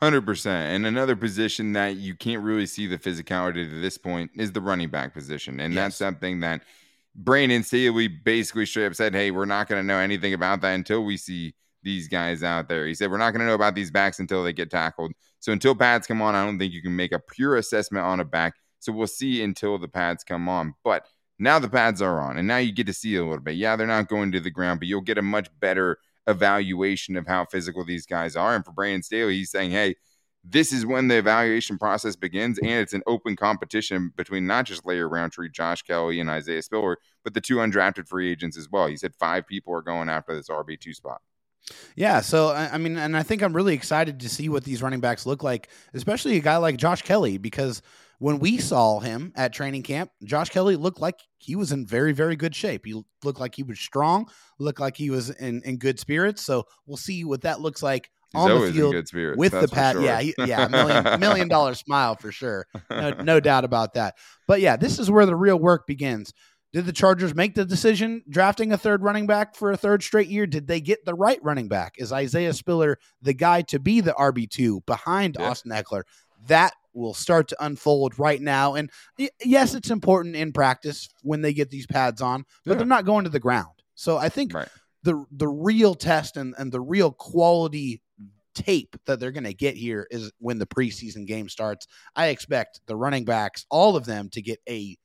Hundred 0.00 0.24
percent. 0.24 0.70
And 0.72 0.86
another 0.86 1.14
position 1.14 1.74
that 1.74 1.96
you 1.96 2.14
can't 2.14 2.42
really 2.42 2.64
see 2.64 2.86
the 2.86 2.96
physicality 2.96 3.68
to 3.68 3.80
this 3.82 3.98
point 3.98 4.30
is 4.34 4.52
the 4.52 4.62
running 4.62 4.88
back 4.88 5.12
position, 5.12 5.60
and 5.60 5.76
that's 5.76 5.96
something 5.96 6.40
that 6.40 6.62
Brandon 7.14 7.62
Staley 7.62 8.08
basically 8.08 8.66
straight 8.66 8.86
up 8.86 8.94
said, 8.94 9.14
"Hey, 9.14 9.30
we're 9.30 9.44
not 9.44 9.68
going 9.68 9.82
to 9.82 9.86
know 9.86 9.98
anything 9.98 10.34
about 10.34 10.60
that 10.62 10.74
until 10.74 11.04
we 11.04 11.16
see 11.16 11.54
these 11.82 12.08
guys 12.08 12.42
out 12.42 12.68
there." 12.68 12.86
He 12.86 12.94
said, 12.94 13.10
"We're 13.10 13.18
not 13.18 13.32
going 13.32 13.40
to 13.40 13.46
know 13.46 13.54
about 13.54 13.74
these 13.74 13.90
backs 13.90 14.20
until 14.20 14.44
they 14.44 14.52
get 14.52 14.70
tackled. 14.70 15.12
So 15.40 15.52
until 15.52 15.74
pads 15.74 16.06
come 16.06 16.22
on, 16.22 16.34
I 16.34 16.44
don't 16.44 16.58
think 16.58 16.72
you 16.72 16.82
can 16.82 16.96
make 16.96 17.12
a 17.12 17.18
pure 17.18 17.56
assessment 17.56 18.04
on 18.04 18.20
a 18.20 18.24
back. 18.24 18.54
So 18.78 18.92
we'll 18.92 19.06
see 19.06 19.42
until 19.42 19.78
the 19.78 19.88
pads 19.88 20.24
come 20.24 20.48
on, 20.48 20.74
but." 20.84 21.06
Now 21.42 21.58
the 21.58 21.70
pads 21.70 22.02
are 22.02 22.20
on, 22.20 22.36
and 22.36 22.46
now 22.46 22.58
you 22.58 22.70
get 22.70 22.86
to 22.86 22.92
see 22.92 23.16
a 23.16 23.24
little 23.24 23.40
bit. 23.40 23.54
Yeah, 23.54 23.74
they're 23.74 23.86
not 23.86 24.08
going 24.08 24.30
to 24.32 24.40
the 24.40 24.50
ground, 24.50 24.78
but 24.78 24.88
you'll 24.88 25.00
get 25.00 25.16
a 25.16 25.22
much 25.22 25.48
better 25.58 25.96
evaluation 26.26 27.16
of 27.16 27.26
how 27.26 27.46
physical 27.46 27.82
these 27.82 28.04
guys 28.04 28.36
are. 28.36 28.54
And 28.54 28.62
for 28.62 28.72
Brandon 28.72 29.02
Staley, 29.02 29.36
he's 29.36 29.50
saying, 29.50 29.70
hey, 29.70 29.94
this 30.42 30.72
is 30.72 30.86
when 30.86 31.08
the 31.08 31.18
evaluation 31.18 31.78
process 31.78 32.16
begins, 32.16 32.58
and 32.58 32.70
it's 32.70 32.94
an 32.94 33.02
open 33.06 33.36
competition 33.36 34.12
between 34.16 34.46
not 34.46 34.64
just 34.64 34.86
Larry 34.86 35.06
Rountree, 35.06 35.50
Josh 35.50 35.82
Kelley, 35.82 36.18
and 36.18 36.30
Isaiah 36.30 36.62
Spiller, 36.62 36.96
but 37.24 37.34
the 37.34 37.40
two 37.40 37.56
undrafted 37.56 38.08
free 38.08 38.30
agents 38.30 38.56
as 38.56 38.68
well. 38.70 38.86
He 38.86 38.96
said 38.96 39.14
five 39.14 39.46
people 39.46 39.74
are 39.74 39.82
going 39.82 40.08
after 40.08 40.34
this 40.34 40.48
RB2 40.48 40.94
spot. 40.94 41.20
Yeah, 41.94 42.20
so 42.20 42.48
I 42.48 42.70
I 42.72 42.78
mean, 42.78 42.96
and 42.96 43.16
I 43.16 43.22
think 43.22 43.42
I'm 43.42 43.54
really 43.54 43.74
excited 43.74 44.20
to 44.20 44.28
see 44.28 44.48
what 44.48 44.64
these 44.64 44.82
running 44.82 45.00
backs 45.00 45.26
look 45.26 45.42
like, 45.42 45.68
especially 45.92 46.36
a 46.36 46.40
guy 46.40 46.56
like 46.56 46.78
Josh 46.78 47.02
Kelley, 47.02 47.36
because 47.36 47.82
when 48.18 48.38
we 48.38 48.58
saw 48.58 49.00
him 49.00 49.32
at 49.34 49.52
training 49.52 49.82
camp, 49.82 50.10
Josh 50.24 50.50
Kelley 50.50 50.76
looked 50.76 51.00
like 51.00 51.20
he 51.38 51.56
was 51.56 51.72
in 51.72 51.86
very, 51.86 52.12
very 52.12 52.36
good 52.36 52.54
shape. 52.54 52.84
He 52.84 53.02
looked 53.24 53.40
like 53.40 53.54
he 53.54 53.62
was 53.62 53.80
strong, 53.80 54.28
looked 54.58 54.78
like 54.78 54.96
he 54.96 55.08
was 55.08 55.30
in, 55.30 55.62
in 55.64 55.78
good 55.78 55.98
spirits. 55.98 56.42
So 56.42 56.66
we'll 56.86 56.98
see 56.98 57.24
what 57.24 57.40
that 57.42 57.62
looks 57.62 57.82
like 57.82 58.10
He's 58.32 58.40
on 58.40 58.60
the 58.60 58.72
field 58.72 59.08
spirits. 59.08 59.38
with 59.38 59.52
the 59.52 59.68
pat. 59.68 59.94
sure. 59.94 60.02
Yeah, 60.02 60.20
he- 60.20 60.34
yeah, 60.38 60.68
million 60.68 61.20
million 61.20 61.48
dollar 61.48 61.74
smile 61.74 62.14
for 62.16 62.30
sure. 62.32 62.66
No, 62.90 63.10
no 63.22 63.40
doubt 63.40 63.64
about 63.64 63.94
that. 63.94 64.16
But 64.46 64.60
yeah, 64.60 64.76
this 64.76 64.98
is 64.98 65.10
where 65.10 65.26
the 65.26 65.36
real 65.36 65.58
work 65.58 65.86
begins. 65.86 66.32
Did 66.72 66.86
the 66.86 66.92
Chargers 66.92 67.34
make 67.34 67.56
the 67.56 67.64
decision 67.64 68.22
drafting 68.30 68.70
a 68.72 68.78
third 68.78 69.02
running 69.02 69.26
back 69.26 69.56
for 69.56 69.72
a 69.72 69.76
third 69.76 70.04
straight 70.04 70.28
year? 70.28 70.46
Did 70.46 70.68
they 70.68 70.80
get 70.80 71.04
the 71.04 71.14
right 71.14 71.40
running 71.42 71.66
back? 71.66 71.94
Is 71.98 72.12
Isaiah 72.12 72.52
Spiller 72.52 72.98
the 73.20 73.34
guy 73.34 73.62
to 73.62 73.80
be 73.80 74.00
the 74.00 74.12
RB2 74.12 74.86
behind 74.86 75.36
Yeah. 75.38 75.50
Austin 75.50 75.72
Ekeler? 75.72 76.02
That 76.46 76.72
will 76.94 77.12
start 77.14 77.48
to 77.48 77.56
unfold 77.64 78.18
right 78.20 78.40
now. 78.40 78.74
And 78.74 78.88
yes, 79.44 79.74
it's 79.74 79.90
important 79.90 80.36
in 80.36 80.52
practice 80.52 81.08
when 81.22 81.40
they 81.42 81.52
get 81.52 81.70
these 81.70 81.86
pads 81.88 82.20
on, 82.22 82.44
but 82.64 82.72
Yeah. 82.72 82.78
they're 82.78 82.86
not 82.86 83.04
going 83.04 83.24
to 83.24 83.30
the 83.30 83.40
ground. 83.40 83.82
So 83.96 84.16
I 84.16 84.28
think 84.28 84.54
Right. 84.54 84.68
the 85.02 85.24
the 85.32 85.48
real 85.48 85.94
test 85.96 86.36
and, 86.36 86.54
and 86.56 86.70
the 86.70 86.80
real 86.80 87.10
quality 87.10 88.00
tape 88.54 88.96
that 89.06 89.20
they're 89.20 89.32
going 89.32 89.44
to 89.44 89.54
get 89.54 89.76
here 89.76 90.06
is 90.10 90.32
when 90.38 90.58
the 90.58 90.66
preseason 90.66 91.26
game 91.26 91.48
starts. 91.48 91.86
I 92.16 92.28
expect 92.28 92.80
the 92.86 92.96
running 92.96 93.24
backs, 93.24 93.66
all 93.70 93.96
of 93.96 94.04
them, 94.04 94.28
to 94.30 94.42
get 94.42 94.60
a 94.68 94.96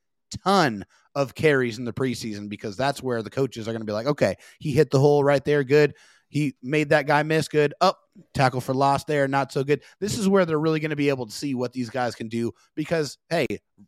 ton 0.44 0.86
of 1.14 1.36
carries 1.36 1.78
in 1.78 1.86
the 1.86 1.94
preseason 1.94 2.50
because 2.50 2.76
that's 2.76 3.02
where 3.02 3.22
the 3.22 3.30
coaches 3.30 3.68
are 3.68 3.72
going 3.72 3.82
to 3.82 3.86
be 3.86 3.94
like, 3.94 4.08
okay, 4.08 4.36
he 4.60 4.72
hit 4.72 4.90
the 4.92 5.00
hole 5.00 5.24
right 5.24 5.44
there, 5.46 5.64
good. 5.64 5.94
He 6.28 6.56
made 6.62 6.90
that 6.90 7.08
guy 7.08 7.24
miss, 7.24 7.48
good. 7.48 7.74
Up, 7.80 8.00
tackle 8.34 8.60
for 8.60 8.74
loss 8.74 9.06
there, 9.06 9.28
not 9.28 9.52
so 9.52 9.64
good. 9.64 9.82
This 10.00 10.18
is 10.18 10.28
where 10.28 10.46
they're 10.46 10.60
really 10.60 10.80
going 10.80 10.90
to 10.90 10.96
be 10.96 11.10
able 11.10 11.28
to 11.28 11.32
see 11.32 11.56
what 11.56 11.72
these 11.72 11.90
guys 11.90 12.16
can 12.16 12.28
do 12.28 12.52
because, 12.76 13.18
hey, 13.30 13.46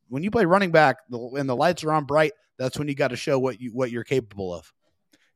when 0.07 0.23
you 0.23 0.31
play 0.31 0.45
running 0.45 0.71
back 0.71 0.97
and 1.11 1.49
the 1.49 1.55
lights 1.55 1.83
are 1.83 1.91
on 1.91 2.05
bright, 2.05 2.31
that's 2.57 2.77
when 2.77 2.87
you 2.87 2.95
got 2.95 3.09
to 3.09 3.17
show 3.17 3.37
what 3.37 3.59
you 3.59 3.71
what 3.71 3.91
you're 3.91 4.03
capable 4.03 4.53
of. 4.53 4.71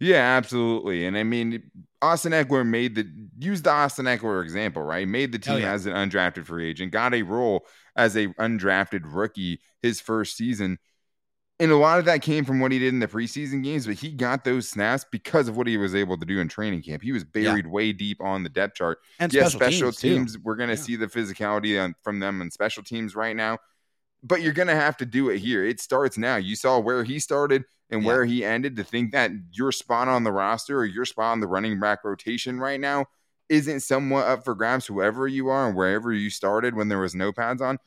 Yeah, 0.02 0.36
absolutely. 0.36 1.06
And 1.06 1.16
I 1.16 1.22
mean, 1.22 1.62
Austin 2.02 2.32
Ekeler 2.32 2.66
made 2.66 2.96
the 2.96 3.08
use 3.38 3.62
the 3.62 3.70
Austin 3.70 4.06
Ekeler 4.06 4.42
example, 4.42 4.82
right? 4.82 5.08
Made 5.08 5.32
the 5.32 5.38
team 5.38 5.60
yeah. 5.60 5.72
as 5.72 5.86
an 5.86 5.94
undrafted 5.94 6.46
free 6.46 6.68
agent, 6.68 6.92
got 6.92 7.14
a 7.14 7.22
role 7.22 7.68
as 7.96 8.16
a 8.18 8.28
undrafted 8.30 9.02
rookie 9.04 9.62
his 9.84 10.02
first 10.02 10.36
season. 10.36 10.80
And 11.60 11.72
a 11.72 11.76
lot 11.76 12.00
of 12.00 12.06
that 12.06 12.24
came 12.24 12.46
from 12.46 12.60
what 12.60 12.72
he 12.72 12.80
did 12.80 12.92
in 12.92 13.00
the 13.00 13.08
preseason 13.08 13.64
games, 13.64 13.86
but 13.86 13.94
he 13.94 14.12
got 14.12 14.44
those 14.44 14.68
snaps 14.68 15.06
because 15.12 15.48
of 15.48 15.56
what 15.56 15.68
he 15.68 15.78
was 15.78 15.94
able 15.94 16.18
to 16.18 16.26
do 16.26 16.40
in 16.40 16.48
training 16.48 16.82
camp. 16.82 17.04
He 17.04 17.12
was 17.12 17.24
buried 17.24 17.66
yeah. 17.66 17.72
way 17.72 17.94
deep 17.94 18.20
on 18.20 18.42
the 18.42 18.50
depth 18.50 18.78
chart. 18.78 18.98
And 19.20 19.32
yes, 19.32 19.52
special, 19.52 19.68
special 19.68 19.92
teams, 19.92 20.34
teams 20.34 20.44
we're 20.44 20.56
going 20.56 20.70
to 20.70 20.76
yeah. 20.76 20.82
see 20.82 20.96
the 20.96 21.06
physicality 21.06 21.80
on, 21.80 21.94
from 22.02 22.20
them 22.20 22.42
in 22.42 22.50
special 22.50 22.82
teams 22.82 23.16
right 23.16 23.36
now, 23.36 23.60
but 24.24 24.42
you're 24.42 24.54
going 24.54 24.70
to 24.70 24.76
have 24.76 24.98
to 24.98 25.06
do 25.06 25.30
it 25.30 25.38
here. 25.38 25.64
It 25.64 25.80
starts 25.80 26.18
now. 26.18 26.38
You 26.38 26.56
saw 26.56 26.80
where 26.80 27.04
he 27.04 27.20
started 27.20 27.66
and 27.92 28.02
yeah. 28.02 28.08
where 28.08 28.26
he 28.26 28.44
ended. 28.44 28.76
To 28.78 28.84
think 28.84 29.12
that 29.12 29.32
your 29.52 29.72
spot 29.72 30.08
on 30.08 30.24
the 30.24 30.32
roster 30.32 30.80
or 30.80 30.86
your 30.86 31.06
spot 31.06 31.34
on 31.34 31.40
the 31.40 31.48
running 31.48 31.80
back 31.80 32.04
rotation 32.04 32.60
right 32.60 32.80
now 32.80 33.06
isn't 33.50 33.82
somewhat 33.82 34.28
up 34.28 34.46
for 34.46 34.56
grabs, 34.56 34.86
whoever 34.86 35.28
you 35.28 35.50
are 35.50 35.68
and 35.68 35.76
wherever 35.76 36.12
you 36.14 36.30
started 36.30 36.76
when 36.76 36.88
there 36.88 37.00
was 37.00 37.14
no 37.14 37.32
pads 37.32 37.62
on 37.62 37.78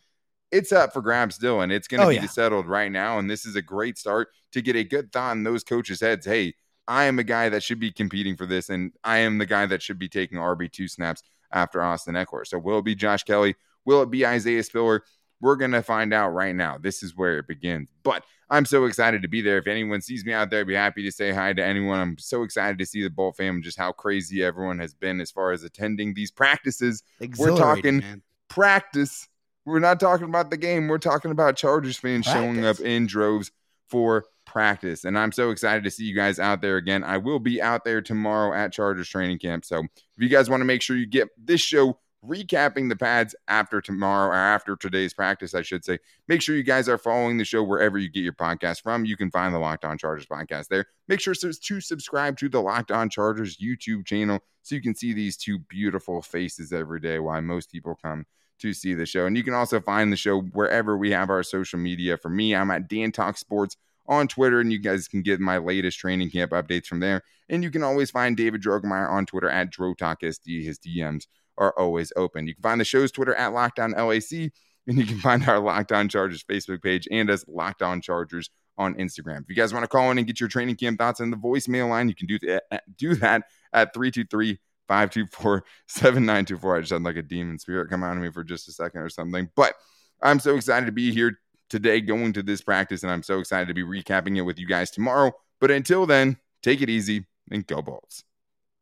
it's 0.54 0.70
up 0.70 0.92
for 0.92 1.02
grabs 1.02 1.34
still, 1.34 1.62
and 1.62 1.72
it's 1.72 1.88
going 1.88 2.00
to 2.00 2.06
oh, 2.06 2.10
be 2.10 2.14
yeah. 2.14 2.26
settled 2.26 2.66
right 2.66 2.90
now. 2.90 3.18
And 3.18 3.28
this 3.28 3.44
is 3.44 3.56
a 3.56 3.62
great 3.62 3.98
start 3.98 4.28
to 4.52 4.62
get 4.62 4.76
a 4.76 4.84
good 4.84 5.12
thought 5.12 5.32
in 5.32 5.42
those 5.42 5.64
coaches' 5.64 6.00
heads. 6.00 6.24
Hey, 6.24 6.54
I 6.86 7.04
am 7.04 7.18
a 7.18 7.24
guy 7.24 7.48
that 7.48 7.64
should 7.64 7.80
be 7.80 7.90
competing 7.90 8.36
for 8.36 8.46
this, 8.46 8.68
and 8.68 8.92
I 9.02 9.18
am 9.18 9.38
the 9.38 9.46
guy 9.46 9.66
that 9.66 9.82
should 9.82 9.98
be 9.98 10.08
taking 10.08 10.38
RB 10.38 10.70
two 10.70 10.86
snaps 10.86 11.24
after 11.50 11.82
Austin 11.82 12.14
Ekeler. 12.14 12.46
So 12.46 12.58
will 12.58 12.78
it 12.78 12.84
be 12.84 12.94
Josh 12.94 13.24
Kelley? 13.24 13.56
Will 13.84 14.02
it 14.02 14.12
be 14.12 14.24
Isaiah 14.24 14.62
Spiller? 14.62 15.02
We're 15.40 15.56
going 15.56 15.72
to 15.72 15.82
find 15.82 16.12
out 16.12 16.30
right 16.30 16.54
now. 16.54 16.78
This 16.78 17.02
is 17.02 17.16
where 17.16 17.38
it 17.38 17.46
begins. 17.46 17.90
But 18.02 18.24
I'm 18.50 18.64
so 18.64 18.84
excited 18.84 19.22
to 19.22 19.28
be 19.28 19.40
there. 19.40 19.58
If 19.58 19.66
anyone 19.66 20.00
sees 20.00 20.24
me 20.24 20.32
out 20.32 20.50
there, 20.50 20.60
I'd 20.60 20.66
be 20.66 20.74
happy 20.74 21.02
to 21.04 21.12
say 21.12 21.32
hi 21.32 21.52
to 21.52 21.64
anyone. 21.64 21.98
I'm 21.98 22.18
so 22.18 22.42
excited 22.42 22.78
to 22.78 22.86
see 22.86 23.02
the 23.02 23.10
Bolt 23.10 23.36
fam 23.36 23.62
just 23.62 23.78
how 23.78 23.92
crazy 23.92 24.42
everyone 24.42 24.78
has 24.78 24.94
been 24.94 25.20
as 25.20 25.30
far 25.30 25.52
as 25.52 25.64
attending 25.64 26.14
these 26.14 26.30
practices. 26.30 27.02
We're 27.36 27.56
talking 27.56 27.98
man. 27.98 28.22
practice 28.48 29.28
we're 29.64 29.78
not 29.78 30.00
talking 30.00 30.26
about 30.26 30.50
the 30.50 30.56
game. 30.56 30.88
We're 30.88 30.98
talking 30.98 31.30
about 31.30 31.56
Chargers 31.56 31.96
fans 31.96 32.26
practice. 32.26 32.42
showing 32.42 32.64
up 32.64 32.80
in 32.80 33.06
droves 33.06 33.50
for 33.88 34.24
practice. 34.44 35.04
And 35.04 35.18
I'm 35.18 35.32
so 35.32 35.50
excited 35.50 35.84
to 35.84 35.90
see 35.90 36.04
you 36.04 36.14
guys 36.14 36.38
out 36.38 36.60
there 36.60 36.76
again. 36.76 37.02
I 37.02 37.16
will 37.16 37.38
be 37.38 37.62
out 37.62 37.84
there 37.84 38.02
tomorrow 38.02 38.54
at 38.54 38.72
Chargers 38.72 39.08
training 39.08 39.38
camp. 39.38 39.64
So 39.64 39.80
if 39.80 39.88
you 40.18 40.28
guys 40.28 40.50
want 40.50 40.60
to 40.60 40.66
make 40.66 40.82
sure 40.82 40.96
you 40.96 41.06
get 41.06 41.28
this 41.38 41.60
show 41.60 41.98
recapping 42.26 42.88
the 42.88 42.96
pads 42.96 43.34
after 43.48 43.80
tomorrow 43.80 44.30
or 44.30 44.34
after 44.34 44.76
today's 44.76 45.14
practice, 45.14 45.54
I 45.54 45.62
should 45.62 45.84
say. 45.84 45.98
Make 46.28 46.42
sure 46.42 46.56
you 46.56 46.62
guys 46.62 46.88
are 46.88 46.98
following 46.98 47.38
the 47.38 47.44
show 47.44 47.62
wherever 47.62 47.98
you 47.98 48.08
get 48.08 48.24
your 48.24 48.32
podcast 48.32 48.82
from. 48.82 49.04
You 49.04 49.16
can 49.16 49.30
find 49.30 49.54
the 49.54 49.58
Locked 49.58 49.84
On 49.84 49.98
Chargers 49.98 50.26
podcast 50.26 50.68
there. 50.68 50.86
Make 51.08 51.20
sure 51.20 51.34
to 51.34 51.80
subscribe 51.80 52.38
to 52.38 52.48
the 52.48 52.60
Locked 52.60 52.90
On 52.90 53.10
Chargers 53.10 53.58
YouTube 53.58 54.06
channel 54.06 54.40
so 54.62 54.74
you 54.74 54.82
can 54.82 54.94
see 54.94 55.12
these 55.12 55.36
two 55.36 55.58
beautiful 55.58 56.22
faces 56.22 56.72
every 56.72 57.00
day 57.00 57.18
while 57.18 57.40
most 57.42 57.70
people 57.70 57.98
come 58.02 58.26
to 58.60 58.72
see 58.72 58.94
the 58.94 59.06
show. 59.06 59.26
And 59.26 59.36
you 59.36 59.42
can 59.42 59.54
also 59.54 59.80
find 59.80 60.12
the 60.12 60.16
show 60.16 60.40
wherever 60.40 60.96
we 60.96 61.10
have 61.10 61.30
our 61.30 61.42
social 61.42 61.78
media. 61.78 62.16
For 62.16 62.28
me, 62.28 62.54
I'm 62.54 62.70
at 62.70 62.88
Dan 62.88 63.12
Talk 63.12 63.36
Sports 63.36 63.76
on 64.06 64.28
Twitter, 64.28 64.60
and 64.60 64.72
you 64.72 64.78
guys 64.78 65.08
can 65.08 65.22
get 65.22 65.40
my 65.40 65.58
latest 65.58 65.98
training 65.98 66.30
camp 66.30 66.52
updates 66.52 66.86
from 66.86 67.00
there. 67.00 67.22
And 67.48 67.62
you 67.62 67.70
can 67.70 67.82
always 67.82 68.10
find 68.10 68.36
David 68.36 68.62
Drogemeyer 68.62 69.10
on 69.10 69.26
Twitter 69.26 69.50
at 69.50 69.72
DroTalkSD. 69.72 70.64
His 70.64 70.78
DMs 70.78 71.26
are 71.58 71.74
always 71.78 72.12
open. 72.16 72.46
You 72.46 72.54
can 72.54 72.62
find 72.62 72.80
the 72.80 72.84
show's 72.84 73.12
Twitter 73.12 73.34
at 73.34 73.52
Locked 73.52 73.78
On 73.78 73.92
LAC, 73.92 74.52
and 74.86 74.98
you 74.98 75.06
can 75.06 75.18
find 75.20 75.46
our 75.48 75.60
Locked 75.60 75.92
On 75.92 76.08
Chargers 76.08 76.44
Facebook 76.44 76.82
page 76.82 77.08
and 77.10 77.30
us 77.30 77.44
Locked 77.48 77.82
On 77.82 78.00
Chargers 78.00 78.50
on 78.76 78.94
Instagram. 78.94 79.42
If 79.42 79.48
you 79.48 79.54
guys 79.54 79.72
want 79.72 79.84
to 79.84 79.88
call 79.88 80.10
in 80.10 80.18
and 80.18 80.26
get 80.26 80.40
your 80.40 80.48
training 80.48 80.76
camp 80.76 80.98
thoughts 80.98 81.20
in 81.20 81.30
the 81.30 81.36
voicemail 81.36 81.88
line, 81.88 82.08
you 82.08 82.14
can 82.14 82.26
do 82.26 82.38
that, 82.40 82.64
uh, 82.70 82.78
do 82.96 83.14
that 83.16 83.44
at 83.72 83.94
323 83.94 84.58
524 84.88 85.64
7924. 85.88 86.76
I 86.76 86.80
just 86.80 86.92
had 86.92 87.02
like 87.02 87.16
a 87.16 87.22
demon 87.22 87.58
spirit 87.58 87.88
come 87.88 88.02
out 88.02 88.16
of 88.16 88.22
me 88.22 88.30
for 88.30 88.44
just 88.44 88.68
a 88.68 88.72
second 88.72 89.00
or 89.00 89.08
something. 89.08 89.48
But 89.54 89.74
I'm 90.22 90.40
so 90.40 90.56
excited 90.56 90.86
to 90.86 90.92
be 90.92 91.12
here 91.12 91.38
today 91.70 92.00
going 92.00 92.32
to 92.34 92.42
this 92.42 92.62
practice, 92.62 93.02
and 93.02 93.12
I'm 93.12 93.22
so 93.22 93.38
excited 93.38 93.68
to 93.68 93.74
be 93.74 93.82
recapping 93.82 94.36
it 94.36 94.42
with 94.42 94.58
you 94.58 94.66
guys 94.66 94.90
tomorrow. 94.90 95.32
But 95.60 95.70
until 95.70 96.06
then, 96.06 96.38
take 96.62 96.82
it 96.82 96.90
easy 96.90 97.26
and 97.50 97.66
go 97.66 97.82
balls. 97.82 98.24